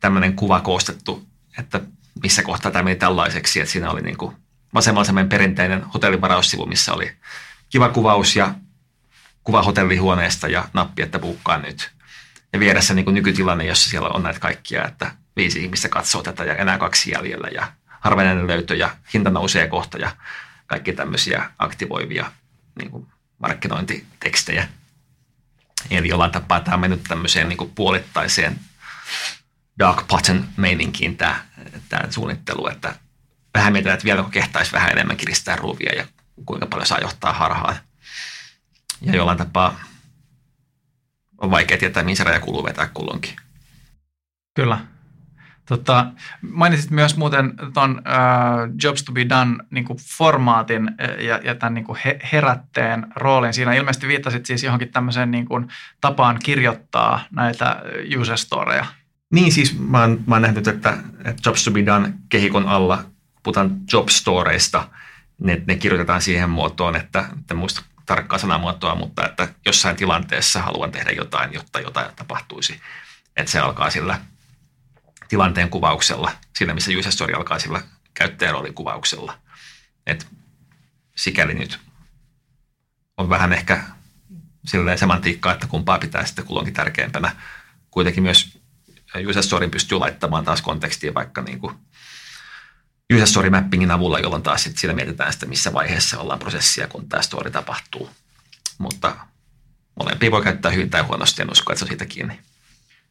tämmöinen 0.00 0.36
kuva 0.36 0.60
koostettu, 0.60 1.26
että 1.58 1.80
missä 2.22 2.42
kohtaa 2.42 2.70
tämä 2.70 2.82
meni 2.82 2.96
tällaiseksi, 2.96 3.60
että 3.60 3.72
siinä 3.72 3.90
oli 3.90 4.02
niin 4.02 4.16
kuin 4.16 4.36
vasemmalla 4.74 5.24
perinteinen 5.24 5.82
hotellivaraussivu, 5.82 6.66
missä 6.66 6.92
oli 6.92 7.12
kiva 7.70 7.88
kuvaus 7.88 8.36
ja 8.36 8.54
kuva 9.44 9.62
hotellihuoneesta 9.62 10.48
ja 10.48 10.68
nappi, 10.72 11.02
että 11.02 11.18
buukkaa 11.18 11.58
nyt. 11.58 11.90
Ja 12.52 12.60
vieressä 12.60 12.94
niin 12.94 13.04
kuin 13.04 13.14
nykytilanne, 13.14 13.64
jossa 13.64 13.90
siellä 13.90 14.08
on 14.08 14.22
näitä 14.22 14.40
kaikkia, 14.40 14.84
että 14.84 15.12
viisi 15.36 15.62
ihmistä 15.62 15.88
katsoo 15.88 16.22
tätä 16.22 16.44
ja 16.44 16.54
enää 16.54 16.78
kaksi 16.78 17.10
jäljellä 17.10 17.48
ja 17.48 17.72
harvinainen 18.00 18.46
löytö 18.46 18.76
ja 18.76 18.96
hinta 19.14 19.30
nousee 19.30 19.66
kohta 19.66 19.98
ja 19.98 20.16
kaikki 20.66 20.92
tämmöisiä 20.92 21.50
aktivoivia 21.58 22.32
niin 22.78 22.90
kuin 22.90 23.06
markkinointitekstejä. 23.38 24.68
Eli 25.90 26.08
jollain 26.08 26.32
tapaa 26.32 26.60
tämä 26.60 26.74
on 26.74 26.80
mennyt 26.80 27.02
tämmöiseen 27.08 27.48
niin 27.48 27.56
kuin 27.56 27.72
puolittaiseen 27.74 28.60
dark 29.78 30.06
button 30.08 30.44
meininkiin 30.56 31.16
tämä, 31.16 31.44
tämä 31.88 32.10
suunnittelu, 32.10 32.68
että 32.68 32.94
vähän 33.54 33.72
mietitään, 33.72 33.94
että 33.94 34.04
vieläkö 34.04 34.30
kehtaisi 34.30 34.72
vähän 34.72 34.90
enemmän 34.90 35.16
kiristää 35.16 35.56
ruuvia 35.56 35.94
ja 35.94 36.06
kuinka 36.46 36.66
paljon 36.66 36.86
saa 36.86 36.98
johtaa 36.98 37.32
harhaan. 37.32 37.76
Ja 39.06 39.16
jollain 39.16 39.38
tapaa 39.38 39.80
on 41.38 41.50
vaikea 41.50 41.78
tietää, 41.78 42.02
mihin 42.02 42.16
se 42.16 42.24
raja 42.24 42.40
kuluu 42.40 42.64
vetää 42.64 42.88
kulloinkin. 42.94 43.36
Kyllä. 44.54 44.78
Tota, 45.68 46.06
mainitsit 46.50 46.90
myös 46.90 47.16
muuten 47.16 47.52
tuon 47.74 47.90
uh, 47.90 48.74
Jobs 48.82 49.02
to 49.02 49.12
be 49.12 49.28
done 49.28 49.56
niin 49.70 49.84
kuin 49.84 49.98
formaatin 50.18 50.90
ja, 51.18 51.40
ja 51.44 51.54
tämän 51.54 51.74
niin 51.74 51.84
kuin 51.84 51.98
he, 52.04 52.18
herätteen 52.32 53.06
roolin. 53.16 53.54
Siinä 53.54 53.74
ilmeisesti 53.74 54.08
viittasit 54.08 54.46
siis 54.46 54.62
johonkin 54.62 54.92
tämmöiseen 54.92 55.30
niin 55.30 55.46
kuin 55.46 55.68
tapaan 56.00 56.38
kirjoittaa 56.44 57.20
näitä 57.30 57.82
user 58.20 58.38
storeja. 58.38 58.86
Niin 59.32 59.52
siis 59.52 59.78
mä 59.78 60.00
oon, 60.00 60.20
mä 60.26 60.34
oon 60.34 60.42
nähnyt, 60.42 60.68
että, 60.68 60.98
että 61.24 61.42
Jobs 61.46 61.64
to 61.64 61.70
be 61.70 61.86
done 61.86 62.12
kehikon 62.28 62.68
alla, 62.68 63.04
puhutaan 63.42 63.80
job 63.92 64.08
storeista, 64.08 64.88
ne, 65.38 65.62
ne 65.66 65.76
kirjoitetaan 65.76 66.22
siihen 66.22 66.50
muotoon, 66.50 66.96
että, 66.96 67.24
että 67.40 67.54
muista 67.54 67.82
tarkkaa 68.06 68.38
sanamuotoa, 68.38 68.94
mutta 68.94 69.26
että 69.26 69.48
jossain 69.66 69.96
tilanteessa 69.96 70.62
haluan 70.62 70.92
tehdä 70.92 71.10
jotain, 71.10 71.52
jotta 71.52 71.80
jotain 71.80 72.16
tapahtuisi. 72.16 72.80
Että 73.36 73.52
se 73.52 73.58
alkaa 73.58 73.90
sillä 73.90 74.20
tilanteen 75.28 75.70
kuvauksella, 75.70 76.32
siinä 76.56 76.74
missä 76.74 76.92
user 76.98 77.12
story 77.12 77.34
alkaa 77.34 77.58
sillä 77.58 77.82
käyttäjäroolin 78.14 78.74
kuvauksella. 78.74 79.38
Et 80.06 80.26
sikäli 81.16 81.54
nyt 81.54 81.80
on 83.16 83.28
vähän 83.28 83.52
ehkä 83.52 83.82
silleen 84.66 84.98
semantiikkaa, 84.98 85.52
että 85.52 85.66
kumpaa 85.66 85.98
pitää 85.98 86.26
sitten 86.26 86.44
kulloinkin 86.44 86.74
tärkeämpänä. 86.74 87.36
Kuitenkin 87.90 88.22
myös 88.22 88.58
user 89.28 89.42
storyn 89.42 89.70
pystyy 89.70 89.98
laittamaan 89.98 90.44
taas 90.44 90.62
kontekstiin 90.62 91.14
vaikka 91.14 91.42
niin 91.42 91.60
kuin 91.60 91.74
user 93.12 93.26
story 93.26 93.50
mappingin 93.50 93.90
avulla, 93.90 94.18
jolloin 94.18 94.42
taas 94.42 94.62
sitten 94.62 94.80
siinä 94.80 94.94
mietitään 94.94 95.32
sitä, 95.32 95.46
missä 95.46 95.72
vaiheessa 95.72 96.20
ollaan 96.20 96.38
prosessia, 96.38 96.88
kun 96.88 97.08
tämä 97.08 97.22
story 97.22 97.50
tapahtuu. 97.50 98.10
Mutta 98.78 99.16
molempia 100.00 100.30
voi 100.30 100.42
käyttää 100.42 100.70
hyvin 100.70 100.90
tai 100.90 101.02
huonosti, 101.02 101.42
en 101.42 101.50
usko, 101.50 101.72
että 101.72 101.78
se 101.78 101.84
on 101.84 101.88
siitä 101.88 102.06
kiinni. 102.06 102.40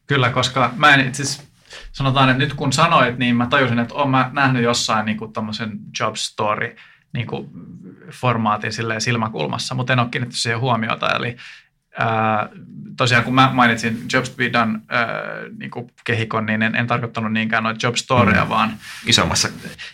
Kyllä, 0.06 0.30
koska 0.30 0.72
mä 0.76 0.94
en 0.94 1.08
itse 1.08 1.22
sanotaan, 1.92 2.30
että 2.30 2.38
nyt 2.38 2.54
kun 2.54 2.72
sanoit, 2.72 3.18
niin 3.18 3.36
mä 3.36 3.46
tajusin, 3.46 3.78
että 3.78 3.94
olen 3.94 4.10
mä 4.10 4.30
nähnyt 4.32 4.62
jossain 4.62 5.06
niin 5.06 5.32
tämmöisen 5.32 5.78
job 6.00 6.14
story 6.16 6.76
niin 7.12 7.26
kuin 7.26 7.50
formaatin 8.10 8.72
silmäkulmassa, 8.98 9.74
mutta 9.74 9.92
en 9.92 9.98
ole 9.98 10.08
kiinnittänyt 10.10 10.40
siihen 10.40 10.60
huomiota. 10.60 11.16
Eli 11.16 11.36
ää, 11.98 12.48
tosiaan 12.96 13.24
kun 13.24 13.34
mä 13.34 13.50
mainitsin 13.52 14.04
Jobs 14.12 14.30
to 14.30 14.36
be 14.36 14.52
done 14.52 14.80
ää, 14.88 15.06
niin 15.58 15.70
kuin 15.70 15.90
kehikon, 16.04 16.46
niin 16.46 16.62
en, 16.62 16.74
en 16.74 16.86
tarkoittanut 16.86 17.32
niinkään 17.32 17.62
noita 17.62 17.86
job 17.86 17.94
storeja, 17.94 18.44
mm. 18.44 18.48
vaan 18.48 18.72
isommassa. 19.06 19.48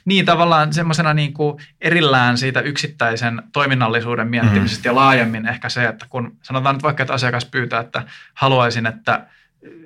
Niin 0.04 0.26
tavallaan 0.26 0.72
semmoisena 0.72 1.14
niin 1.14 1.32
kuin 1.32 1.56
erillään 1.80 2.38
siitä 2.38 2.60
yksittäisen 2.60 3.42
toiminnallisuuden 3.52 4.28
miettimisestä 4.28 4.88
mm. 4.88 4.90
ja 4.90 4.94
laajemmin 4.94 5.48
ehkä 5.48 5.68
se, 5.68 5.84
että 5.84 6.06
kun 6.08 6.36
sanotaan 6.42 6.74
nyt 6.74 6.82
vaikka, 6.82 7.02
että 7.02 7.14
asiakas 7.14 7.44
pyytää, 7.44 7.80
että 7.80 8.02
haluaisin, 8.34 8.86
että 8.86 9.26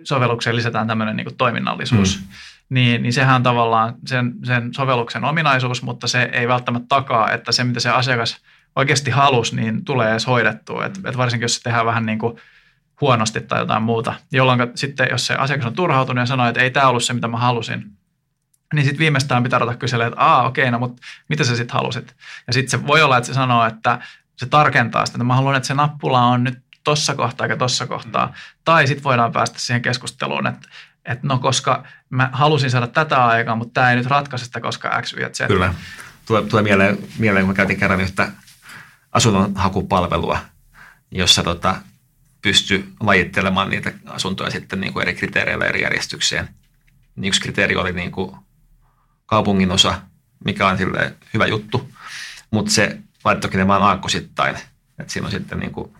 sovellukseen 0.04 0.56
lisätään 0.56 0.86
tämmöinen 0.86 1.16
niin 1.16 1.24
kuin 1.24 1.36
toiminnallisuus, 1.36 2.20
mm. 2.20 2.26
niin, 2.68 3.02
niin 3.02 3.12
sehän 3.12 3.34
on 3.34 3.42
tavallaan 3.42 3.94
sen, 4.06 4.32
sen 4.44 4.74
sovelluksen 4.74 5.24
ominaisuus, 5.24 5.82
mutta 5.82 6.06
se 6.06 6.22
ei 6.32 6.48
välttämättä 6.48 6.86
takaa, 6.88 7.30
että 7.30 7.52
se 7.52 7.64
mitä 7.64 7.80
se 7.80 7.90
asiakas 7.90 8.36
oikeasti 8.77 9.11
halusi, 9.11 9.57
niin 9.57 9.85
tulee 9.85 10.11
edes 10.11 10.27
hoidettua. 10.27 10.87
Et, 10.87 11.01
et 11.05 11.16
varsinkin 11.16 11.45
jos 11.45 11.55
se 11.55 11.62
tehdään 11.62 11.87
vähän 11.87 12.07
niin 12.07 12.18
kuin 12.18 12.37
huonosti 13.01 13.41
tai 13.41 13.61
jotain 13.61 13.83
muuta, 13.83 14.14
jolloin 14.33 14.61
sitten 14.75 15.09
jos 15.11 15.27
se 15.27 15.35
asiakas 15.35 15.66
on 15.66 15.75
turhautunut 15.75 16.22
ja 16.22 16.27
sanoo, 16.27 16.49
että 16.49 16.61
ei 16.61 16.70
tämä 16.70 16.89
ollut 16.89 17.05
se, 17.05 17.12
mitä 17.12 17.29
mä 17.29 17.37
halusin, 17.37 17.85
niin 18.75 18.85
sitten 18.85 18.99
viimeistään 18.99 19.43
pitää 19.43 19.59
ruveta 19.59 19.79
kyselemään, 19.79 20.12
että 20.12 20.25
aa 20.25 20.47
okei, 20.47 20.70
no 20.70 20.79
mutta 20.79 21.03
mitä 21.29 21.45
sä 21.45 21.57
sitten 21.57 21.75
halusit? 21.75 22.16
Ja 22.47 22.53
sitten 22.53 22.81
se 22.81 22.87
voi 22.87 23.03
olla, 23.03 23.16
että 23.16 23.27
se 23.27 23.35
sanoo, 23.35 23.66
että 23.66 23.99
se 24.37 24.47
tarkentaa 24.47 25.07
sitä, 25.07 25.16
että 25.16 25.25
mä 25.25 25.35
haluan, 25.35 25.57
että 25.57 25.66
se 25.66 25.75
nappula 25.75 26.22
on 26.22 26.45
nyt 26.45 26.59
tossa 26.85 27.14
kohtaa 27.14 27.45
eikä 27.45 27.57
tossa 27.57 27.87
kohtaa. 27.87 28.27
Mm. 28.27 28.33
Tai 28.64 28.87
sitten 28.87 29.05
voidaan 29.05 29.33
päästä 29.33 29.59
siihen 29.59 29.83
keskusteluun, 29.83 30.47
että, 30.47 30.68
että 31.05 31.27
no 31.27 31.39
koska 31.39 31.85
mä 32.11 32.31
halusin 32.33 32.70
saada 32.70 32.87
tätä 32.87 33.27
aikaa, 33.27 33.57
mutta 33.57 33.75
tämä 33.75 33.91
ei 33.91 33.97
nyt 33.97 34.07
ratkaise 34.07 34.45
sitä, 34.45 34.61
koska 34.61 35.03
X, 35.03 35.12
Y, 35.12 35.31
Z. 35.33 35.47
Kyllä. 35.47 35.75
Tulee, 36.27 36.43
tulee 36.43 36.62
mieleen, 36.62 36.99
mieleen, 37.18 37.45
kun 37.45 37.51
mä 37.51 37.55
käytin 37.57 37.79
kerran 37.79 38.01
yhtä 38.01 38.29
asunnonhakupalvelua, 39.14 40.38
jossa 41.10 41.42
tota, 41.42 41.76
pystyi 42.42 42.88
lajittelemaan 43.00 43.70
niitä 43.70 43.92
asuntoja 44.06 44.50
sitten 44.50 44.80
niin 44.80 44.92
kuin 44.92 45.02
eri 45.02 45.14
kriteereillä 45.14 45.66
eri 45.66 45.82
järjestykseen. 45.82 46.48
Niin 47.16 47.28
yksi 47.28 47.40
kriteeri 47.40 47.76
oli 47.76 47.92
niin 47.92 48.12
kuin 48.12 48.36
kaupungin 49.26 49.70
osa, 49.70 50.00
mikä 50.44 50.68
on 50.68 50.78
hyvä 51.34 51.46
juttu, 51.46 51.90
mutta 52.50 52.72
se 52.72 52.98
laittoikin 53.24 53.58
ne 53.58 53.66
vaan 53.66 53.82
aakkosittain. 53.82 54.56
että 54.98 55.12
siinä 55.12 55.26
on 55.26 55.32
sitten 55.32 55.58
niin 55.58 55.72
kuin 55.72 55.94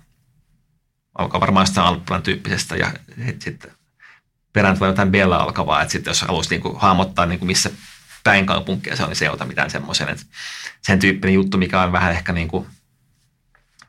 alkaa 1.18 1.40
varmaan 1.40 1.66
sitä 1.66 1.84
Alppilan 1.84 2.22
tyyppisestä 2.22 2.76
ja 2.76 2.92
sitten 3.38 3.72
perään 4.52 4.78
tulee 4.78 4.90
jotain 4.90 5.10
Bella 5.10 5.36
alkavaa, 5.36 5.82
että 5.82 5.92
sitten 5.92 6.10
jos 6.10 6.22
haluaisi 6.22 6.50
niin 6.50 6.62
kuin 6.62 6.80
hahmottaa 6.80 7.26
niin 7.26 7.38
kuin 7.38 7.46
missä 7.46 7.70
päin 8.24 8.46
kaupunkia 8.46 8.96
se 8.96 9.02
on, 9.02 9.08
niin 9.08 9.16
se 9.16 9.24
ei 9.24 9.30
ota 9.30 9.44
mitään 9.44 9.70
semmoisen, 9.70 10.18
sen 10.82 10.98
tyyppinen 10.98 11.34
juttu, 11.34 11.58
mikä 11.58 11.82
on 11.82 11.92
vähän 11.92 12.12
ehkä 12.12 12.32
niin 12.32 12.48
kuin 12.48 12.66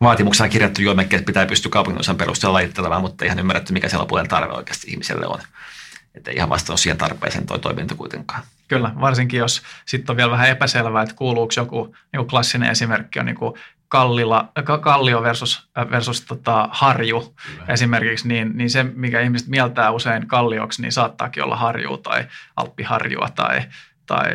vaatimuksena 0.05 0.49
kirjattu 0.49 0.81
joimekin, 0.81 1.19
että 1.19 1.27
pitää 1.27 1.45
pystyä 1.45 1.69
kaupunginosan 1.69 2.17
perusteella 2.17 2.53
lajittelemaan, 2.53 3.01
mutta 3.01 3.25
ihan 3.25 3.39
ymmärretty, 3.39 3.73
mikä 3.73 3.89
siellä 3.89 4.05
puolen 4.05 4.27
tarve 4.27 4.53
oikeasti 4.53 4.91
ihmiselle 4.91 5.27
on. 5.27 5.39
Että 6.15 6.31
ei 6.31 6.37
ihan 6.37 6.49
vastannut 6.49 6.79
siihen 6.79 6.97
tarpeeseen 6.97 7.45
tuo 7.45 7.57
toiminta 7.57 7.95
kuitenkaan. 7.95 8.43
Kyllä, 8.67 8.91
varsinkin 9.01 9.37
jos 9.37 9.61
sitten 9.85 10.13
on 10.13 10.17
vielä 10.17 10.31
vähän 10.31 10.49
epäselvää, 10.49 11.03
että 11.03 11.15
kuuluuko 11.15 11.53
joku 11.57 11.95
niin 12.13 12.27
klassinen 12.27 12.71
esimerkki 12.71 13.19
on 13.19 13.25
niin 13.25 13.35
kuin 13.35 13.53
kallilla, 13.87 14.51
kallio 14.81 15.23
versus, 15.23 15.69
versus 15.91 16.21
tota, 16.21 16.69
harju 16.71 17.35
Kyllä. 17.45 17.73
esimerkiksi, 17.73 18.27
niin, 18.27 18.51
niin 18.57 18.69
se, 18.69 18.83
mikä 18.83 19.21
ihmiset 19.21 19.47
mieltää 19.47 19.91
usein 19.91 20.27
kallioksi, 20.27 20.81
niin 20.81 20.91
saattaakin 20.91 21.43
olla 21.43 21.55
harju 21.55 21.97
tai 21.97 22.25
alppiharjua 22.55 23.29
tai, 23.35 23.61
tai, 24.05 24.29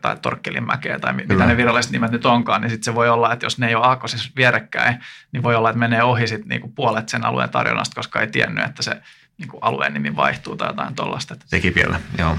tai 0.00 0.16
Torkkelinmäkeä 0.22 0.98
tai 0.98 1.14
Kyllä. 1.14 1.26
mitä 1.28 1.46
ne 1.46 1.56
viralliset 1.56 1.92
nimet 1.92 2.10
nyt 2.10 2.26
onkaan, 2.26 2.60
niin 2.60 2.70
sitten 2.70 2.84
se 2.84 2.94
voi 2.94 3.08
olla, 3.08 3.32
että 3.32 3.46
jos 3.46 3.58
ne 3.58 3.68
ei 3.68 3.74
ole 3.74 3.86
aakkosissa 3.86 4.30
vierekkäin, 4.36 4.98
niin 5.32 5.42
voi 5.42 5.54
olla, 5.54 5.70
että 5.70 5.78
menee 5.78 6.02
ohi 6.02 6.26
sit 6.26 6.44
niinku 6.44 6.68
puolet 6.68 7.08
sen 7.08 7.24
alueen 7.24 7.50
tarjonnasta, 7.50 7.94
koska 7.94 8.20
ei 8.20 8.26
tiennyt, 8.26 8.64
että 8.64 8.82
se 8.82 9.02
niinku 9.38 9.58
alueen 9.60 9.94
nimi 9.94 10.16
vaihtuu 10.16 10.56
tai 10.56 10.68
jotain 10.68 10.94
tuollaista. 10.94 11.36
Sekin 11.46 11.74
vielä, 11.74 12.00
joo. 12.18 12.38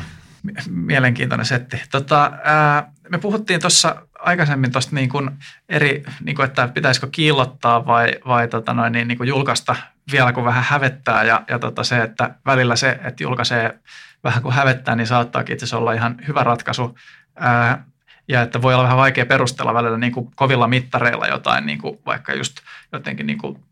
Mielenkiintoinen 0.70 1.46
setti. 1.46 1.82
Tota, 1.92 2.32
ää, 2.44 2.92
me 3.10 3.18
puhuttiin 3.18 3.62
tuossa 3.62 3.96
aikaisemmin 4.20 4.72
tuosta 4.72 4.96
niin 4.96 5.10
kuin 5.10 5.30
eri, 5.70 6.04
niin 6.24 6.36
kuin, 6.36 6.46
että 6.46 6.68
pitäisikö 6.68 7.08
kiillottaa 7.12 7.86
vai, 7.86 8.14
vai 8.28 8.48
tota 8.48 8.74
noin, 8.74 8.94
niin, 8.94 9.08
niin 9.08 9.18
kuin 9.18 9.28
julkaista 9.28 9.76
vielä 10.12 10.34
kun 10.34 10.46
vähän 10.46 10.64
hävettää 10.64 11.24
ja, 11.24 11.44
ja 11.50 11.60
tota 11.60 11.84
se, 11.84 12.02
että 12.02 12.36
välillä 12.46 12.76
se, 12.76 13.00
että 13.04 13.24
julkaisee 13.24 13.80
vähän 14.24 14.44
kuin 14.44 14.56
hävettää, 14.56 14.96
niin 14.96 15.08
saattaakin 15.08 15.54
itse 15.54 15.76
olla 15.76 15.94
ihan 15.94 16.18
hyvä 16.28 16.44
ratkaisu. 16.44 16.98
Ää, 17.36 17.86
ja 18.28 18.42
että 18.42 18.62
voi 18.62 18.74
olla 18.74 18.84
vähän 18.84 18.98
vaikea 18.98 19.26
perustella 19.26 19.74
välillä 19.74 19.98
niin 19.98 20.12
kuin 20.12 20.32
kovilla 20.36 20.68
mittareilla 20.68 21.28
jotain, 21.28 21.66
niin 21.66 21.80
kuin 21.80 22.00
vaikka 22.06 22.34
just 22.34 22.58
jotenkin 22.92 23.28
niin 23.28 23.38
kuin, 23.38 23.64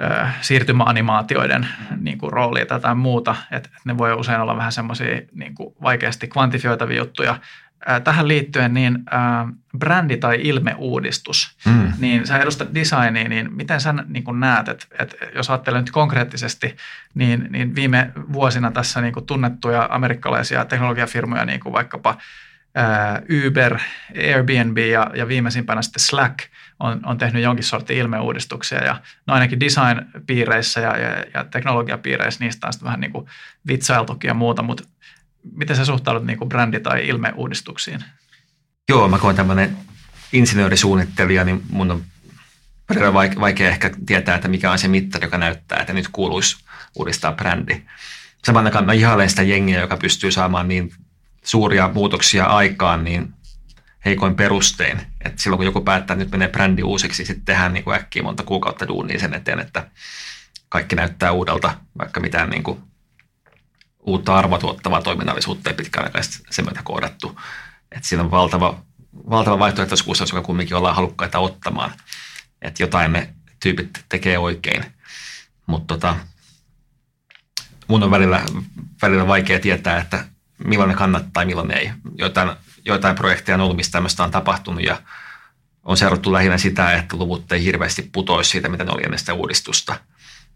ää, 0.00 0.32
siirtymäanimaatioiden 0.40 1.68
niin 2.00 2.18
kuin 2.18 2.32
roolia 2.32 2.66
tai 2.66 2.94
muuta. 2.94 3.36
Että 3.50 3.68
ne 3.84 3.98
voi 3.98 4.12
usein 4.12 4.40
olla 4.40 4.56
vähän 4.56 4.72
semmoisia 4.72 5.20
niin 5.32 5.54
vaikeasti 5.82 6.28
kvantifioitavia 6.28 6.98
juttuja 6.98 7.38
tähän 8.04 8.28
liittyen 8.28 8.74
niin 8.74 8.98
äh, 9.14 9.46
brändi- 9.78 10.18
tai 10.20 10.38
ilmeuudistus, 10.42 11.56
mm. 11.66 11.92
niin 11.98 12.26
sä 12.26 12.38
edustat 12.38 12.74
designia, 12.74 13.28
niin 13.28 13.52
miten 13.52 13.80
sä 13.80 13.92
niin 13.92 14.24
kuin 14.24 14.40
näet, 14.40 14.68
että, 14.68 14.86
että 14.98 15.16
jos 15.34 15.50
ajattelee 15.50 15.80
nyt 15.80 15.90
konkreettisesti, 15.90 16.76
niin, 17.14 17.46
niin 17.50 17.74
viime 17.74 18.12
vuosina 18.32 18.70
tässä 18.70 19.00
niin 19.00 19.12
kuin 19.12 19.26
tunnettuja 19.26 19.88
amerikkalaisia 19.90 20.64
teknologiafirmoja, 20.64 21.44
niin 21.44 21.60
kuin 21.60 21.72
vaikkapa 21.72 22.18
äh, 22.78 23.46
Uber, 23.46 23.78
Airbnb 24.16 24.78
ja, 24.78 25.10
ja 25.14 25.28
viimeisimpänä 25.28 25.82
sitten 25.82 26.02
Slack 26.02 26.38
on, 26.80 27.00
on 27.06 27.18
tehnyt 27.18 27.42
jonkin 27.42 27.64
sortin 27.64 27.96
ilmeuudistuksia 27.96 28.84
ja 28.84 29.00
no 29.26 29.34
ainakin 29.34 29.60
design-piireissä 29.60 30.80
ja, 30.80 30.96
ja, 30.96 31.24
ja 31.34 31.44
teknologiapiireissä 31.44 32.44
niistä 32.44 32.66
on 32.66 32.72
sitten 32.72 32.86
vähän 32.86 33.00
niin 33.00 33.12
kuin 33.12 33.26
vitsailtukin 33.66 34.28
ja 34.28 34.34
muuta, 34.34 34.62
mutta 34.62 34.84
miten 35.54 35.76
sä 35.76 35.84
suhtaudut 35.84 36.24
niin 36.24 36.38
brändi- 36.38 36.80
tai 36.80 37.08
ilmeuudistuksiin? 37.08 38.04
Joo, 38.88 39.08
mä 39.08 39.18
koen 39.18 39.36
tämmöinen 39.36 39.76
insinöörisuunnittelija, 40.32 41.44
niin 41.44 41.62
mun 41.70 41.90
on 41.90 42.02
vaikea, 43.14 43.40
vaikea 43.40 43.68
ehkä 43.68 43.90
tietää, 44.06 44.34
että 44.34 44.48
mikä 44.48 44.70
on 44.70 44.78
se 44.78 44.88
mittari, 44.88 45.24
joka 45.24 45.38
näyttää, 45.38 45.80
että 45.80 45.92
nyt 45.92 46.08
kuuluisi 46.08 46.56
uudistaa 46.94 47.32
brändi. 47.32 47.82
Samaan 48.44 48.64
aikaan 48.64 48.86
mä 48.86 48.92
ihailen 48.92 49.30
sitä 49.30 49.42
jengiä, 49.42 49.80
joka 49.80 49.96
pystyy 49.96 50.32
saamaan 50.32 50.68
niin 50.68 50.92
suuria 51.44 51.90
muutoksia 51.94 52.44
aikaan 52.44 53.04
niin 53.04 53.34
heikoin 54.04 54.34
perustein. 54.34 55.00
Että 55.24 55.42
silloin 55.42 55.58
kun 55.58 55.66
joku 55.66 55.80
päättää, 55.80 56.14
että 56.14 56.24
nyt 56.24 56.30
menee 56.30 56.48
brändi 56.48 56.82
uusiksi, 56.82 57.24
sitten 57.24 57.44
tehdään 57.44 57.72
niin 57.72 57.84
kuin 57.84 57.96
äkkiä 57.96 58.22
monta 58.22 58.42
kuukautta 58.42 58.88
duunia 58.88 59.18
sen 59.18 59.34
eteen, 59.34 59.60
että 59.60 59.90
kaikki 60.68 60.96
näyttää 60.96 61.32
uudelta, 61.32 61.74
vaikka 61.98 62.20
mitään 62.20 62.50
niin 62.50 62.62
kuin 62.62 62.80
uutta 64.02 64.36
arvotuottavaa 64.36 65.02
toiminnallisuutta 65.02 65.70
ei 65.70 65.76
pitkäaikaisesti 65.76 66.44
sen 66.50 66.64
myötä 66.64 66.80
koodattu. 66.84 67.40
Että 67.92 68.08
siinä 68.08 68.24
on 68.24 68.30
valtava 68.30 68.82
valtava 69.30 69.58
vaihtoehtoiskustannus, 69.58 70.32
joka 70.32 70.46
kumminkin 70.46 70.76
ollaan 70.76 70.96
halukkaita 70.96 71.38
ottamaan. 71.38 71.92
Että 72.62 72.82
jotain 72.82 73.10
me 73.10 73.34
tyypit 73.60 74.04
tekee 74.08 74.38
oikein. 74.38 74.84
Mutta 75.66 75.94
tota, 75.94 76.16
mun 77.88 78.02
on 78.02 78.10
välillä, 78.10 78.42
välillä 79.02 79.26
vaikea 79.26 79.60
tietää, 79.60 80.00
että 80.00 80.24
milloin 80.64 80.88
ne 80.88 80.94
kannattaa 80.94 81.42
ja 81.42 81.46
milloin 81.46 81.70
ei. 81.70 81.92
Joitain, 82.18 82.50
joitain 82.84 83.16
projekteja 83.16 83.56
on 83.56 83.60
ollut, 83.60 83.76
mistä 83.76 83.92
tämmöistä 83.92 84.24
on 84.24 84.30
tapahtunut 84.30 84.84
ja 84.84 85.02
on 85.84 85.96
seurattu 85.96 86.32
lähinnä 86.32 86.58
sitä, 86.58 86.92
että 86.92 87.16
luvut 87.16 87.52
ei 87.52 87.64
hirveästi 87.64 88.10
putoisi 88.12 88.50
siitä, 88.50 88.68
mitä 88.68 88.84
ne 88.84 88.92
oli 88.92 89.02
ennen 89.02 89.18
sitä 89.18 89.34
uudistusta. 89.34 90.00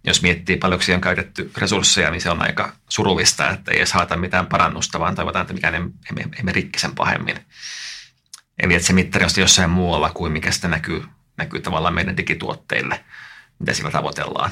Jos 0.04 0.22
miettii 0.22 0.56
paljonko 0.56 0.84
siihen 0.84 0.98
on 0.98 1.02
käytetty 1.02 1.50
resursseja, 1.56 2.10
niin 2.10 2.20
se 2.20 2.30
on 2.30 2.42
aika 2.42 2.72
surullista, 2.88 3.50
että 3.50 3.70
ei 3.70 3.78
edes 3.78 3.92
haeta 3.92 4.16
mitään 4.16 4.46
parannusta, 4.46 5.00
vaan 5.00 5.14
toivotaan, 5.14 5.42
että 5.42 5.54
mikään 5.54 5.74
emme, 5.74 6.22
emme 6.38 6.52
rikki 6.52 6.78
sen 6.78 6.94
pahemmin. 6.94 7.36
Eli 8.62 8.74
että 8.74 8.86
se 8.86 8.92
mittari 8.92 9.24
on 9.24 9.30
jossain 9.36 9.70
muualla 9.70 10.10
kuin 10.10 10.32
mikä 10.32 10.50
sitä 10.50 10.68
näkyy, 10.68 11.04
näkyy 11.36 11.60
tavallaan 11.60 11.94
meidän 11.94 12.16
digituotteille, 12.16 13.04
mitä 13.58 13.74
sillä 13.74 13.90
tavoitellaan. 13.90 14.50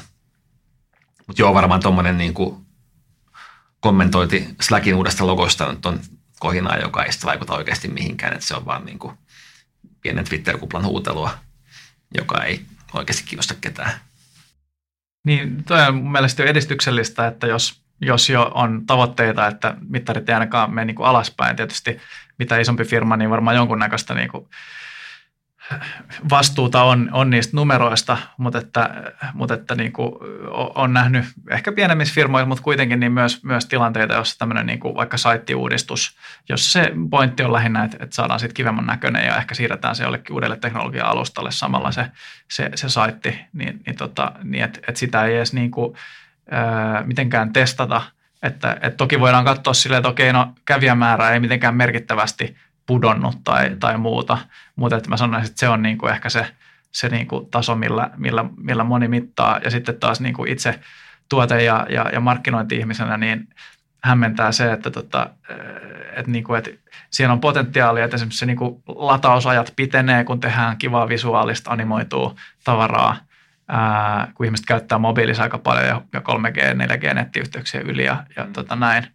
Mutta 1.27 1.43
joo, 1.43 1.55
varmaan 1.55 1.81
tuommoinen 1.81 2.19
niin 2.19 2.35
kommentointi 3.81 4.49
Slackin 4.61 4.95
uudesta 4.95 5.27
logosta 5.27 5.73
nyt 5.73 5.87
on 5.87 6.01
kohinaa, 6.41 6.77
joka 6.77 7.05
ei 7.05 7.13
sitä 7.13 7.27
vaikuta 7.27 7.55
oikeasti 7.55 7.89
mihinkään, 7.89 8.33
että 8.33 8.47
se 8.47 8.55
on 8.55 8.67
vaan 8.67 8.85
niin 8.85 8.99
kuin 8.99 9.19
pienen 10.01 10.25
Twitter-kuplan 10.25 10.85
huutelua, 10.85 11.39
joka 12.15 12.45
ei 12.45 12.67
oikeasti 12.93 13.25
kiinnosta 13.25 13.55
ketään. 13.55 14.01
Niin, 15.25 15.65
toi 15.65 15.83
on 15.89 15.95
mun 15.95 16.13
mielestä 16.13 16.43
jo 16.43 16.49
edistyksellistä, 16.49 17.27
että 17.27 17.47
jos, 17.47 17.83
jos 18.01 18.31
jo 18.31 18.51
on 18.55 18.87
tavoitteita, 18.87 19.47
että 19.47 19.77
mittarit 19.89 20.29
ei 20.29 20.35
ainakaan 20.35 20.75
mene 20.75 20.85
niin 20.85 20.95
kuin 20.95 21.07
alaspäin, 21.07 21.57
tietysti 21.57 21.99
mitä 22.39 22.59
isompi 22.59 22.85
firma, 22.85 23.17
niin 23.17 23.31
varmaan 23.31 23.57
jonkunnäköistä 23.57 24.15
niin 24.15 24.29
kuin 24.29 24.49
vastuuta 26.31 26.83
on, 26.83 27.09
on 27.13 27.31
niistä 27.31 27.57
numeroista, 27.57 28.19
mutta 28.37 28.59
että, 28.59 29.13
mutta 29.35 29.55
että 29.55 29.75
niin 29.75 29.93
kuin 29.93 30.13
on 30.75 30.93
nähnyt 30.93 31.25
ehkä 31.51 31.73
pienemmissä 31.73 32.15
firmoissa, 32.15 32.47
mutta 32.47 32.65
kuitenkin 32.65 33.01
niin 33.01 33.13
myös, 33.13 33.45
myös 33.45 33.67
tilanteita, 33.67 34.15
jossa 34.15 34.39
tämmöinen 34.39 34.67
niin 34.67 34.81
kuin 34.81 34.95
vaikka 34.95 35.17
saittiuudistus, 35.17 36.17
jos 36.49 36.73
se 36.73 36.93
pointti 37.11 37.43
on 37.43 37.53
lähinnä, 37.53 37.85
että, 37.85 37.97
että 38.01 38.17
saadaan 38.17 38.41
sitten 38.41 38.55
kivemmän 38.55 38.87
näköinen 38.87 39.27
ja 39.27 39.37
ehkä 39.37 39.55
siirretään 39.55 39.97
se 39.97 40.05
jollekin 40.05 40.35
uudelle 40.35 40.57
teknologia-alustalle 40.57 41.51
samalla 41.51 41.93
se, 41.93 42.07
se, 42.51 42.71
se 42.75 42.89
saitti, 42.89 43.41
niin, 43.53 43.83
niin, 43.87 43.97
tota, 43.97 44.33
niin 44.43 44.65
että, 44.65 44.79
että 44.89 44.99
sitä 44.99 45.25
ei 45.25 45.37
edes 45.37 45.53
niin 45.53 45.71
kuin, 45.71 45.97
ää, 46.51 47.03
mitenkään 47.03 47.53
testata, 47.53 48.03
että, 48.43 48.73
että 48.73 48.97
toki 48.97 49.21
voidaan 49.21 49.45
katsoa 49.45 49.75
silleen, 49.75 49.99
että 49.99 50.09
okei, 50.09 50.33
no 50.33 50.55
kävijämäärä 50.65 51.31
ei 51.31 51.41
mitenkään 51.41 51.77
merkittävästi 51.77 52.57
pudonnut 52.87 53.45
tai, 53.45 53.77
tai 53.81 53.99
muuta, 53.99 54.39
mutta 54.77 54.97
että 54.97 55.09
mä 55.09 55.17
sanoisin, 55.17 55.51
että 55.51 55.61
se 55.61 55.69
on 55.69 55.83
niin 55.83 55.99
kuin 55.99 56.13
ehkä 56.13 56.29
se, 56.29 56.47
se 56.93 57.09
niin 57.09 57.27
kuin 57.27 57.51
taso, 57.51 57.75
millä, 57.75 58.11
millä, 58.17 58.45
millä 58.57 58.85
moni 58.85 59.09
mittaa. 59.09 59.61
Ja 59.65 59.71
sitten 59.71 60.01
taas 60.01 60.21
niin 60.21 60.35
kuin 60.35 60.53
itse 60.53 60.81
tuote- 61.29 61.63
ja, 61.63 61.87
ja, 61.89 62.11
ja 62.13 62.21
markkinointi-ihmisenä 62.21 63.17
niin 63.17 63.49
hämmentää 64.03 64.53
se, 64.53 64.73
että, 64.73 64.91
tota, 64.91 65.31
että, 66.17 66.31
niin 66.31 66.45
kuin, 66.45 66.59
että 66.59 66.71
siellä 67.11 67.33
on 67.33 67.41
potentiaalia, 67.41 68.05
että 68.05 68.15
esimerkiksi 68.15 68.39
se 68.39 68.47
niin 68.47 68.57
kuin 68.57 68.83
latausajat 68.87 69.73
pitenee, 69.77 70.25
kun 70.25 70.41
tehdään 70.41 70.77
kivaa 70.77 71.09
visuaalista 71.09 71.71
animoitua 71.71 72.35
tavaraa, 72.65 73.17
ää, 73.69 74.33
kun 74.35 74.47
ihmiset 74.47 74.67
käyttää 74.67 74.99
mobiilissa 74.99 75.43
aika 75.43 75.59
paljon 75.59 75.87
ja 76.13 76.21
3G, 76.21 76.75
4G-nettiyhteyksiä 76.75 77.81
yli 77.81 78.05
ja, 78.05 78.25
ja 78.37 78.47
tota 78.53 78.77
näin– 78.77 79.07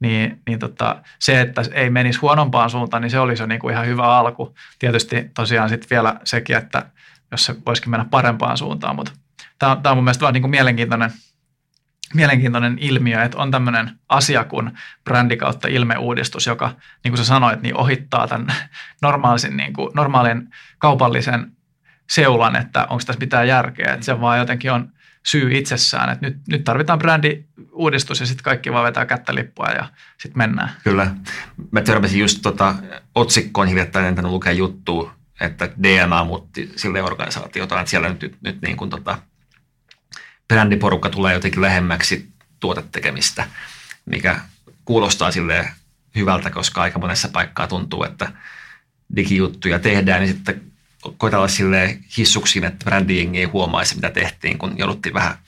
niin, 0.00 0.42
niin 0.46 0.58
tota, 0.58 1.02
se, 1.18 1.40
että 1.40 1.62
ei 1.72 1.90
menisi 1.90 2.18
huonompaan 2.18 2.70
suuntaan, 2.70 3.02
niin 3.02 3.10
se 3.10 3.20
olisi 3.20 3.42
jo 3.42 3.46
niin 3.46 3.60
kuin 3.60 3.72
ihan 3.72 3.86
hyvä 3.86 4.18
alku. 4.18 4.54
Tietysti 4.78 5.30
tosiaan 5.34 5.68
sitten 5.68 5.90
vielä 5.90 6.20
sekin, 6.24 6.56
että 6.56 6.86
jos 7.30 7.44
se 7.44 7.54
voisikin 7.66 7.90
mennä 7.90 8.06
parempaan 8.10 8.56
suuntaan, 8.56 8.96
mutta 8.96 9.12
tämä, 9.58 9.76
tämä 9.82 9.90
on 9.90 9.96
mun 9.96 10.04
mielestä 10.04 10.22
vähän 10.22 10.32
niin 10.32 10.42
kuin 10.42 10.50
mielenkiintoinen, 10.50 11.10
mielenkiintoinen 12.14 12.78
ilmiö, 12.80 13.22
että 13.22 13.38
on 13.38 13.50
tämmöinen 13.50 13.90
asia 14.08 14.44
kuin 14.44 14.70
brändi 15.04 15.36
kautta 15.36 15.68
ilmeuudistus, 15.68 16.46
joka, 16.46 16.72
niin 17.04 17.12
kuin 17.12 17.18
sä 17.18 17.24
sanoit, 17.24 17.62
niin 17.62 17.76
ohittaa 17.76 18.28
tämän 18.28 18.54
normaalin, 19.02 19.56
niin 19.56 19.72
kuin, 19.72 19.90
normaalin 19.94 20.48
kaupallisen 20.78 21.52
seulan, 22.10 22.56
että 22.56 22.82
onko 22.82 23.02
tässä 23.06 23.20
mitään 23.20 23.48
järkeä, 23.48 23.94
että 23.94 24.06
se 24.06 24.20
vaan 24.20 24.38
jotenkin 24.38 24.72
on 24.72 24.92
syy 25.26 25.58
itsessään, 25.58 26.12
että 26.12 26.26
nyt, 26.26 26.36
nyt 26.48 26.64
tarvitaan 26.64 26.98
brändiuudistus 26.98 28.20
ja 28.20 28.26
sitten 28.26 28.44
kaikki 28.44 28.72
vaan 28.72 28.84
vetää 28.84 29.06
kättä 29.06 29.34
lippua 29.34 29.66
ja 29.66 29.88
sitten 30.18 30.38
mennään. 30.38 30.70
Kyllä. 30.84 31.14
Mä 31.70 31.80
törmäsin 31.80 32.20
just 32.20 32.38
tota, 32.42 32.74
otsikkoon 33.14 33.68
hiljattain, 33.68 34.18
en 34.18 34.30
lukea 34.30 34.52
juttua, 34.52 35.14
että 35.40 35.68
DNA 35.82 36.24
muutti 36.24 36.72
sille 36.76 37.02
organisaatiota, 37.02 37.80
että 37.80 37.90
siellä 37.90 38.08
nyt, 38.08 38.22
nyt, 38.22 38.36
nyt 38.42 38.62
niin 38.62 38.76
kuin 38.76 38.90
tota, 38.90 39.18
brändiporukka 40.48 41.10
tulee 41.10 41.34
jotenkin 41.34 41.62
lähemmäksi 41.62 42.28
tuotetekemistä, 42.60 43.48
mikä 44.04 44.40
kuulostaa 44.84 45.32
sille 45.32 45.70
hyvältä, 46.14 46.50
koska 46.50 46.82
aika 46.82 46.98
monessa 46.98 47.28
paikkaa 47.28 47.66
tuntuu, 47.66 48.04
että 48.04 48.32
digijuttuja 49.16 49.78
tehdään, 49.78 50.20
niin 50.20 50.34
sitten 50.34 50.69
koitella 51.16 51.48
sille 51.48 51.98
hissuksiin, 52.16 52.64
että 52.64 52.84
brändiing 52.84 53.36
ei 53.36 53.44
huomaisi, 53.44 53.94
mitä 53.94 54.10
tehtiin, 54.10 54.58
kun 54.58 54.78
jouduttiin 54.78 55.14
vähän, 55.14 55.38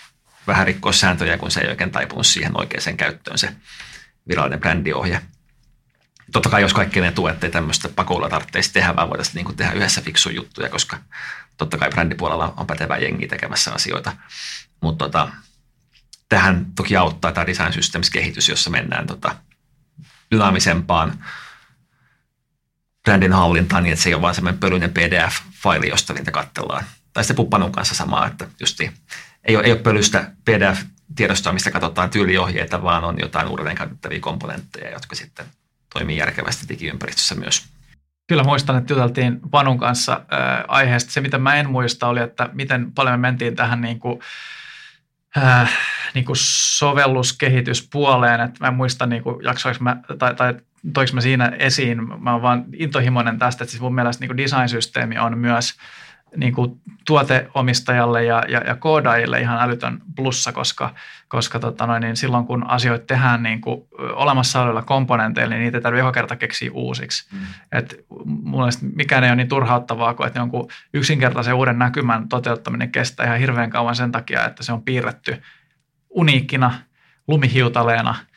vähän 0.46 0.66
rikkoa 0.66 0.92
sääntöjä, 0.92 1.38
kun 1.38 1.50
se 1.50 1.61
ei 1.61 1.68
oikein 1.68 1.90
taipunut 1.90 2.26
siihen 2.26 2.61
oikeaan 2.61 2.96
käyttöön 2.96 3.38
se 3.38 3.57
virallinen 4.28 4.61
brändiohje. 4.61 5.22
Totta 6.32 6.48
kai 6.48 6.62
jos 6.62 6.74
kaikki 6.74 7.00
ne 7.00 7.12
tuet 7.12 7.44
ei 7.44 7.50
tämmöistä 7.50 7.88
pakolla 7.88 8.28
tarvitsisi 8.28 8.72
tehdä, 8.72 8.96
vaan 8.96 9.09
voitaisiin 9.09 9.44
niin 9.44 9.57
tehdä 9.57 9.72
yhdessä 9.72 10.00
fiksu 10.00 10.30
juttuja, 10.30 10.68
koska 10.68 10.98
totta 11.57 11.78
kai 11.78 11.90
brändipuolella 11.90 12.55
on 12.57 12.66
pätevää 12.66 12.98
jengi 12.98 13.26
tekemässä 13.28 13.72
asioita. 13.72 14.12
Mutta 14.80 15.05
tota, 15.05 15.28
tähän 16.28 16.66
toki 16.74 16.96
auttaa 16.96 17.32
tämä 17.32 17.46
design 17.46 17.72
systems 17.72 18.11
kehitys, 18.11 18.48
jossa 18.48 18.70
mennään 18.70 19.07
tota, 19.07 19.36
dynaamisempaan 20.30 21.24
brändin 23.03 23.32
hallintaan 23.32 23.82
niin, 23.82 23.92
että 23.92 24.03
se 24.03 24.09
ei 24.09 24.14
ole 24.14 24.22
vain 24.22 24.34
semmoinen 24.34 24.61
pölyinen 24.61 24.90
PDF-faili, 24.90 25.88
josta 25.88 26.12
niitä 26.12 26.30
katsellaan. 26.30 26.84
Tai 27.12 27.24
sitten 27.24 27.36
Puppanun 27.36 27.72
kanssa 27.72 27.94
samaa, 27.94 28.26
että 28.26 28.46
justi, 28.61 28.90
ei 29.44 29.57
ole, 29.57 29.64
ei 29.64 29.72
ole 29.72 29.80
pölystä 29.80 30.30
PDF-tiedostoa, 30.44 31.53
mistä 31.53 31.70
katsotaan 31.70 32.11
tyyliohjeita, 32.11 32.82
vaan 32.82 33.05
on 33.05 33.20
jotain 33.20 33.48
uudelleen 33.48 33.76
käytettäviä 33.76 34.20
komponentteja, 34.20 34.90
jotka 34.90 35.16
sitten 35.16 35.46
toimii 35.92 36.16
järkevästi 36.16 36.68
digiympäristössä 36.68 37.34
myös. 37.34 37.64
Kyllä 38.28 38.44
muistan, 38.44 38.78
että 38.78 38.92
juteltiin 38.92 39.40
Panun 39.50 39.78
kanssa 39.78 40.12
äh, 40.12 40.20
aiheesta. 40.68 41.12
Se, 41.12 41.20
mitä 41.20 41.38
mä 41.38 41.55
en 41.55 41.70
muista, 41.70 42.09
oli, 42.09 42.20
että 42.20 42.50
miten 42.53 42.92
paljon 42.92 43.14
me 43.14 43.28
mentiin 43.28 43.57
tähän 43.57 43.80
niin 43.80 43.98
kuin, 43.98 44.20
äh, 45.36 45.78
niin 46.14 46.24
kuin 46.24 46.36
sovelluskehityspuoleen. 46.40 48.40
Että 48.40 48.61
mä 48.61 48.68
en 48.68 48.74
muista, 48.74 49.07
niin 49.07 49.22
kuin, 49.22 49.44
jaksoinko 49.44 49.84
mä, 49.84 49.96
tai, 50.18 50.34
tai 50.34 50.55
toiko 50.94 51.12
mä 51.12 51.20
siinä 51.20 51.52
esiin, 51.58 52.22
mä 52.22 52.32
oon 52.32 52.42
vaan 52.42 52.64
intohimoinen 52.76 53.38
tästä, 53.38 53.64
että 53.64 53.70
siis 53.70 53.82
mun 53.82 53.94
mielestä 53.94 54.26
niin 54.26 54.36
design-systeemi 54.36 55.18
on 55.18 55.38
myös 55.38 55.74
niin 56.36 56.54
kuin 56.54 56.80
tuoteomistajalle 57.06 58.24
ja, 58.24 58.42
ja, 58.48 58.58
ja 58.66 58.76
koodaajille 58.76 59.40
ihan 59.40 59.60
älytön 59.60 59.98
plussa, 60.16 60.52
koska, 60.52 60.94
koska 61.28 61.58
tota 61.58 61.86
noin, 61.86 62.00
niin 62.00 62.16
silloin 62.16 62.46
kun 62.46 62.70
asioita 62.70 63.06
tehdään 63.06 63.42
niin 63.42 63.60
kuin 63.60 63.82
olemassa 63.98 64.60
olevilla 64.60 64.82
komponenteilla, 64.82 65.54
niin 65.54 65.62
niitä 65.62 65.78
ei 65.78 65.82
tarvitse 65.82 66.00
joka 66.00 66.12
kerta 66.12 66.36
keksiä 66.36 66.70
uusiksi. 66.72 67.28
Mm. 67.32 67.38
Et 67.72 68.04
mun 68.26 68.60
mielestä 68.60 68.86
mikään 68.94 69.24
ei 69.24 69.30
ole 69.30 69.36
niin 69.36 69.48
turhauttavaa 69.48 70.14
kuin, 70.14 70.26
että 70.26 70.38
jonkun 70.38 70.68
yksinkertaisen 70.94 71.54
uuden 71.54 71.78
näkymän 71.78 72.28
toteuttaminen 72.28 72.92
kestää 72.92 73.26
ihan 73.26 73.38
hirveän 73.38 73.70
kauan 73.70 73.96
sen 73.96 74.12
takia, 74.12 74.46
että 74.46 74.62
se 74.62 74.72
on 74.72 74.82
piirretty 74.82 75.42
uniikkina, 76.10 76.74
lumihiutaleena– 77.28 78.14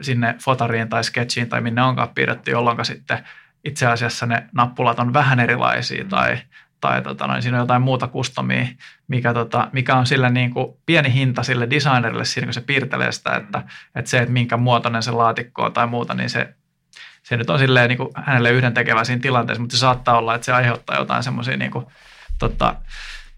sinne 0.00 0.34
fotariin 0.44 0.88
tai 0.88 1.04
sketchiin 1.04 1.48
tai 1.48 1.60
minne 1.60 1.82
onkaan 1.82 2.08
piirretty, 2.08 2.50
jolloin 2.50 2.84
sitten 2.84 3.18
itse 3.64 3.86
asiassa 3.86 4.26
ne 4.26 4.46
nappulat 4.52 4.98
on 4.98 5.12
vähän 5.12 5.40
erilaisia 5.40 6.04
tai, 6.04 6.38
tai 6.80 7.02
tota 7.02 7.26
noin, 7.26 7.42
siinä 7.42 7.56
on 7.56 7.62
jotain 7.62 7.82
muuta 7.82 8.06
kustomia, 8.06 8.66
mikä, 9.08 9.34
tota, 9.34 9.68
mikä 9.72 9.94
on 9.94 10.06
sille 10.06 10.30
niin 10.30 10.50
kuin 10.50 10.76
pieni 10.86 11.12
hinta 11.12 11.42
sille 11.42 11.70
designerille 11.70 12.24
siinä, 12.24 12.46
kun 12.46 12.54
se 12.54 12.60
piirtelee 12.60 13.12
sitä, 13.12 13.36
että, 13.36 13.62
että 13.94 14.10
se, 14.10 14.18
että 14.18 14.32
minkä 14.32 14.56
muotoinen 14.56 15.02
se 15.02 15.10
laatikko 15.10 15.62
on 15.62 15.72
tai 15.72 15.86
muuta, 15.86 16.14
niin 16.14 16.30
se, 16.30 16.54
se 17.22 17.36
nyt 17.36 17.50
on 17.50 17.58
silleen 17.58 17.88
niin 17.88 17.98
kuin 17.98 18.10
hänelle 18.16 18.50
yhdentekevä 18.50 19.04
siinä 19.04 19.22
tilanteessa, 19.22 19.60
mutta 19.60 19.76
se 19.76 19.80
saattaa 19.80 20.18
olla, 20.18 20.34
että 20.34 20.44
se 20.44 20.52
aiheuttaa 20.52 20.96
jotain 20.96 21.22
semmoisia 21.22 21.56
niin 21.56 21.70
kuin, 21.70 21.86
tota, 22.38 22.74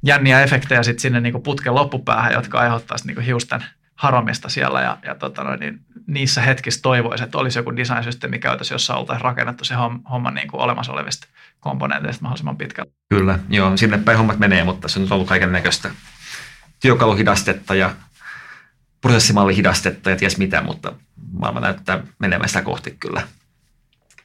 jänniä 0.03 0.43
efektejä 0.43 0.83
sitten 0.83 1.01
sinne 1.01 1.20
niin 1.20 1.33
kuin 1.33 1.43
putken 1.43 1.74
loppupäähän, 1.74 2.33
jotka 2.33 2.59
aiheuttaa 2.59 2.97
niin 3.05 3.14
kuin 3.14 3.26
hiusten– 3.26 3.64
haromista 3.99 4.49
siellä 4.49 4.81
ja, 4.81 4.99
ja 5.05 5.15
tota 5.15 5.57
niin 5.57 5.81
niissä 6.07 6.43
hetkissä 6.43 6.83
toivoisi, 6.83 7.25
että 7.25 7.39
olisi 7.39 7.59
joku 7.59 7.77
design-systeemi 7.77 8.39
käytössä, 8.39 8.75
jossa 8.75 8.97
oltaisiin 8.97 9.25
rakennettu 9.25 9.65
se 9.65 9.75
homma 10.11 10.31
niin 10.31 10.49
kuin 10.49 10.61
olemassa 10.61 10.93
olevista 10.93 11.27
komponenteista 11.61 12.23
mahdollisimman 12.23 12.57
pitkälle. 12.57 12.93
Kyllä, 13.09 13.39
joo, 13.49 13.77
sinne 13.77 13.99
päin 13.99 14.19
hommat 14.19 14.39
menee, 14.39 14.65
mutta 14.65 14.89
se 14.89 15.01
on 15.01 15.07
ollut 15.11 15.29
kaiken 15.29 15.53
näköistä 15.53 15.91
työkaluhidastetta 16.81 17.75
ja 17.75 17.91
prosessimallihidastetta 19.01 20.11
ja 20.11 20.17
ties 20.17 20.39
mitä, 20.39 20.61
mutta 20.63 20.93
maailma 21.33 21.61
näyttää 21.61 22.03
menemään 22.19 22.49
sitä 22.49 22.63
kohti 22.63 22.97
kyllä. 23.01 23.23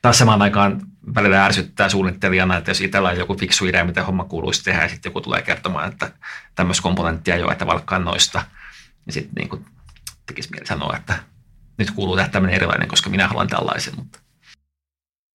taas 0.02 0.18
samaan 0.18 0.42
aikaan 0.42 0.82
välillä 1.16 1.46
ärsyttää 1.46 1.90
suunnittelijana, 1.90 2.58
että 2.58 2.72
jos 2.72 2.82
itsellä 2.82 3.10
on 3.10 3.18
joku 3.18 3.38
fiksu 3.38 3.66
idea, 3.66 3.86
mitä 3.86 4.04
homma 4.04 4.24
kuuluisi 4.24 4.64
tehdä, 4.64 4.82
ja 4.82 4.90
sitten 4.90 5.10
joku 5.10 5.22
tulee 5.22 5.42
kertomaan, 5.42 5.92
että 5.92 6.12
tämmöistä 6.56 6.84
komponenttia 6.84 7.36
jo, 7.36 7.52
että 7.52 7.68
valkkaan 7.68 8.06
noista, 8.06 8.44
niin 9.06 9.14
sitten 9.14 9.34
niin 9.36 9.50
kuin 9.50 9.66
tekisi 10.26 10.50
mieli 10.52 10.66
sanoa, 10.66 10.98
että 10.98 11.14
nyt 11.78 11.92
kuuluu 11.92 12.16
tehdä 12.16 12.30
tämmöinen 12.30 12.56
erilainen, 12.56 12.88
koska 12.88 13.10
minä 13.10 13.28
haluan 13.28 13.48
tällaisen. 13.48 13.94
Mutta. 13.96 14.20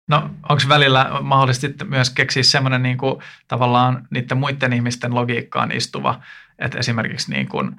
No 0.08 0.30
onko 0.48 0.62
välillä 0.68 1.10
mahdollisesti 1.22 1.84
myös 1.84 2.10
keksiä 2.10 2.42
semmoinen 2.42 2.82
niin 2.82 2.98
kuin, 2.98 3.22
tavallaan 3.48 4.08
niiden 4.10 4.38
muiden 4.38 4.72
ihmisten 4.72 5.14
logiikkaan 5.14 5.72
istuva, 5.72 6.20
että 6.58 6.78
esimerkiksi 6.78 7.30
niin 7.30 7.48
kuin, 7.48 7.76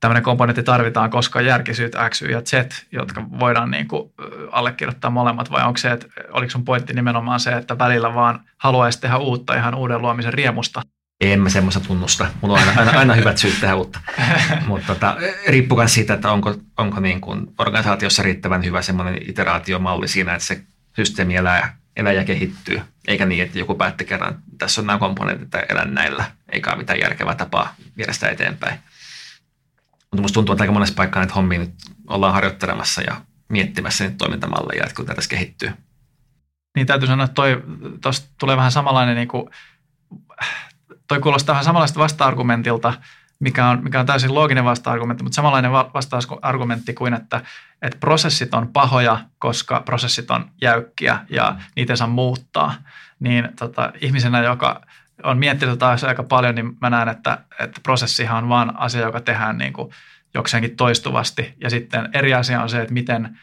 tämmöinen 0.00 0.22
komponentti 0.22 0.62
tarvitaan, 0.62 1.10
koska 1.10 1.40
järkisyyt 1.40 1.92
X, 2.10 2.22
Y 2.22 2.30
ja 2.30 2.42
Z, 2.42 2.52
jotka 2.92 3.30
voidaan 3.38 3.70
niin 3.70 3.88
kuin 3.88 4.12
allekirjoittaa 4.50 5.10
molemmat, 5.10 5.50
vai 5.50 5.64
onko 5.64 5.76
se, 5.76 5.90
että 5.90 6.06
oliko 6.30 6.50
sun 6.50 6.64
pointti 6.64 6.92
nimenomaan 6.92 7.40
se, 7.40 7.52
että 7.52 7.78
välillä 7.78 8.14
vaan 8.14 8.40
haluaisi 8.58 9.00
tehdä 9.00 9.16
uutta 9.16 9.54
ihan 9.54 9.74
uuden 9.74 10.02
luomisen 10.02 10.34
riemusta? 10.34 10.82
En 11.20 11.40
mä 11.40 11.48
semmoista 11.48 11.80
tunnusta. 11.80 12.26
Mulla 12.40 12.58
on 12.58 12.68
aina, 12.68 12.80
aina, 12.80 12.98
aina 12.98 13.14
hyvät 13.14 13.38
syyt 13.38 13.60
tehdä 13.60 13.74
uutta. 13.74 14.00
Mutta 14.66 14.86
tota, 14.86 15.16
riippuu 15.48 15.78
myös 15.78 15.94
siitä, 15.94 16.14
että 16.14 16.32
onko, 16.32 16.54
onko 16.78 17.00
niin 17.00 17.20
kuin 17.20 17.46
organisaatiossa 17.58 18.22
riittävän 18.22 18.64
hyvä 18.64 18.82
semmoinen 18.82 19.30
iteraatiomalli 19.30 20.08
siinä, 20.08 20.34
että 20.34 20.46
se 20.46 20.64
systeemi 20.96 21.36
elää, 21.36 21.76
elää 21.96 22.12
ja 22.12 22.24
kehittyy. 22.24 22.80
Eikä 23.08 23.26
niin, 23.26 23.42
että 23.42 23.58
joku 23.58 23.74
päätti 23.74 24.04
kerran, 24.04 24.42
tässä 24.58 24.80
on 24.80 24.86
nämä 24.86 24.98
komponentit, 24.98 25.44
että 25.44 25.66
elän 25.68 25.94
näillä, 25.94 26.24
eikä 26.52 26.70
ole 26.70 26.78
mitään 26.78 27.00
järkevää 27.00 27.34
tapaa 27.34 27.74
viedä 27.96 28.12
sitä 28.12 28.28
eteenpäin. 28.28 28.78
Mutta 30.10 30.22
musta 30.22 30.34
tuntuu, 30.34 30.52
että 30.52 30.62
aika 30.62 30.72
monessa 30.72 30.94
paikkaa 30.94 31.20
näitä 31.20 31.34
hommia 31.34 31.58
nyt 31.58 31.74
ollaan 32.06 32.34
harjoittelemassa 32.34 33.02
ja 33.02 33.20
miettimässä 33.48 34.04
niitä 34.04 34.16
toimintamalleja, 34.16 34.82
että 34.82 34.94
kun 34.94 35.06
tässä 35.06 35.30
kehittyy. 35.30 35.70
Niin 36.76 36.86
täytyy 36.86 37.06
sanoa, 37.06 37.24
että 37.24 37.34
toi, 37.34 37.62
tulee 38.38 38.56
vähän 38.56 38.72
samanlainen, 38.72 39.16
niin 39.16 39.28
kuin, 39.28 39.50
toi 41.10 41.20
kuulostaa 41.20 41.52
vähän 41.52 41.64
samanlaista 41.64 42.00
vasta-argumentilta, 42.00 42.92
mikä 43.40 43.66
on, 43.66 43.84
mikä 43.84 44.00
on 44.00 44.06
täysin 44.06 44.34
looginen 44.34 44.64
vasta-argumentti, 44.64 45.22
mutta 45.22 45.36
samanlainen 45.36 45.72
vasta-argumentti 45.72 46.94
kuin, 46.94 47.14
että, 47.14 47.40
että 47.82 47.98
prosessit 48.00 48.54
on 48.54 48.68
pahoja, 48.68 49.18
koska 49.38 49.80
prosessit 49.80 50.30
on 50.30 50.50
jäykkiä 50.60 51.18
ja 51.30 51.56
niitä 51.76 51.96
saa 51.96 52.06
muuttaa. 52.06 52.74
Niin 53.20 53.48
tota, 53.58 53.92
ihmisenä, 54.00 54.42
joka 54.42 54.80
on 55.22 55.38
miettinyt 55.38 55.78
taas 55.78 56.04
aika 56.04 56.22
paljon, 56.22 56.54
niin 56.54 56.76
mä 56.80 56.90
näen, 56.90 57.08
että, 57.08 57.38
että 57.58 57.80
prosessihan 57.82 58.44
on 58.44 58.48
vaan 58.48 58.80
asia, 58.80 59.00
joka 59.00 59.20
tehdään 59.20 59.58
niin 59.58 59.72
kuin 59.72 59.90
jokseenkin 60.34 60.76
toistuvasti. 60.76 61.54
Ja 61.60 61.70
sitten 61.70 62.08
eri 62.12 62.34
asia 62.34 62.62
on 62.62 62.68
se, 62.68 62.80
että 62.80 62.94
miten 62.94 63.38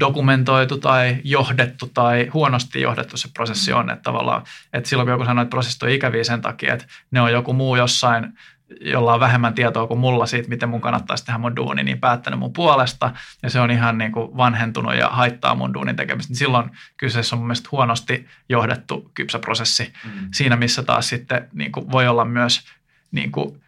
dokumentoitu 0.00 0.78
tai 0.78 1.16
johdettu 1.24 1.90
tai 1.94 2.30
huonosti 2.34 2.80
johdettu 2.80 3.16
se 3.16 3.28
prosessi 3.34 3.72
on. 3.72 3.90
Että 3.90 4.02
tavallaan, 4.02 4.42
että 4.72 4.88
silloin 4.88 5.06
kun 5.06 5.12
joku 5.12 5.24
sanoo, 5.24 5.42
että 5.42 5.50
prosessit 5.50 5.82
on 5.82 5.88
ikäviä 5.88 6.24
sen 6.24 6.42
takia, 6.42 6.74
että 6.74 6.86
ne 7.10 7.20
on 7.20 7.32
joku 7.32 7.52
muu 7.52 7.76
jossain 7.76 8.32
jolla 8.80 9.14
on 9.14 9.20
vähemmän 9.20 9.54
tietoa 9.54 9.86
kuin 9.86 10.00
mulla 10.00 10.26
siitä, 10.26 10.48
miten 10.48 10.68
mun 10.68 10.80
kannattaisi 10.80 11.24
tehdä 11.24 11.38
mun 11.38 11.56
duuni, 11.56 11.82
niin 11.82 12.00
päättänyt 12.00 12.38
mun 12.38 12.52
puolesta, 12.52 13.10
ja 13.42 13.50
se 13.50 13.60
on 13.60 13.70
ihan 13.70 13.98
niin 13.98 14.12
kuin 14.12 14.36
vanhentunut 14.36 14.94
ja 14.94 15.08
haittaa 15.08 15.54
mun 15.54 15.74
duunin 15.74 15.96
tekemistä, 15.96 16.30
niin 16.30 16.38
silloin 16.38 16.70
kyseessä 16.96 17.36
on 17.36 17.40
mun 17.40 17.46
mielestä 17.46 17.68
huonosti 17.72 18.26
johdettu 18.48 19.10
kypsä 19.14 19.38
prosessi. 19.38 19.92
Mm. 20.04 20.28
Siinä, 20.34 20.56
missä 20.56 20.82
taas 20.82 21.08
sitten 21.08 21.48
niin 21.52 21.72
kuin 21.72 21.90
voi 21.92 22.08
olla 22.08 22.24
myös 22.24 22.60
niin 23.10 23.32
kuin 23.32 23.62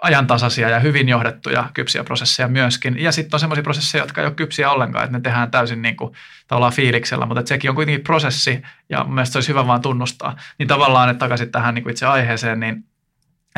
ajantasaisia 0.00 0.68
ja 0.68 0.80
hyvin 0.80 1.08
johdettuja 1.08 1.70
kypsiä 1.74 2.04
prosesseja 2.04 2.48
myöskin. 2.48 3.02
Ja 3.02 3.12
sitten 3.12 3.36
on 3.36 3.40
sellaisia 3.40 3.62
prosesseja, 3.62 4.04
jotka 4.04 4.20
ei 4.20 4.26
ole 4.26 4.34
kypsiä 4.34 4.70
ollenkaan, 4.70 5.04
että 5.04 5.18
ne 5.18 5.22
tehdään 5.22 5.50
täysin 5.50 5.82
niin 5.82 5.96
kuin, 5.96 6.14
tavallaan 6.48 6.72
fiiliksellä, 6.72 7.26
mutta 7.26 7.46
sekin 7.46 7.70
on 7.70 7.76
kuitenkin 7.76 8.04
prosessi 8.04 8.62
ja 8.88 9.04
mun 9.04 9.14
mielestä 9.14 9.32
se 9.32 9.38
olisi 9.38 9.48
hyvä 9.48 9.66
vaan 9.66 9.82
tunnustaa. 9.82 10.36
Niin 10.58 10.68
tavallaan, 10.68 11.10
että 11.10 11.18
takaisin 11.18 11.52
tähän 11.52 11.74
niin 11.74 11.82
kuin 11.82 11.90
itse 11.90 12.06
aiheeseen, 12.06 12.60
niin 12.60 12.84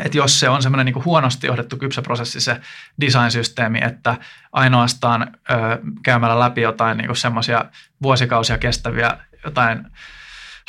että 0.05 0.17
jos 0.17 0.39
se 0.39 0.49
on 0.49 0.63
semmoinen 0.63 0.85
niin 0.85 1.05
huonosti 1.05 1.47
johdettu 1.47 1.77
kypsä 1.77 2.01
prosessi 2.01 2.41
se 2.41 2.61
design-systeemi, 3.01 3.79
että 3.85 4.17
ainoastaan 4.51 5.21
ö, 5.21 5.55
käymällä 6.03 6.39
läpi 6.39 6.61
jotain 6.61 6.97
niin 6.97 7.15
semmoisia 7.15 7.65
vuosikausia 8.01 8.57
kestäviä 8.57 9.17
jotain 9.43 9.85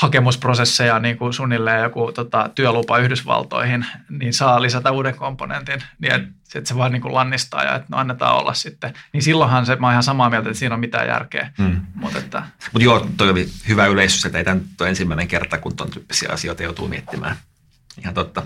hakemusprosesseja 0.00 0.98
niin 0.98 1.18
kuin 1.18 1.32
suunnilleen 1.32 1.82
joku 1.82 2.12
tota, 2.12 2.50
työlupa 2.54 2.98
Yhdysvaltoihin, 2.98 3.86
niin 4.08 4.34
saa 4.34 4.62
lisätä 4.62 4.90
uuden 4.90 5.16
komponentin, 5.16 5.82
niin 5.98 6.14
että, 6.14 6.28
että 6.54 6.68
se 6.68 6.76
vaan 6.76 6.92
niin 6.92 7.02
kuin 7.02 7.14
lannistaa 7.14 7.64
ja 7.64 7.74
että 7.74 7.88
no 7.90 7.98
annetaan 7.98 8.36
olla 8.36 8.54
sitten. 8.54 8.94
Niin 9.12 9.22
silloinhan 9.22 9.66
se, 9.66 9.76
mä 9.76 9.86
oon 9.86 9.92
ihan 9.92 10.02
samaa 10.02 10.30
mieltä, 10.30 10.48
että 10.48 10.58
siinä 10.58 10.74
on 10.74 10.80
mitään 10.80 11.08
järkeä. 11.08 11.50
Mm. 11.58 11.80
Mutta 11.94 12.18
että... 12.18 12.42
Mut 12.72 12.82
joo, 12.82 13.08
toi 13.16 13.30
oli 13.30 13.48
hyvä 13.68 13.86
yleisys, 13.86 14.24
että 14.24 14.38
ei 14.38 14.44
tämä 14.44 14.60
ensimmäinen 14.88 15.28
kerta, 15.28 15.58
kun 15.58 15.76
tuon 15.76 15.90
tyyppisiä 15.90 16.28
asioita 16.32 16.62
joutuu 16.62 16.88
miettimään. 16.88 17.36
Ihan 17.98 18.14
totta. 18.14 18.42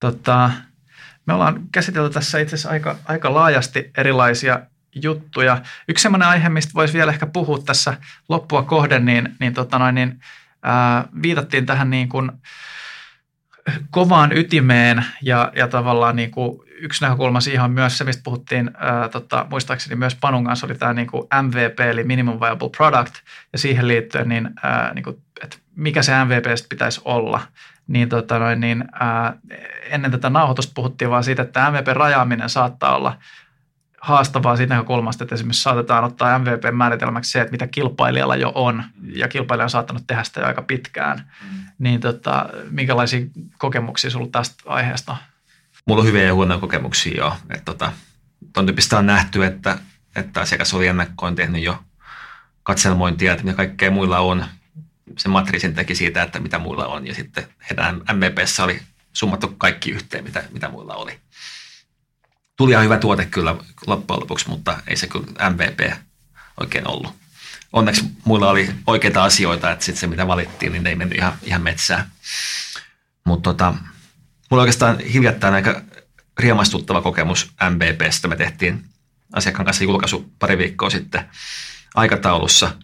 Tota, 0.00 0.50
me 1.26 1.32
ollaan 1.32 1.62
käsitelty 1.72 2.14
tässä 2.14 2.38
itse 2.38 2.54
asiassa 2.54 2.70
aika, 2.70 2.96
aika 3.04 3.34
laajasti 3.34 3.90
erilaisia 3.96 4.60
juttuja. 5.02 5.62
Yksi 5.88 6.02
sellainen 6.02 6.28
aihe, 6.28 6.48
mistä 6.48 6.74
voisi 6.74 6.94
vielä 6.94 7.12
ehkä 7.12 7.26
puhua 7.26 7.58
tässä 7.58 7.96
loppua 8.28 8.62
kohden, 8.62 9.04
niin, 9.04 9.36
niin, 9.40 9.54
tota 9.54 9.78
noin, 9.78 9.94
niin 9.94 10.20
viitattiin 11.22 11.66
tähän 11.66 11.90
niin 11.90 12.08
kuin 12.08 12.32
kovaan 13.90 14.36
ytimeen 14.36 15.04
ja, 15.22 15.52
ja 15.56 15.68
tavallaan 15.68 16.16
niin 16.16 16.30
kuin 16.30 16.60
yksi 16.80 17.04
näkökulma 17.04 17.40
siihen 17.40 17.64
on 17.64 17.70
myös 17.70 17.98
se, 17.98 18.04
mistä 18.04 18.22
puhuttiin 18.24 18.70
ää, 18.76 19.08
tota, 19.08 19.46
muistaakseni 19.50 19.96
myös 19.96 20.14
Panun 20.14 20.44
kanssa, 20.44 20.66
oli 20.66 20.74
tämä 20.74 20.92
niin 20.92 21.06
kuin 21.06 21.22
MVP 21.42 21.80
eli 21.80 22.04
Minimum 22.04 22.40
Viable 22.40 22.70
Product 22.76 23.14
ja 23.52 23.58
siihen 23.58 23.88
liittyen, 23.88 24.28
niin, 24.28 24.50
ää, 24.62 24.94
niin 24.94 25.02
kuin, 25.02 25.16
että 25.42 25.56
mikä 25.76 26.02
se 26.02 26.12
MVP 26.24 26.46
pitäisi 26.68 27.00
olla. 27.04 27.40
Niin, 27.86 28.08
tota 28.08 28.38
noin, 28.38 28.60
niin 28.60 28.84
ää, 28.92 29.36
ennen 29.82 30.10
tätä 30.10 30.30
nauhoitusta 30.30 30.72
puhuttiin 30.74 31.10
vaan 31.10 31.24
siitä, 31.24 31.42
että 31.42 31.70
MVP-rajaaminen 31.70 32.48
saattaa 32.48 32.96
olla 32.96 33.18
haastavaa 34.06 34.56
siitä 34.56 34.74
näkökulmasta, 34.74 35.24
että 35.24 35.34
esimerkiksi 35.34 35.62
saatetaan 35.62 36.04
ottaa 36.04 36.38
MVP-määritelmäksi 36.38 37.30
se, 37.30 37.40
että 37.40 37.52
mitä 37.52 37.66
kilpailijalla 37.66 38.36
jo 38.36 38.52
on, 38.54 38.84
ja 39.14 39.28
kilpailija 39.28 39.64
on 39.64 39.70
saattanut 39.70 40.06
tehdä 40.06 40.24
sitä 40.24 40.40
jo 40.40 40.46
aika 40.46 40.62
pitkään. 40.62 41.32
Mm. 41.42 41.58
Niin 41.78 42.00
tota, 42.00 42.48
minkälaisia 42.70 43.26
kokemuksia 43.58 44.10
sinulla 44.10 44.30
tästä 44.32 44.62
aiheesta 44.66 45.16
Mulla 45.86 46.00
on 46.00 46.06
hyviä 46.06 46.22
ja 46.22 46.34
huonoja 46.34 46.60
kokemuksia 46.60 47.16
jo. 47.16 47.36
Että 47.50 47.64
tota, 47.64 47.92
ton 48.52 48.66
tyyppistä 48.66 48.98
on 48.98 49.06
nähty, 49.06 49.44
että, 49.44 49.78
että 50.16 50.40
asiakas 50.40 50.74
oli 50.74 50.86
ennakkoon 50.86 51.34
tehnyt 51.34 51.62
jo 51.62 51.82
katselmointia, 52.62 53.32
että 53.32 53.44
mitä 53.44 53.56
kaikkea 53.56 53.90
muilla 53.90 54.18
on, 54.18 54.44
sen 55.18 55.32
matriisin 55.32 55.74
teki 55.74 55.94
siitä, 55.94 56.22
että 56.22 56.40
mitä 56.40 56.58
muilla 56.58 56.86
on. 56.86 57.06
Ja 57.06 57.14
sitten 57.14 57.46
heidän 57.70 58.02
MVPssä 58.12 58.64
oli 58.64 58.82
summattu 59.12 59.54
kaikki 59.58 59.90
yhteen, 59.90 60.24
mitä, 60.24 60.44
mitä 60.52 60.68
muilla 60.68 60.94
oli. 60.94 61.18
Tuli 62.56 62.72
ihan 62.72 62.84
hyvä 62.84 62.98
tuote 62.98 63.24
kyllä 63.24 63.56
loppujen 63.86 64.20
lopuksi, 64.20 64.48
mutta 64.48 64.78
ei 64.86 64.96
se 64.96 65.06
kyllä 65.06 65.50
MVP 65.50 65.92
oikein 66.60 66.88
ollut. 66.88 67.14
Onneksi 67.72 68.04
muilla 68.24 68.50
oli 68.50 68.70
oikeita 68.86 69.24
asioita, 69.24 69.70
että 69.70 69.84
sitten 69.84 70.00
se 70.00 70.06
mitä 70.06 70.26
valittiin, 70.26 70.72
niin 70.72 70.86
ei 70.86 70.94
mennyt 70.94 71.18
ihan, 71.18 71.32
ihan 71.42 71.62
metsään. 71.62 72.10
Mutta 73.24 73.50
tota, 73.50 73.74
mulla 74.50 74.62
oikeastaan 74.62 74.98
hiljattain 74.98 75.54
aika 75.54 75.82
riemastuttava 76.38 77.02
kokemus 77.02 77.52
MVPstä. 77.70 78.28
Me 78.28 78.36
tehtiin 78.36 78.84
asiakkaan 79.32 79.64
kanssa 79.64 79.84
julkaisu 79.84 80.32
pari 80.38 80.58
viikkoa 80.58 80.90
sitten 80.90 81.28
aikataulussa– 81.94 82.72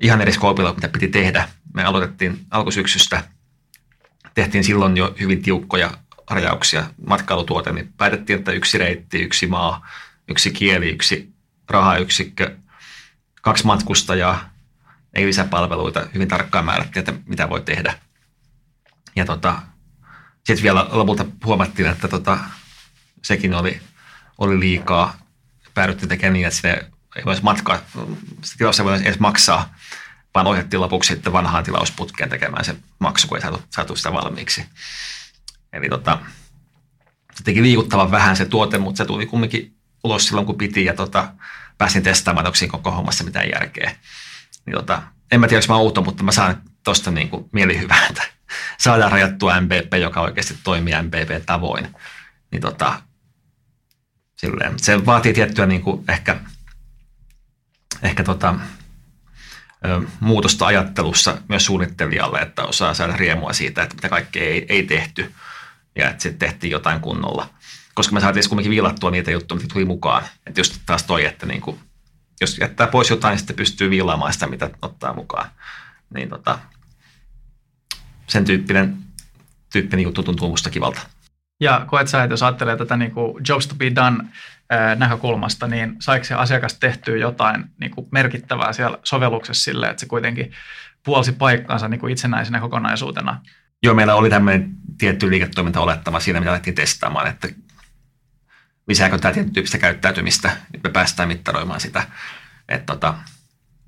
ihan 0.00 0.20
eri 0.20 0.32
skoopilla, 0.32 0.74
mitä 0.74 0.88
piti 0.88 1.08
tehdä. 1.08 1.48
Me 1.74 1.84
aloitettiin 1.84 2.46
alkusyksystä, 2.50 3.24
tehtiin 4.34 4.64
silloin 4.64 4.96
jo 4.96 5.14
hyvin 5.20 5.42
tiukkoja 5.42 5.90
rajauksia 6.30 6.84
matkailutuote, 7.06 7.72
niin 7.72 7.92
päätettiin, 7.96 8.38
että 8.38 8.52
yksi 8.52 8.78
reitti, 8.78 9.22
yksi 9.22 9.46
maa, 9.46 9.88
yksi 10.28 10.50
kieli, 10.50 10.90
yksi 10.90 11.32
rahayksikkö, 11.68 12.56
kaksi 13.42 13.66
matkustajaa, 13.66 14.50
ei 15.14 15.26
lisäpalveluita, 15.26 16.06
hyvin 16.14 16.28
tarkkaan 16.28 16.64
määrättiin, 16.64 16.98
että 16.98 17.14
mitä 17.26 17.48
voi 17.48 17.60
tehdä. 17.60 17.98
Ja 19.16 19.24
tota, 19.24 19.62
sitten 20.44 20.62
vielä 20.62 20.86
lopulta 20.90 21.24
huomattiin, 21.44 21.88
että 21.88 22.08
tota, 22.08 22.38
sekin 23.22 23.54
oli, 23.54 23.80
oli 24.38 24.60
liikaa. 24.60 25.18
Päädyttiin 25.74 26.08
tekemään 26.08 26.32
niin, 26.32 26.46
että 26.46 26.60
sinne 26.60 26.90
ei 27.16 27.24
voisi 27.24 27.42
matkaa, 27.42 27.78
sitä 28.42 28.58
tilausta 28.58 28.82
ei 28.82 28.84
voisi 28.84 29.04
edes 29.04 29.18
maksaa, 29.18 29.74
vaan 30.34 30.46
ohjattiin 30.46 30.80
lopuksi 30.80 31.14
sitten 31.14 31.32
vanhaan 31.32 31.64
tilausputkeen 31.64 32.30
tekemään 32.30 32.64
se 32.64 32.76
maksu, 32.98 33.28
kun 33.28 33.38
ei 33.38 33.42
saatu, 33.42 33.62
saatu 33.70 33.96
sitä 33.96 34.12
valmiiksi. 34.12 34.66
Eli 35.76 35.88
tota, 35.88 36.18
teki 37.44 37.62
liikuttavan 37.62 38.10
vähän 38.10 38.36
se 38.36 38.44
tuote, 38.44 38.78
mutta 38.78 38.98
se 38.98 39.04
tuli 39.04 39.26
kumminkin 39.26 39.76
ulos 40.04 40.26
silloin, 40.26 40.46
kun 40.46 40.58
piti 40.58 40.84
ja 40.84 40.94
tota, 40.94 41.32
pääsin 41.78 42.02
testaamaan, 42.02 42.46
onko 42.46 42.56
siinä 42.56 42.72
koko 42.72 42.90
hommassa 42.90 43.24
mitään 43.24 43.50
järkeä. 43.52 43.96
Niin 44.66 44.76
tota, 44.76 45.02
en 45.32 45.40
mä 45.40 45.48
tiedä, 45.48 45.62
onko 45.62 45.74
mä 45.74 45.78
outo, 45.78 46.02
mutta 46.02 46.24
mä 46.24 46.32
saan 46.32 46.62
tuosta 46.84 47.10
niin 47.10 47.30
mielihyvää, 47.52 48.06
että 48.10 48.22
saadaan 48.78 49.12
rajattua 49.12 49.60
MBP, 49.60 49.94
joka 50.00 50.20
oikeasti 50.20 50.58
toimii 50.64 50.94
MBP-tavoin. 51.02 51.88
Niin 52.50 52.62
tota, 52.62 53.02
silleen, 54.36 54.78
se 54.78 55.06
vaatii 55.06 55.32
tiettyä 55.32 55.66
niin 55.66 55.82
kuin 55.82 56.04
ehkä– 56.08 56.36
ehkä 58.02 58.24
tota, 58.24 58.54
muutosta 60.20 60.66
ajattelussa 60.66 61.38
myös 61.48 61.64
suunnittelijalle, 61.64 62.38
että 62.38 62.64
osaa 62.64 62.94
saada 62.94 63.16
riemua 63.16 63.52
siitä, 63.52 63.82
että 63.82 63.94
mitä 63.94 64.08
kaikkea 64.08 64.42
ei, 64.42 64.66
ei 64.68 64.82
tehty 64.82 65.34
ja 65.96 66.10
että 66.10 66.22
sitten 66.22 66.48
tehtiin 66.48 66.70
jotain 66.70 67.00
kunnolla. 67.00 67.48
Koska 67.94 68.14
me 68.14 68.20
saatiin 68.20 68.48
kuitenkin 68.48 68.70
viilattua 68.70 69.10
niitä 69.10 69.30
juttuja, 69.30 69.60
mitä 69.60 69.72
tuli 69.72 69.84
mukaan. 69.84 70.24
Että 70.46 70.60
just 70.60 70.78
taas 70.86 71.02
toi, 71.02 71.24
että 71.24 71.46
niin 71.46 71.60
kuin, 71.60 71.80
jos 72.40 72.58
jättää 72.58 72.86
pois 72.86 73.10
jotain, 73.10 73.32
niin 73.32 73.38
sitten 73.38 73.56
pystyy 73.56 73.90
viilaamaan 73.90 74.32
sitä, 74.32 74.46
mitä 74.46 74.70
ottaa 74.82 75.14
mukaan. 75.14 75.50
Niin 76.14 76.28
tota, 76.28 76.58
sen 78.26 78.44
tyyppinen, 78.44 78.96
tyyppinen 79.72 80.02
juttu 80.02 80.22
tuntuu 80.22 80.50
musta 80.50 80.70
kivalta. 80.70 81.00
Ja 81.60 81.84
koet 81.86 82.08
sä, 82.08 82.22
että 82.24 82.32
jos 82.32 82.42
ajattelee 82.42 82.76
tätä 82.76 82.96
niin 82.96 83.10
kuin 83.10 83.44
jobs 83.48 83.66
to 83.66 83.74
be 83.74 83.92
done 83.94 84.24
näkökulmasta, 84.96 85.66
niin 85.66 85.96
saiko 86.00 86.24
se 86.24 86.34
asiakas 86.34 86.74
tehtyä 86.74 87.16
jotain 87.16 87.64
niin 87.80 87.90
kuin 87.90 88.08
merkittävää 88.10 88.72
siellä 88.72 88.98
sovelluksessa 89.04 89.64
sille, 89.64 89.86
että 89.86 90.00
se 90.00 90.06
kuitenkin 90.06 90.52
puolsi 91.04 91.32
paikkaansa 91.32 91.88
niin 91.88 92.00
kuin 92.00 92.12
itsenäisenä 92.12 92.60
kokonaisuutena? 92.60 93.40
Joo, 93.82 93.94
meillä 93.94 94.14
oli 94.14 94.30
tämmöinen 94.30 94.70
tietty 94.98 95.30
liiketoiminta-olettama 95.30 96.20
siinä, 96.20 96.40
mitä 96.40 96.50
alettiin 96.50 96.74
testaamaan, 96.74 97.26
että 97.26 97.48
lisääkö 98.88 99.18
tämä 99.18 99.34
tietyn 99.34 99.52
tyyppistä 99.52 99.78
käyttäytymistä, 99.78 100.56
nyt 100.72 100.82
me 100.82 100.90
päästään 100.90 101.28
mittaroimaan 101.28 101.80
sitä. 101.80 102.06
Että 102.68 102.92
tota, 102.92 103.14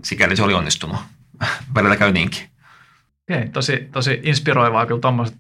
sikäli 0.05 0.37
se 0.37 0.43
oli 0.43 0.55
onnistunut. 0.55 0.97
Välillä 1.75 1.97
käy 1.97 2.13
niinkin. 2.13 2.51
Okei, 3.31 3.49
tosi, 3.49 3.89
tosi 3.93 4.21
inspiroivaa 4.23 4.87
kyllä 4.87 5.01
tuommoiset 5.01 5.37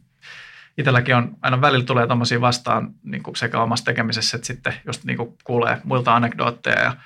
itselläkin 0.79 1.17
on, 1.17 1.37
aina 1.43 1.61
välillä 1.61 1.85
tulee 1.85 2.07
tuommoisia 2.07 2.41
vastaan 2.41 2.95
niin 3.03 3.23
kuin 3.23 3.37
sekä 3.37 3.63
omassa 3.63 3.85
tekemisessä, 3.85 4.37
että 4.37 4.47
sitten 4.47 4.75
just 4.87 5.05
niin 5.05 5.17
kuin 5.17 5.39
kuulee 5.45 5.81
muilta 5.85 6.17
anekdootteja 6.17 6.83
ja 6.83 6.97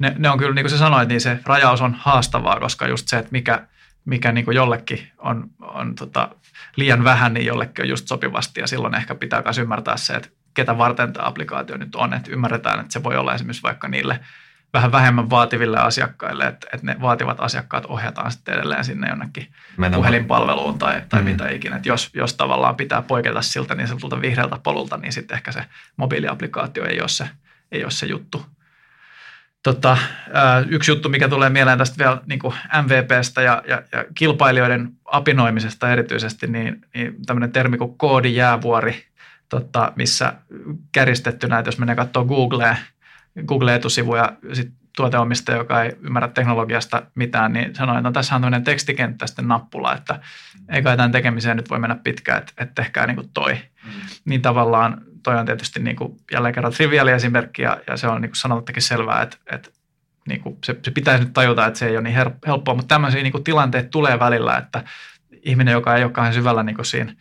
ne, 0.00 0.14
ne 0.18 0.30
on 0.30 0.38
kyllä, 0.38 0.54
niin 0.54 0.62
kuin 0.62 0.70
sä 0.70 0.78
sanoit, 0.78 1.08
niin 1.08 1.20
se 1.20 1.38
rajaus 1.44 1.80
on 1.80 1.94
haastavaa, 1.94 2.60
koska 2.60 2.88
just 2.88 3.08
se, 3.08 3.18
että 3.18 3.32
mikä, 3.32 3.66
mikä 4.08 4.32
niin 4.32 4.44
kuin 4.44 4.54
jollekin 4.54 5.08
on, 5.18 5.50
on 5.60 5.94
tota, 5.94 6.28
liian 6.76 7.04
vähän, 7.04 7.34
niin 7.34 7.46
jollekin 7.46 7.82
on 7.82 7.88
just 7.88 8.08
sopivasti 8.08 8.60
ja 8.60 8.66
silloin 8.66 8.94
ehkä 8.94 9.14
pitää 9.14 9.42
myös 9.42 9.58
ymmärtää 9.58 9.96
se, 9.96 10.12
että 10.12 10.28
ketä 10.54 10.78
varten 10.78 11.12
tämä 11.12 11.26
applikaatio 11.26 11.76
nyt 11.76 11.94
on, 11.94 12.14
että 12.14 12.30
ymmärretään, 12.30 12.80
että 12.80 12.92
se 12.92 13.02
voi 13.02 13.16
olla 13.16 13.34
esimerkiksi 13.34 13.62
vaikka 13.62 13.88
niille 13.88 14.20
vähän 14.72 14.92
vähemmän 14.92 15.30
vaativille 15.30 15.78
asiakkaille, 15.78 16.46
että, 16.46 16.66
että 16.72 16.86
ne 16.86 16.96
vaativat 17.00 17.40
asiakkaat 17.40 17.86
ohjataan 17.86 18.32
sitten 18.32 18.54
edelleen 18.54 18.84
sinne 18.84 19.08
jonnekin 19.08 19.48
Mennään 19.76 20.00
puhelinpalveluun 20.00 20.78
tai, 20.78 21.02
tai 21.08 21.20
mm-hmm. 21.20 21.30
mitä 21.30 21.48
ikinä. 21.48 21.76
Että 21.76 21.88
jos, 21.88 22.10
jos 22.14 22.34
tavallaan 22.34 22.76
pitää 22.76 23.02
poiketa 23.02 23.42
siltä 23.42 23.74
niin 23.74 23.88
sanotulta 23.88 24.20
vihreältä 24.20 24.58
polulta, 24.62 24.96
niin 24.96 25.12
sitten 25.12 25.34
ehkä 25.34 25.52
se 25.52 25.64
mobiiliaplikaatio 25.96 26.84
ei 26.84 27.00
ole 27.00 27.08
se, 27.08 27.30
ei 27.72 27.84
ole 27.84 27.90
se 27.90 28.06
juttu. 28.06 28.46
Tota, 29.62 29.98
yksi 30.68 30.90
juttu, 30.90 31.08
mikä 31.08 31.28
tulee 31.28 31.50
mieleen 31.50 31.78
tästä 31.78 31.98
vielä 31.98 32.20
niin 32.26 32.38
kuin 32.38 32.54
MVPstä 32.82 33.42
ja, 33.42 33.62
ja, 33.68 33.82
ja 33.92 34.04
kilpailijoiden 34.14 34.92
apinoimisesta 35.04 35.92
erityisesti, 35.92 36.46
niin, 36.46 36.80
niin 36.94 37.26
tämmöinen 37.26 37.52
termi 37.52 37.78
kuin 37.78 37.98
koodijäävuori, 37.98 39.04
tota, 39.48 39.92
missä 39.96 40.32
kärjistettynä, 40.92 41.58
että 41.58 41.68
jos 41.68 41.78
menee 41.78 41.94
katsoa 41.94 42.24
Googleen, 42.24 42.76
Google-etusivuja, 43.46 44.32
sit 44.52 44.72
tuoteomistaja, 44.98 45.58
joka 45.58 45.82
ei 45.82 45.92
ymmärrä 46.00 46.28
teknologiasta 46.28 47.02
mitään, 47.14 47.52
niin 47.52 47.74
sanoi, 47.74 47.96
että 47.96 48.08
no, 48.08 48.12
tässä 48.12 48.34
on 48.34 48.40
tämmöinen 48.40 48.64
tekstikenttä 48.64 49.26
sitten 49.26 49.48
nappula, 49.48 49.94
että 49.94 50.20
ei 50.68 50.82
kai 50.82 50.96
tämän 50.96 51.12
tekemiseen 51.12 51.56
nyt 51.56 51.70
voi 51.70 51.78
mennä 51.78 51.96
pitkään, 52.04 52.38
että, 52.38 52.52
että 52.56 52.82
tehkää 52.82 53.06
niin 53.06 53.14
kuin 53.14 53.30
toi. 53.34 53.52
Mm. 53.52 53.90
Niin 54.24 54.42
tavallaan 54.42 55.00
toi 55.22 55.38
on 55.38 55.46
tietysti 55.46 55.80
niin 55.80 55.96
kuin 55.96 56.16
jälleen 56.32 56.54
kerran 56.54 56.72
triviaali 56.72 57.10
esimerkki 57.10 57.62
ja, 57.62 57.78
ja 57.86 57.96
se 57.96 58.08
on 58.08 58.20
niin 58.22 58.30
kuin 58.30 58.36
sanottakin 58.36 58.82
selvää, 58.82 59.22
että, 59.22 59.36
että 59.52 59.70
niin 60.28 60.40
kuin 60.40 60.58
se, 60.64 60.76
se 60.82 60.90
pitäisi 60.90 61.24
nyt 61.24 61.32
tajuta, 61.32 61.66
että 61.66 61.78
se 61.78 61.86
ei 61.86 61.96
ole 61.96 62.02
niin 62.02 62.16
helppoa, 62.46 62.74
mutta 62.74 62.94
tämmöisiä 62.94 63.22
niin 63.22 63.32
kuin 63.32 63.44
tilanteet 63.44 63.90
tulee 63.90 64.18
välillä, 64.18 64.56
että 64.56 64.84
ihminen, 65.42 65.72
joka 65.72 65.96
ei 65.96 66.04
ole 66.04 66.12
kauhean 66.12 66.34
syvällä 66.34 66.62
niin 66.62 66.76
kuin 66.76 66.86
siinä 66.86 67.14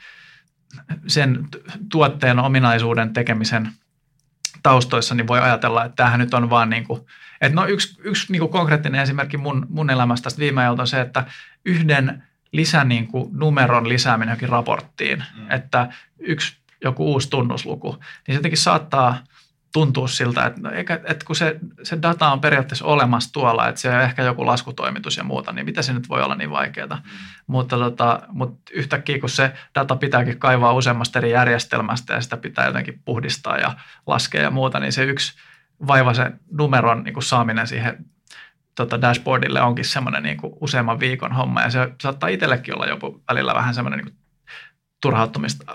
sen 1.07 1.47
tuotteen 1.91 2.39
ominaisuuden 2.39 3.13
tekemisen– 3.13 3.69
taustoissa, 4.63 5.15
niin 5.15 5.27
voi 5.27 5.39
ajatella, 5.39 5.85
että 5.85 5.95
tämähän 5.95 6.19
nyt 6.19 6.33
on 6.33 6.49
vaan 6.49 6.69
niin 6.69 6.83
kuin, 6.83 7.01
että 7.41 7.55
no 7.55 7.65
yksi, 7.65 7.97
yksi 8.03 8.31
niin 8.31 8.39
kuin 8.39 8.51
konkreettinen 8.51 9.01
esimerkki 9.01 9.37
mun, 9.37 9.65
mun 9.69 9.89
elämästä 9.89 10.23
tästä 10.23 10.39
viime 10.39 10.61
ajalta 10.61 10.81
on 10.81 10.87
se, 10.87 11.01
että 11.01 11.25
yhden 11.65 12.23
lisä 12.51 12.83
niin 12.83 13.07
kuin 13.07 13.29
numeron 13.33 13.89
lisääminen 13.89 14.31
johonkin 14.31 14.49
raporttiin, 14.49 15.23
mm. 15.37 15.51
että 15.51 15.89
yksi 16.19 16.57
joku 16.83 17.05
uusi 17.05 17.29
tunnusluku, 17.29 17.91
niin 17.91 18.33
se 18.33 18.39
jotenkin 18.39 18.57
saattaa– 18.57 19.17
tuntuu 19.73 20.07
siltä, 20.07 20.45
että, 20.45 20.61
no 20.61 20.71
eikä, 20.71 20.93
että 20.93 21.25
kun 21.25 21.35
se, 21.35 21.59
se 21.83 21.97
data 22.01 22.31
on 22.31 22.41
periaatteessa 22.41 22.85
olemassa 22.85 23.33
tuolla, 23.33 23.67
että 23.67 23.81
se 23.81 23.89
on 23.89 24.01
ehkä 24.01 24.23
joku 24.23 24.45
laskutoimitus 24.45 25.17
ja 25.17 25.23
muuta, 25.23 25.51
niin 25.51 25.65
mitä 25.65 25.81
se 25.81 25.93
nyt 25.93 26.09
voi 26.09 26.21
olla 26.21 26.35
niin 26.35 26.51
vaikeaa. 26.51 26.87
Mm. 26.87 27.01
Mutta, 27.47 27.77
tota, 27.77 28.21
mutta 28.29 28.71
yhtäkkiä 28.73 29.19
kun 29.19 29.29
se 29.29 29.51
data 29.75 29.95
pitääkin 29.95 30.39
kaivaa 30.39 30.73
useammasta 30.73 31.19
eri 31.19 31.31
järjestelmästä 31.31 32.13
ja 32.13 32.21
sitä 32.21 32.37
pitää 32.37 32.65
jotenkin 32.65 33.01
puhdistaa 33.05 33.57
ja 33.57 33.75
laskea 34.07 34.41
ja 34.41 34.51
muuta, 34.51 34.79
niin 34.79 34.93
se 34.93 35.03
yksi 35.03 35.33
vaiva 35.87 36.13
se 36.13 36.31
numeron 36.51 37.03
niin 37.03 37.13
kuin 37.13 37.23
saaminen 37.23 37.67
siihen 37.67 38.05
tota 38.75 39.01
dashboardille 39.01 39.61
onkin 39.61 39.85
semmoinen 39.85 40.23
niin 40.23 40.37
useamman 40.61 40.99
viikon 40.99 41.31
homma. 41.31 41.61
Ja 41.61 41.69
se 41.69 41.91
saattaa 42.01 42.29
itsellekin 42.29 42.75
olla 42.75 42.85
joku 42.85 43.21
välillä 43.29 43.55
vähän 43.55 43.73
semmoinen 43.73 44.05
niin 44.05 44.15
turhauttumista 45.01 45.65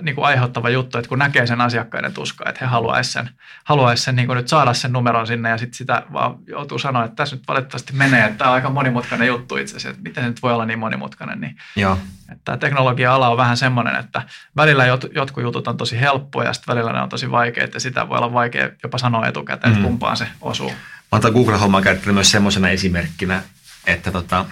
niin 0.00 0.14
kuin 0.14 0.24
aiheuttava 0.24 0.70
juttu, 0.70 0.98
että 0.98 1.08
kun 1.08 1.18
näkee 1.18 1.46
sen 1.46 1.60
asiakkaiden 1.60 2.12
tuskaa, 2.12 2.48
että 2.48 2.64
he 2.64 2.66
haluaisivat 2.66 3.26
sen, 3.26 3.34
haluaisi 3.64 4.02
sen 4.02 4.16
niin 4.16 4.26
kuin 4.26 4.36
nyt 4.36 4.48
saada 4.48 4.74
sen 4.74 4.92
numeron 4.92 5.26
sinne 5.26 5.48
ja 5.48 5.58
sitten 5.58 5.76
sitä 5.76 6.02
vaan 6.12 6.36
joutuu 6.46 6.78
sanoa, 6.78 7.04
että 7.04 7.16
tässä 7.16 7.36
nyt 7.36 7.48
valitettavasti 7.48 7.92
menee, 7.92 8.24
että 8.24 8.38
tämä 8.38 8.50
on 8.50 8.54
aika 8.54 8.70
monimutkainen 8.70 9.28
juttu 9.28 9.56
itse 9.56 9.76
asiassa, 9.76 9.90
että 9.90 10.02
miten 10.02 10.24
se 10.24 10.28
nyt 10.28 10.42
voi 10.42 10.52
olla 10.52 10.66
niin 10.66 10.78
monimutkainen. 10.78 11.40
Niin, 11.40 11.56
Joo. 11.76 11.98
Että 12.32 12.40
tämä 12.44 12.58
teknologia-ala 12.58 13.28
on 13.28 13.36
vähän 13.36 13.56
semmoinen, 13.56 13.96
että 13.96 14.22
välillä 14.56 14.86
jot, 14.86 15.04
jotkut 15.14 15.42
jutut 15.42 15.68
on 15.68 15.76
tosi 15.76 16.00
helppoja 16.00 16.48
ja 16.48 16.52
sitten 16.52 16.74
välillä 16.74 16.92
ne 16.92 17.02
on 17.02 17.08
tosi 17.08 17.30
vaikeita 17.30 17.76
ja 17.76 17.80
sitä 17.80 18.08
voi 18.08 18.18
olla 18.18 18.32
vaikea 18.32 18.70
jopa 18.82 18.98
sanoa 18.98 19.26
etukäteen, 19.26 19.72
mm. 19.72 19.76
että 19.76 19.88
kumpaan 19.88 20.16
se 20.16 20.28
osuu. 20.40 20.70
Mä 21.12 21.18
otan 21.18 21.32
Google-hommaa 21.32 21.82
käyttänyt 21.82 22.14
myös 22.14 22.30
semmoisena 22.30 22.68
esimerkkinä, 22.68 23.42
että 23.86 24.10
tota, 24.10 24.44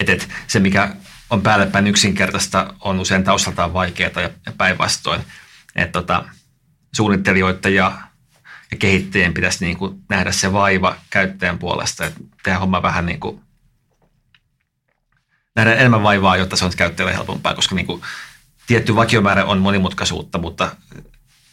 että, 0.00 0.12
että 0.12 0.26
se, 0.46 0.60
mikä 0.60 0.90
on 1.30 1.42
päälle 1.42 1.66
päin 1.66 1.86
yksinkertaista, 1.86 2.74
on 2.80 3.00
usein 3.00 3.24
taustaltaan 3.24 3.72
vaikeaa 3.72 4.20
ja 4.20 4.52
päinvastoin. 4.58 5.20
Että 5.76 5.92
tota, 5.92 6.24
suunnittelijoiden 6.96 7.74
ja, 7.74 7.98
ja 8.70 8.76
kehittäjien 8.76 9.34
pitäisi 9.34 9.64
niin 9.64 9.76
kuin 9.76 10.00
nähdä 10.08 10.32
se 10.32 10.52
vaiva 10.52 10.96
käyttäjän 11.10 11.58
puolesta, 11.58 12.06
että 12.06 12.20
tehdä 12.42 12.58
homma 12.58 12.82
vähän 12.82 13.06
niin 13.06 13.20
kuin, 13.20 13.40
nähdä 15.56 15.74
enemmän 15.74 16.02
vaivaa, 16.02 16.36
jotta 16.36 16.56
se 16.56 16.64
on 16.64 16.72
käyttäjälle 16.76 17.14
helpompaa, 17.14 17.54
koska 17.54 17.74
niin 17.74 17.86
kuin, 17.86 18.02
tietty 18.66 18.96
vakiomäärä 18.96 19.44
on 19.44 19.58
monimutkaisuutta, 19.58 20.38
mutta 20.38 20.76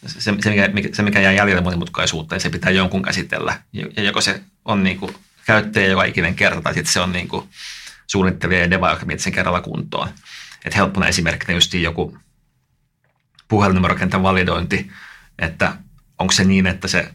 se, 0.06 0.20
se, 0.40 0.50
mikä, 0.50 0.70
se, 0.92 1.02
mikä 1.02 1.20
jää 1.20 1.32
jäljelle 1.32 1.62
monimutkaisuutta, 1.62 2.34
niin 2.34 2.40
se 2.40 2.50
pitää 2.50 2.70
jonkun 2.70 3.02
käsitellä. 3.02 3.60
Ja 3.72 4.02
joko 4.02 4.20
se 4.20 4.42
on 4.64 4.84
niin 4.84 4.98
kuin 4.98 5.14
käyttäjä 5.46 5.86
joka 5.86 6.04
ikinen 6.04 6.34
kerta, 6.34 6.62
tai 6.62 6.74
sitten 6.74 6.92
se 6.92 7.00
on 7.00 7.12
niin 7.12 7.28
kuin 7.28 7.48
suunnittelija 8.06 8.60
ja 8.60 8.70
deva, 8.70 8.90
joka 8.90 9.06
sen 9.16 9.32
kerralla 9.32 9.60
kuntoon. 9.60 10.08
Et 10.64 10.76
helppona 10.76 11.06
esimerkkinä 11.06 11.54
just 11.54 11.74
joku 11.74 12.18
puhelinnumerokentän 13.48 14.22
validointi, 14.22 14.90
että 15.38 15.76
onko 16.18 16.32
se 16.32 16.44
niin, 16.44 16.66
että 16.66 16.88
se 16.88 17.14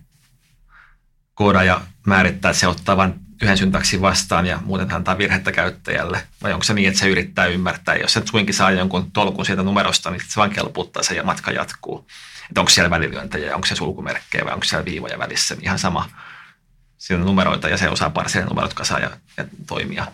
koodaaja 1.33 1.81
määrittää, 2.05 2.51
että 2.51 2.59
se 2.59 2.67
ottaa 2.67 2.97
vain 2.97 3.13
yhden 3.41 3.57
syntaksin 3.57 4.01
vastaan 4.01 4.45
ja 4.45 4.59
muuten 4.65 4.93
antaa 4.93 5.17
virhettä 5.17 5.51
käyttäjälle, 5.51 6.27
vai 6.43 6.53
onko 6.53 6.63
se 6.63 6.73
niin, 6.73 6.87
että 6.87 6.99
se 6.99 7.09
yrittää 7.09 7.45
ymmärtää, 7.45 7.95
jos 7.95 8.13
se 8.13 8.21
suinkin 8.25 8.55
saa 8.55 8.71
jonkun 8.71 9.11
tolkun 9.11 9.45
siitä 9.45 9.63
numerosta, 9.63 10.11
niin 10.11 10.21
se 10.27 10.35
vain 10.35 10.51
kelputtaa 10.51 11.03
se 11.03 11.15
ja 11.15 11.23
matka 11.23 11.51
jatkuu. 11.51 12.07
Että 12.49 12.61
onko 12.61 12.69
siellä 12.69 12.89
välilyöntejä, 12.89 13.55
onko 13.55 13.67
se 13.67 13.75
sulkumerkkejä 13.75 14.45
vai 14.45 14.53
onko 14.53 14.63
siellä 14.63 14.85
viivoja 14.85 15.19
välissä, 15.19 15.55
niin 15.55 15.63
ihan 15.63 15.79
sama. 15.79 16.09
Siinä 16.97 17.21
on 17.21 17.27
numeroita 17.27 17.69
ja 17.69 17.77
se 17.77 17.89
osaa 17.89 18.09
parseilla 18.09 18.49
numerot 18.49 18.73
kasaa 18.73 18.99
ja, 18.99 19.11
ja 19.37 19.45
toimia 19.67 20.07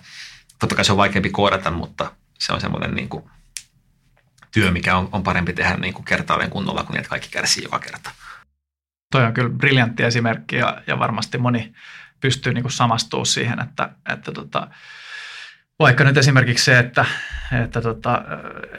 totta 0.59 0.75
kai 0.75 0.85
se 0.85 0.91
on 0.91 0.97
vaikeampi 0.97 1.29
koodata, 1.29 1.71
mutta 1.71 2.11
se 2.39 2.53
on 2.53 2.61
semmoinen 2.61 2.95
niin 2.95 3.09
kuin 3.09 3.23
työ, 4.51 4.71
mikä 4.71 4.97
on, 4.97 5.09
on 5.11 5.23
parempi 5.23 5.53
tehdä 5.53 5.77
niin 5.77 5.93
kuin 5.93 6.05
kertaalleen 6.05 6.49
kunnolla, 6.49 6.83
kun 6.83 6.97
että 6.97 7.09
kaikki 7.09 7.29
kärsii 7.29 7.63
joka 7.63 7.79
kerta. 7.79 8.11
Toi 9.11 9.25
on 9.25 9.33
kyllä 9.33 9.49
briljantti 9.49 10.03
esimerkki 10.03 10.55
ja, 10.55 10.81
ja 10.87 10.99
varmasti 10.99 11.37
moni 11.37 11.73
pystyy 12.21 12.53
niin 12.53 12.71
samastumaan 12.71 13.25
siihen, 13.25 13.59
että, 13.59 13.89
että 14.13 14.31
tota, 14.31 14.67
vaikka 15.79 16.03
nyt 16.03 16.17
esimerkiksi 16.17 16.65
se, 16.65 16.79
että, 16.79 17.05
että, 17.63 17.81
tota, 17.81 18.21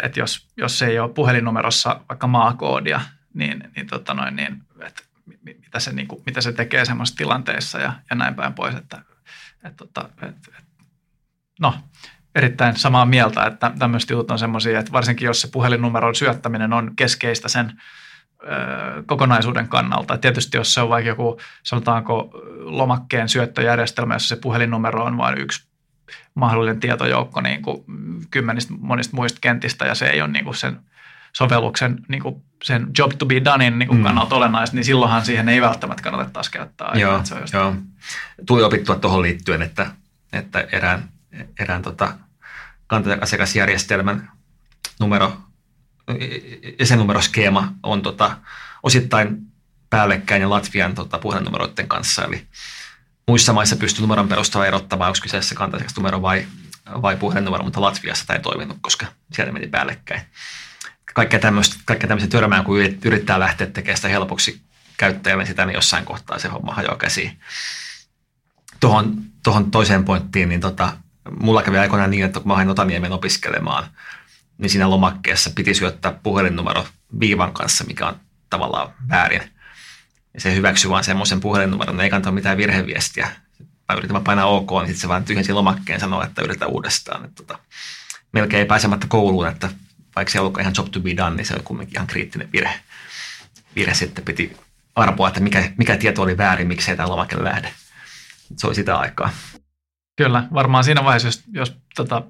että 0.02 0.20
jos, 0.20 0.48
jos 0.56 0.82
ei 0.82 0.98
ole 0.98 1.12
puhelinnumerossa 1.12 2.00
vaikka 2.08 2.26
maakoodia, 2.26 3.00
niin, 3.34 3.70
niin, 3.76 3.86
tota 3.86 4.14
noin, 4.14 4.36
niin 4.36 4.62
että 4.86 5.02
mitä, 5.42 5.80
se, 5.80 5.92
niin 5.92 6.08
kuin, 6.08 6.22
mitä 6.26 6.40
se 6.40 6.52
tekee 6.52 6.84
semmoisissa 6.84 7.18
tilanteissa 7.18 7.78
ja, 7.78 7.92
ja 8.10 8.16
näin 8.16 8.34
päin 8.34 8.54
pois, 8.54 8.74
että, 8.74 9.02
että, 9.64 9.84
että, 9.94 10.30
että 10.58 10.67
no, 11.60 11.74
erittäin 12.34 12.76
samaa 12.76 13.06
mieltä, 13.06 13.46
että 13.46 13.72
tämmöiset 13.78 14.10
jutut 14.10 14.30
on 14.30 14.38
semmoisia, 14.38 14.78
että 14.78 14.92
varsinkin 14.92 15.26
jos 15.26 15.40
se 15.40 15.48
puhelinnumeron 15.52 16.14
syöttäminen 16.14 16.72
on 16.72 16.96
keskeistä 16.96 17.48
sen 17.48 17.72
kokonaisuuden 19.06 19.68
kannalta. 19.68 20.14
Et 20.14 20.20
tietysti 20.20 20.56
jos 20.56 20.74
se 20.74 20.80
on 20.80 20.88
vaikka 20.88 21.08
joku, 21.08 21.40
sanotaanko 21.62 22.30
lomakkeen 22.58 23.28
syöttöjärjestelmä, 23.28 24.14
jossa 24.14 24.28
se 24.28 24.40
puhelinnumero 24.40 25.04
on 25.04 25.18
vain 25.18 25.38
yksi 25.38 25.68
mahdollinen 26.34 26.80
tietojoukko 26.80 27.40
niin 27.40 27.62
kuin 27.62 27.84
kymmenistä 28.30 28.74
monista 28.80 29.16
muista 29.16 29.38
kentistä 29.40 29.86
ja 29.86 29.94
se 29.94 30.06
ei 30.06 30.20
ole 30.20 30.30
niin 30.30 30.44
kuin 30.44 30.54
sen 30.54 30.80
sovelluksen 31.32 31.98
niin 32.08 32.22
kuin 32.22 32.42
sen 32.64 32.86
job 32.98 33.12
to 33.18 33.26
be 33.26 33.44
donein 33.44 33.78
niin 33.78 33.88
kuin 33.88 33.98
mm. 33.98 34.04
kannalta 34.04 34.34
olennaista, 34.34 34.76
niin 34.76 34.84
silloinhan 34.84 35.24
siihen 35.24 35.48
ei 35.48 35.60
välttämättä 35.60 36.02
kannata 36.02 36.30
taas 36.30 36.48
käyttää. 36.48 36.92
Joo, 36.94 37.20
se 37.24 37.34
on 37.34 37.40
just... 37.40 37.52
joo. 37.52 37.74
Tuli 38.46 38.62
opittua 38.62 38.96
tuohon 38.96 39.22
liittyen, 39.22 39.62
että, 39.62 39.86
että 40.32 40.66
erään, 40.72 41.08
erään 41.58 41.82
tota, 41.82 42.14
kantaja-asiakasjärjestelmän 42.86 44.30
numero, 45.00 45.36
jäsennumeroskeema 46.78 47.72
on 47.82 48.02
tota, 48.02 48.38
osittain 48.82 49.38
päällekkäin 49.90 50.42
ja 50.42 50.50
Latvian 50.50 50.94
tota, 50.94 51.18
puhelinnumeroiden 51.18 51.88
kanssa. 51.88 52.24
Eli 52.24 52.46
muissa 53.28 53.52
maissa 53.52 53.76
pystyy 53.76 54.00
numeron 54.00 54.28
perusteella 54.28 54.66
erottamaan, 54.66 55.08
onko 55.08 55.18
kyseessä 55.22 55.54
kantajaksnumero 55.54 56.22
vai, 56.22 56.46
vai 56.86 57.16
puhelinnumero, 57.16 57.64
mutta 57.64 57.80
Latviassa 57.80 58.26
tämä 58.26 58.36
ei 58.36 58.42
toiminut, 58.42 58.78
koska 58.80 59.06
siellä 59.32 59.52
meni 59.52 59.66
päällekkäin. 59.66 60.20
Kaikkea 61.14 61.40
tämmöistä, 61.40 61.76
kaikkea 61.84 62.08
tämmöistä 62.08 62.30
törmää, 62.30 62.62
kun 62.62 62.78
yrittää 63.04 63.40
lähteä 63.40 63.66
tekemään 63.66 63.96
sitä 63.96 64.08
helpoksi 64.08 64.62
käyttäjälle 64.96 65.46
sitä, 65.46 65.66
niin 65.66 65.74
jossain 65.74 66.04
kohtaa 66.04 66.38
se 66.38 66.48
homma 66.48 66.74
hajoaa 66.74 66.96
käsiin. 66.96 67.40
Tuohon, 68.80 69.22
tuohon 69.42 69.70
toiseen 69.70 70.04
pointtiin, 70.04 70.48
niin 70.48 70.60
tota, 70.60 70.96
mulla 71.40 71.62
kävi 71.62 71.78
aikoinaan 71.78 72.10
niin, 72.10 72.24
että 72.24 72.40
kun 72.40 72.48
mä 72.48 72.56
hain 72.56 72.68
Otaniemen 72.68 73.12
opiskelemaan, 73.12 73.90
niin 74.58 74.70
siinä 74.70 74.90
lomakkeessa 74.90 75.50
piti 75.54 75.74
syöttää 75.74 76.12
puhelinnumero 76.12 76.86
viivan 77.20 77.52
kanssa, 77.52 77.84
mikä 77.84 78.06
on 78.06 78.20
tavallaan 78.50 78.94
väärin. 79.08 79.42
Ja 80.34 80.40
se 80.40 80.54
hyväksyi 80.54 80.90
vaan 80.90 81.04
semmoisen 81.04 81.40
puhelinnumeron, 81.40 82.00
ei 82.00 82.10
kantaa 82.10 82.32
mitään 82.32 82.56
virheviestiä. 82.56 83.28
Mä 83.60 83.96
yritin 83.96 84.12
vaan 84.12 84.24
painaa 84.24 84.46
OK, 84.46 84.70
niin 84.70 84.86
sitten 84.86 85.00
se 85.00 85.08
vaan 85.08 85.24
tyhjensi 85.24 85.52
lomakkeen 85.52 86.00
sanoa, 86.00 86.24
että 86.24 86.42
yritä 86.42 86.66
uudestaan. 86.66 87.24
Että 87.24 87.42
tota, 87.42 87.58
melkein 88.32 88.66
pääsemättä 88.66 89.06
kouluun, 89.06 89.48
että 89.48 89.68
vaikka 90.16 90.32
se 90.32 90.38
ei 90.38 90.40
ollutkaan 90.40 90.62
ihan 90.62 90.74
job 90.78 90.90
to 90.90 91.00
be 91.00 91.16
done, 91.16 91.36
niin 91.36 91.46
se 91.46 91.54
oli 91.54 91.62
kuitenkin 91.62 91.96
ihan 91.96 92.06
kriittinen 92.06 92.52
virhe. 92.52 92.80
Virhe 93.76 93.94
sitten 93.94 94.24
piti 94.24 94.56
arpoa, 94.94 95.28
että 95.28 95.40
mikä, 95.40 95.72
mikä 95.76 95.96
tieto 95.96 96.22
oli 96.22 96.36
väärin, 96.36 96.68
miksei 96.68 96.96
tämä 96.96 97.08
lomake 97.08 97.44
lähde. 97.44 97.74
Se 98.56 98.66
oli 98.66 98.74
sitä 98.74 98.96
aikaa. 98.96 99.30
Kyllä, 100.18 100.44
varmaan 100.54 100.84
siinä 100.84 101.04
vaiheessa, 101.04 101.28
jos, 101.28 101.44
jos 101.52 101.76
tota, 101.96 102.22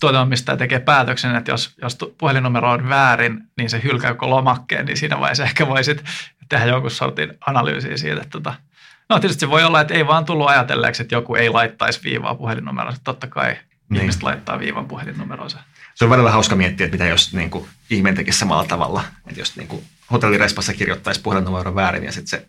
tuoteomistaja 0.00 0.56
tekee 0.56 0.80
päätöksen, 0.80 1.36
että 1.36 1.50
jos, 1.50 1.74
jos 1.82 1.98
puhelinnumero 2.18 2.70
on 2.70 2.88
väärin, 2.88 3.40
niin 3.56 3.70
se 3.70 3.80
hylkää 3.82 4.14
koko 4.14 4.30
lomakkeen, 4.30 4.86
niin 4.86 4.96
siinä 4.96 5.20
vaiheessa 5.20 5.44
ehkä 5.44 5.66
voisit 5.66 6.04
tehdä 6.48 6.66
jonkun 6.66 6.90
sortin 6.90 7.32
analyysiä 7.46 7.96
siitä. 7.96 8.16
Että 8.16 8.30
tota, 8.30 8.54
no 9.08 9.18
tietysti 9.18 9.40
se 9.40 9.50
voi 9.50 9.64
olla, 9.64 9.80
että 9.80 9.94
ei 9.94 10.06
vaan 10.06 10.24
tullut 10.24 10.48
ajatelleeksi, 10.48 11.02
että 11.02 11.14
joku 11.14 11.34
ei 11.34 11.48
laittaisi 11.48 12.00
viivaa 12.04 12.34
puhelinnumeroon. 12.34 12.96
Totta 13.04 13.26
kai 13.26 13.56
niin. 13.88 14.00
ihmiset 14.00 14.22
laittaa 14.22 14.58
viivan 14.58 14.86
puhelinnumeroonsa. 14.86 15.58
Se 15.94 16.04
on 16.04 16.10
välillä 16.10 16.30
hauska 16.30 16.56
miettiä, 16.56 16.84
että 16.86 16.94
mitä 16.94 17.10
jos 17.10 17.34
niin 17.34 17.50
kuin, 17.50 17.68
ihminen 17.90 18.14
tekisi 18.14 18.38
samalla 18.38 18.64
tavalla. 18.64 19.04
Että 19.26 19.40
jos 19.40 19.56
niin 19.56 19.68
kuin, 19.68 19.84
hotellirespassa 20.12 20.72
kirjoittaisi 20.72 21.20
puhelinnumeron 21.20 21.74
väärin 21.74 22.04
ja 22.04 22.12
sitten 22.12 22.40
se 22.40 22.48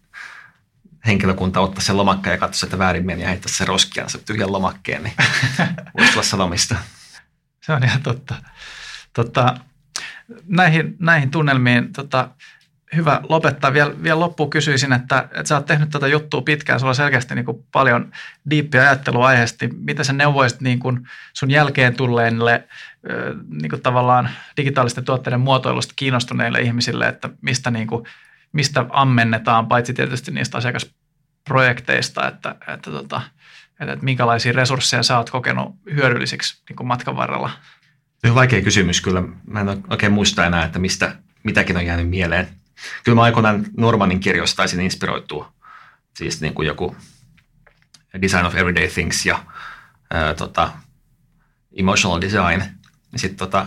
henkilökunta 1.06 1.60
ottaisi 1.60 1.86
sen 1.86 1.98
lomakkeen 1.98 2.34
ja 2.34 2.38
katsoisi, 2.38 2.66
että 2.66 2.78
väärin 2.78 3.06
meni 3.06 3.22
ja 3.22 3.28
heittäisi 3.28 3.58
se 3.58 3.66
roskiaan 3.66 4.10
se 4.10 4.18
tyhjän 4.18 4.52
lomakkeen, 4.52 5.04
niin 5.04 5.14
voisi 5.98 6.12
tulla 6.12 6.24
sanomista. 6.24 6.76
Se 7.62 7.74
on 7.74 7.84
ihan 7.84 8.04
totta. 8.04 8.36
Tota, 9.14 9.58
näihin, 10.48 10.96
näihin 11.00 11.32
tunnelmiin 11.32 11.94
tota, 11.94 12.30
hyvä 12.96 13.22
lopettaa. 13.30 13.74
Vielä, 13.74 14.04
vielä 14.04 14.20
loppuun 14.20 14.50
kysyisin, 14.50 14.94
että, 14.94 15.20
että 15.32 15.46
sä 15.46 15.56
oot 15.56 15.66
tehnyt 15.66 15.90
tätä 15.90 16.08
juttua 16.08 16.42
pitkään, 16.42 16.80
sulla 16.80 16.92
on 16.92 16.96
selkeästi 16.96 17.36
niin 17.36 17.46
kuin 17.46 17.66
paljon 17.72 18.12
diippiä 18.50 18.82
ajattelua 18.82 19.28
aiheesti. 19.28 19.70
Mitä 19.76 20.04
sä 20.04 20.14
neuvoisit 20.14 20.62
niin 20.62 20.80
kuin 20.80 21.08
sun 21.34 21.52
jälkeen 21.52 21.96
tulleille 21.96 22.68
niin 23.50 23.70
kuin 23.70 23.82
tavallaan 23.82 24.30
digitaalisten 24.58 25.06
tuotteiden 25.06 25.40
muotoilusta 25.40 25.94
kiinnostuneille 25.96 26.62
ihmisille, 26.62 27.08
että 27.08 27.30
mistä, 27.42 27.72
niin 27.72 27.88
kuin, 27.88 28.06
mistä 28.54 28.86
ammennetaan, 28.90 29.68
paitsi 29.68 29.94
tietysti 29.94 30.32
niistä 30.32 30.58
asiakasprojekteista, 30.58 32.28
että, 32.28 32.56
että, 32.68 32.92
tota, 32.92 33.22
että, 33.80 33.94
että 33.94 34.06
minkälaisia 34.06 34.54
resursseja 34.54 35.04
sä 35.04 35.18
oot 35.18 35.30
kokenut 35.30 35.76
hyödyllisiksi 35.94 36.64
niin 36.70 36.76
kuin 36.78 36.88
matkan 36.88 37.16
varrella? 37.16 37.52
Se 38.18 38.30
on 38.30 38.36
vaikea 38.36 38.62
kysymys 38.62 39.02
kyllä. 39.02 39.24
Mä 39.48 39.62
en 39.62 39.84
oikein 39.90 40.12
muista 40.12 40.46
enää, 40.46 40.66
että 40.66 40.80
mistä 40.80 41.16
mitäkin 41.44 41.78
on 41.78 41.86
jäänyt 41.86 42.10
mieleen 42.10 42.48
kyllä 43.04 43.16
mä 43.16 43.22
aikoinaan 43.22 43.66
Normanin 43.78 44.20
kirjoista 44.20 44.58
taisin 44.58 44.82
inspiroitua. 44.82 45.54
Siis 46.18 46.42
niin 46.42 46.54
kuin 46.54 46.68
joku 46.68 46.96
Design 48.22 48.46
of 48.46 48.56
Everyday 48.56 48.88
Things 48.88 49.26
ja 49.26 49.46
ää, 50.12 50.34
tota, 50.34 50.72
Emotional 51.76 52.22
Design. 52.22 52.64
Sitten 53.16 53.38
tota, 53.38 53.66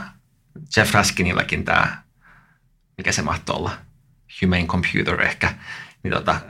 Jeff 0.77 0.95
Raskinilläkin 0.95 1.65
tämä, 1.65 2.03
mikä 2.99 3.13
se 3.13 3.23
mahtoi 3.23 3.57
olla, 3.57 3.71
Humane 4.43 4.67
Computer 4.67 5.21
ehkä, 5.21 5.55
niin 6.03 6.13
tota, 6.13 6.41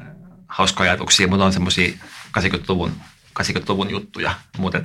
hauska 0.48 0.82
ajatuksia, 0.82 1.28
mutta 1.28 1.44
on 1.44 1.52
semmoisia 1.52 1.92
80-luvun, 2.38 3.00
80-luvun 3.40 3.90
juttuja, 3.90 4.34
mutta 4.58 4.82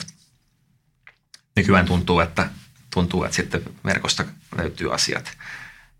nykyään 1.55 1.85
tuntuu, 1.85 2.19
että 2.19 2.49
tuntuu, 2.93 3.23
että 3.23 3.35
sitten 3.35 3.61
verkosta 3.85 4.25
löytyy 4.57 4.93
asiat. 4.93 5.37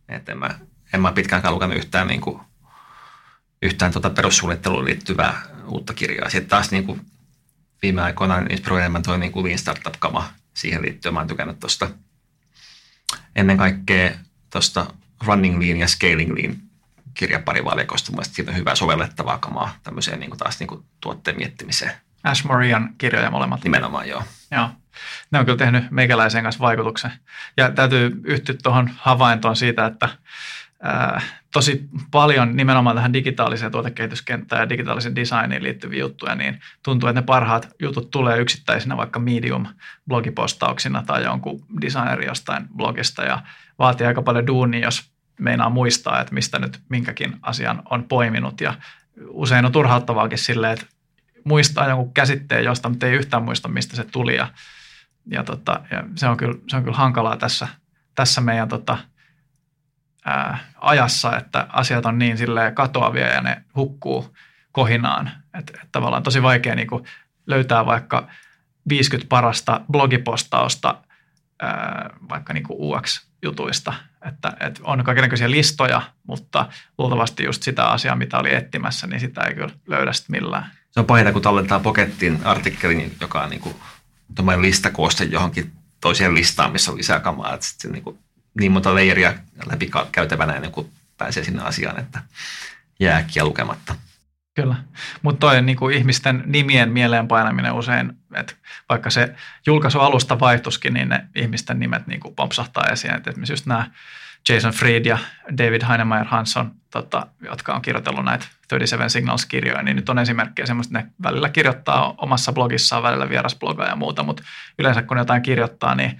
Että 0.10 0.32
en 0.32 0.38
mä 0.38 0.60
en 0.94 1.02
mä 1.02 1.12
pitkäänkaan 1.12 1.54
lukenut 1.54 1.78
yhtään, 1.78 2.08
niin 2.08 2.22
kuin, 2.22 2.42
yhtään 3.62 3.92
tuota 3.92 4.10
perussuunnitteluun 4.10 4.86
liittyvää 4.86 5.42
uutta 5.68 5.94
kirjaa. 5.94 6.30
Sitten 6.30 6.50
taas 6.50 6.72
niin 6.72 6.86
kuin, 6.86 7.02
viime 7.82 8.02
aikoina 8.02 8.38
inspiroi 8.50 8.80
enemmän 8.80 9.04
tuo 9.04 9.18
niin 9.18 9.32
Lean 9.36 9.58
Startup-kama 9.58 10.34
siihen 10.54 10.82
liittyen. 10.82 11.14
Mä 11.14 11.20
oon 11.20 11.28
tykännyt 11.28 11.60
tuosta 11.60 11.90
ennen 13.36 13.58
kaikkea 13.58 14.12
tuosta 14.50 14.94
Running 15.26 15.60
Lean 15.60 15.78
ja 15.78 15.88
Scaling 15.88 16.34
Lean 16.34 16.58
kirjaparivalikosta. 17.14 18.12
Mielestäni 18.12 18.36
siitä 18.36 18.52
on 18.52 18.58
hyvää 18.58 18.76
sovellettavaa 18.76 19.38
kamaa 19.38 19.74
tämmöiseen 19.84 20.20
niin 20.20 20.30
kuin 20.30 20.40
taas 20.40 20.60
niin 20.60 20.68
kuin 20.68 20.84
tuotteen 21.02 21.38
miettimiseen. 21.38 21.92
Ash 22.24 22.46
Morian 22.46 22.90
kirjoja 22.98 23.32
molemmat. 23.32 23.64
Nimenomaan, 23.64 24.10
joo. 24.10 24.24
Joo. 24.52 24.70
Ne 25.32 25.40
on 25.40 25.46
kyllä 25.46 25.58
tehnyt 25.58 25.92
meikäläisen 25.92 26.44
kanssa 26.44 26.62
vaikutuksen. 26.62 27.12
Ja 27.58 27.72
täytyy 27.72 28.22
yhtyä 28.24 28.56
tuohon 28.64 28.90
havaintoon 28.98 29.56
siitä, 29.56 29.86
että 29.86 30.10
tosi 31.54 31.90
paljon 32.12 32.56
nimenomaan 32.56 32.96
tähän 32.96 33.14
digitaaliseen 33.14 33.72
tuotekehityskenttään 33.72 34.60
ja 34.60 34.70
digitaalisen 34.70 35.16
designiin 35.16 35.64
liittyviä 35.64 36.00
juttuja, 36.00 36.36
niin 36.36 36.60
tuntuu, 36.84 37.10
että 37.10 37.22
ne 37.22 37.26
parhaat 37.26 37.70
jutut 37.80 38.12
tulee 38.12 38.40
yksittäisinä 38.40 38.98
vaikka 38.98 39.20
Medium-blogipostauksina 39.20 41.04
tai 41.06 41.24
jonkun 41.24 41.66
designeri 41.82 42.26
jostain 42.26 42.68
blogista 42.76 43.24
ja 43.24 43.42
vaatii 43.80 44.08
aika 44.08 44.22
paljon 44.22 44.48
duunia, 44.48 44.88
jos 44.88 45.11
meinaa 45.44 45.70
muistaa, 45.70 46.22
että 46.22 46.34
mistä 46.34 46.60
nyt 46.60 46.80
minkäkin 46.90 47.40
asian 47.42 47.84
on 47.90 48.04
poiminut 48.04 48.62
ja 48.62 48.74
usein 49.28 49.66
on 49.66 49.72
turhauttavaakin 49.72 50.38
silleen, 50.38 50.74
että 50.74 50.86
muistaa 51.44 51.90
jonkun 51.90 52.14
käsitteen 52.14 52.64
josta, 52.64 52.90
mutta 52.90 53.08
ei 53.08 53.14
yhtään 53.14 53.44
muista, 53.44 53.68
mistä 53.68 53.96
se 53.96 54.04
tuli 54.04 54.36
ja, 54.36 54.48
ja, 55.32 55.44
tota, 55.44 55.80
ja 55.92 56.04
se, 56.16 56.28
on 56.28 56.38
kyllä, 56.38 56.56
se 56.70 56.76
on 56.76 56.84
kyllä 56.84 56.98
hankalaa 56.98 57.38
tässä, 57.38 57.68
tässä 58.16 58.42
meidän 58.42 58.68
tota,– 58.68 58.98
ää, 60.26 60.58
ajassa, 60.82 61.38
että 61.38 61.68
asiat 61.70 62.06
on 62.06 62.18
niin 62.18 62.38
silleen 62.38 62.76
katoavia 62.76 63.28
ja 63.28 63.42
ne 63.42 63.64
hukkuu 63.76 64.38
kohinaan. 64.72 65.32
Että 65.54 65.74
et 65.84 65.90
tavallaan 65.92 66.24
tosi 66.24 66.44
vaikea 66.44 66.76
niin 66.76 66.88
löytää 67.48 67.86
vaikka 67.86 68.28
50 68.90 69.30
parasta 69.30 69.82
blogipostausta 69.92 71.04
ää, 71.62 72.10
vaikka 72.30 72.54
niin 72.54 72.64
kuin 72.64 72.80
UX-jutuista. 73.42 73.94
Että, 74.28 74.54
että 74.60 74.82
on 74.84 75.04
kaikenlaisia 75.04 75.52
listoja, 75.52 76.02
mutta 76.28 76.70
luultavasti 76.98 77.44
just 77.44 77.64
sitä 77.64 77.86
asiaa, 77.86 78.16
mitä 78.16 78.38
oli 78.38 78.56
etsimässä, 78.56 79.08
niin 79.08 79.20
sitä 79.20 79.42
ei 79.42 79.54
kyllä 79.54 79.74
löydä 79.88 80.12
millään. 80.28 80.72
Se 80.92 81.00
on 81.00 81.06
pahinta, 81.06 81.34
kun 81.34 81.42
tallentaa 81.42 81.80
Pokettiin 81.80 82.40
artikkelin, 82.44 83.16
joka 83.22 83.42
on 83.42 83.50
niin 83.50 83.62
kuin 83.62 83.76
listakooste 84.62 85.24
johonkin 85.24 85.72
toiseen 86.02 86.34
listaan, 86.34 86.72
missä 86.72 86.92
on 86.92 86.98
lisää 86.98 87.20
kamaa. 87.20 87.54
Että 87.54 87.66
sitten 87.66 87.92
niin 87.92 88.04
kuin 88.04 88.20
niin 88.60 88.72
monta 88.72 88.96
leiria 88.96 89.34
läpi 89.66 89.92
käytävänä 90.12 90.54
ennen 90.54 90.72
kuin 90.72 90.92
pääsee 91.18 91.44
sinne 91.44 91.64
asiaan, 91.64 92.00
että 92.00 92.22
jää 93.00 93.18
äkkiä 93.18 93.44
lukematta. 93.44 93.96
Kyllä, 94.56 94.76
mutta 95.22 95.40
toi 95.40 95.62
niin 95.62 95.78
kuin 95.78 95.96
ihmisten 95.96 96.44
nimien 96.46 96.92
mieleen 96.92 97.28
painaminen 97.28 97.74
usein, 97.74 98.14
että 98.36 98.54
vaikka 98.90 99.10
se 99.10 99.36
julkaisualusta 99.66 100.40
vaihtuskin, 100.40 100.94
niin 100.94 101.10
ne 101.10 101.28
ihmisten 101.36 101.80
nimet 101.80 102.08
niin 102.08 102.20
kuin 102.20 102.36
pompsahtaa 102.36 102.84
esiin. 102.92 103.16
Että 103.16 103.30
esimerkiksi 103.30 103.54
just 103.54 103.66
nämä 103.66 103.86
Jason 104.50 104.72
Fried 104.72 105.06
ja 105.06 105.18
David 105.58 105.82
Heinemeier 105.88 106.26
Hansson, 106.28 106.72
tota, 106.92 107.28
jotka 107.42 107.74
on 107.74 107.82
kirjoitellut 107.82 108.26
näitä 108.26 108.46
37 108.70 109.10
Signals-kirjoja, 109.10 109.84
niin 109.84 109.96
nyt 109.96 110.10
on 110.10 110.20
esimerkkejä 110.20 110.66
semmoista, 110.66 111.00
että 111.00 111.12
ne 111.12 111.30
välillä 111.30 111.50
kirjoittaa 111.50 112.14
omassa 112.18 112.54
blogissaan, 112.54 113.04
välillä 113.04 113.30
vierasblogaa 113.30 113.88
ja 113.88 113.96
muuta, 113.96 114.24
mutta 114.24 114.44
yleensä 114.80 115.02
kun 115.02 115.18
jotain 115.18 115.42
kirjoittaa, 115.42 115.96
niin 115.96 116.18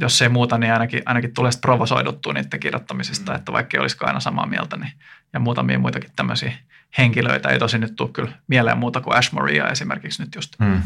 jos 0.00 0.22
ei 0.22 0.28
muuta, 0.28 0.58
niin 0.58 0.72
ainakin, 0.72 1.02
ainakin 1.06 1.34
tulee 1.34 1.50
provosoiduttua 1.60 2.32
niiden 2.32 2.60
kirjoittamisesta, 2.60 3.32
mm. 3.32 3.36
että 3.36 3.52
vaikka 3.52 3.76
ei 3.76 3.80
olisikaan 3.80 4.08
aina 4.08 4.20
samaa 4.20 4.46
mieltä, 4.46 4.76
niin, 4.76 4.92
ja 5.32 5.40
muutamia 5.40 5.78
muitakin 5.78 6.10
tämmöisiä 6.16 6.52
henkilöitä. 6.98 7.48
Ei 7.48 7.58
tosi 7.58 7.78
nyt 7.78 7.96
tule 7.96 8.10
kyllä 8.12 8.32
mieleen 8.48 8.78
muuta 8.78 9.00
kuin 9.00 9.16
Ashmorea 9.16 9.68
esimerkiksi 9.68 10.22
nyt 10.22 10.34
just. 10.34 10.52
Mm. 10.58 10.82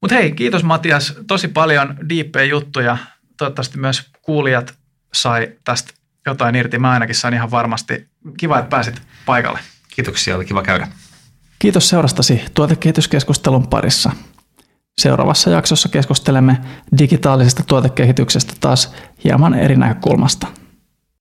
Mutta 0.00 0.14
hei, 0.14 0.32
kiitos 0.32 0.64
Matias. 0.64 1.14
Tosi 1.26 1.48
paljon 1.48 1.96
diippejä 2.08 2.44
juttuja. 2.44 2.96
Toivottavasti 3.36 3.78
myös 3.78 4.10
kuulijat 4.22 4.74
sai 5.14 5.52
tästä 5.64 5.92
jotain 6.26 6.54
irti. 6.54 6.78
Mä 6.78 6.90
ainakin 6.90 7.14
sain 7.14 7.34
ihan 7.34 7.50
varmasti. 7.50 8.08
Kiva, 8.38 8.58
että 8.58 8.68
pääsit 8.68 9.02
paikalle. 9.26 9.58
Kiitoksia, 9.88 10.36
oli 10.36 10.44
kiva 10.44 10.62
käydä. 10.62 10.88
Kiitos 11.58 11.88
seurastasi 11.88 12.44
tuotekehityskeskustelun 12.54 13.66
parissa. 13.66 14.12
Seuraavassa 14.98 15.50
jaksossa 15.50 15.88
keskustelemme 15.88 16.58
digitaalisesta 16.98 17.62
tuotekehityksestä 17.66 18.54
taas 18.60 18.94
hieman 19.24 19.54
eri 19.54 19.76
näkökulmasta. 19.76 20.46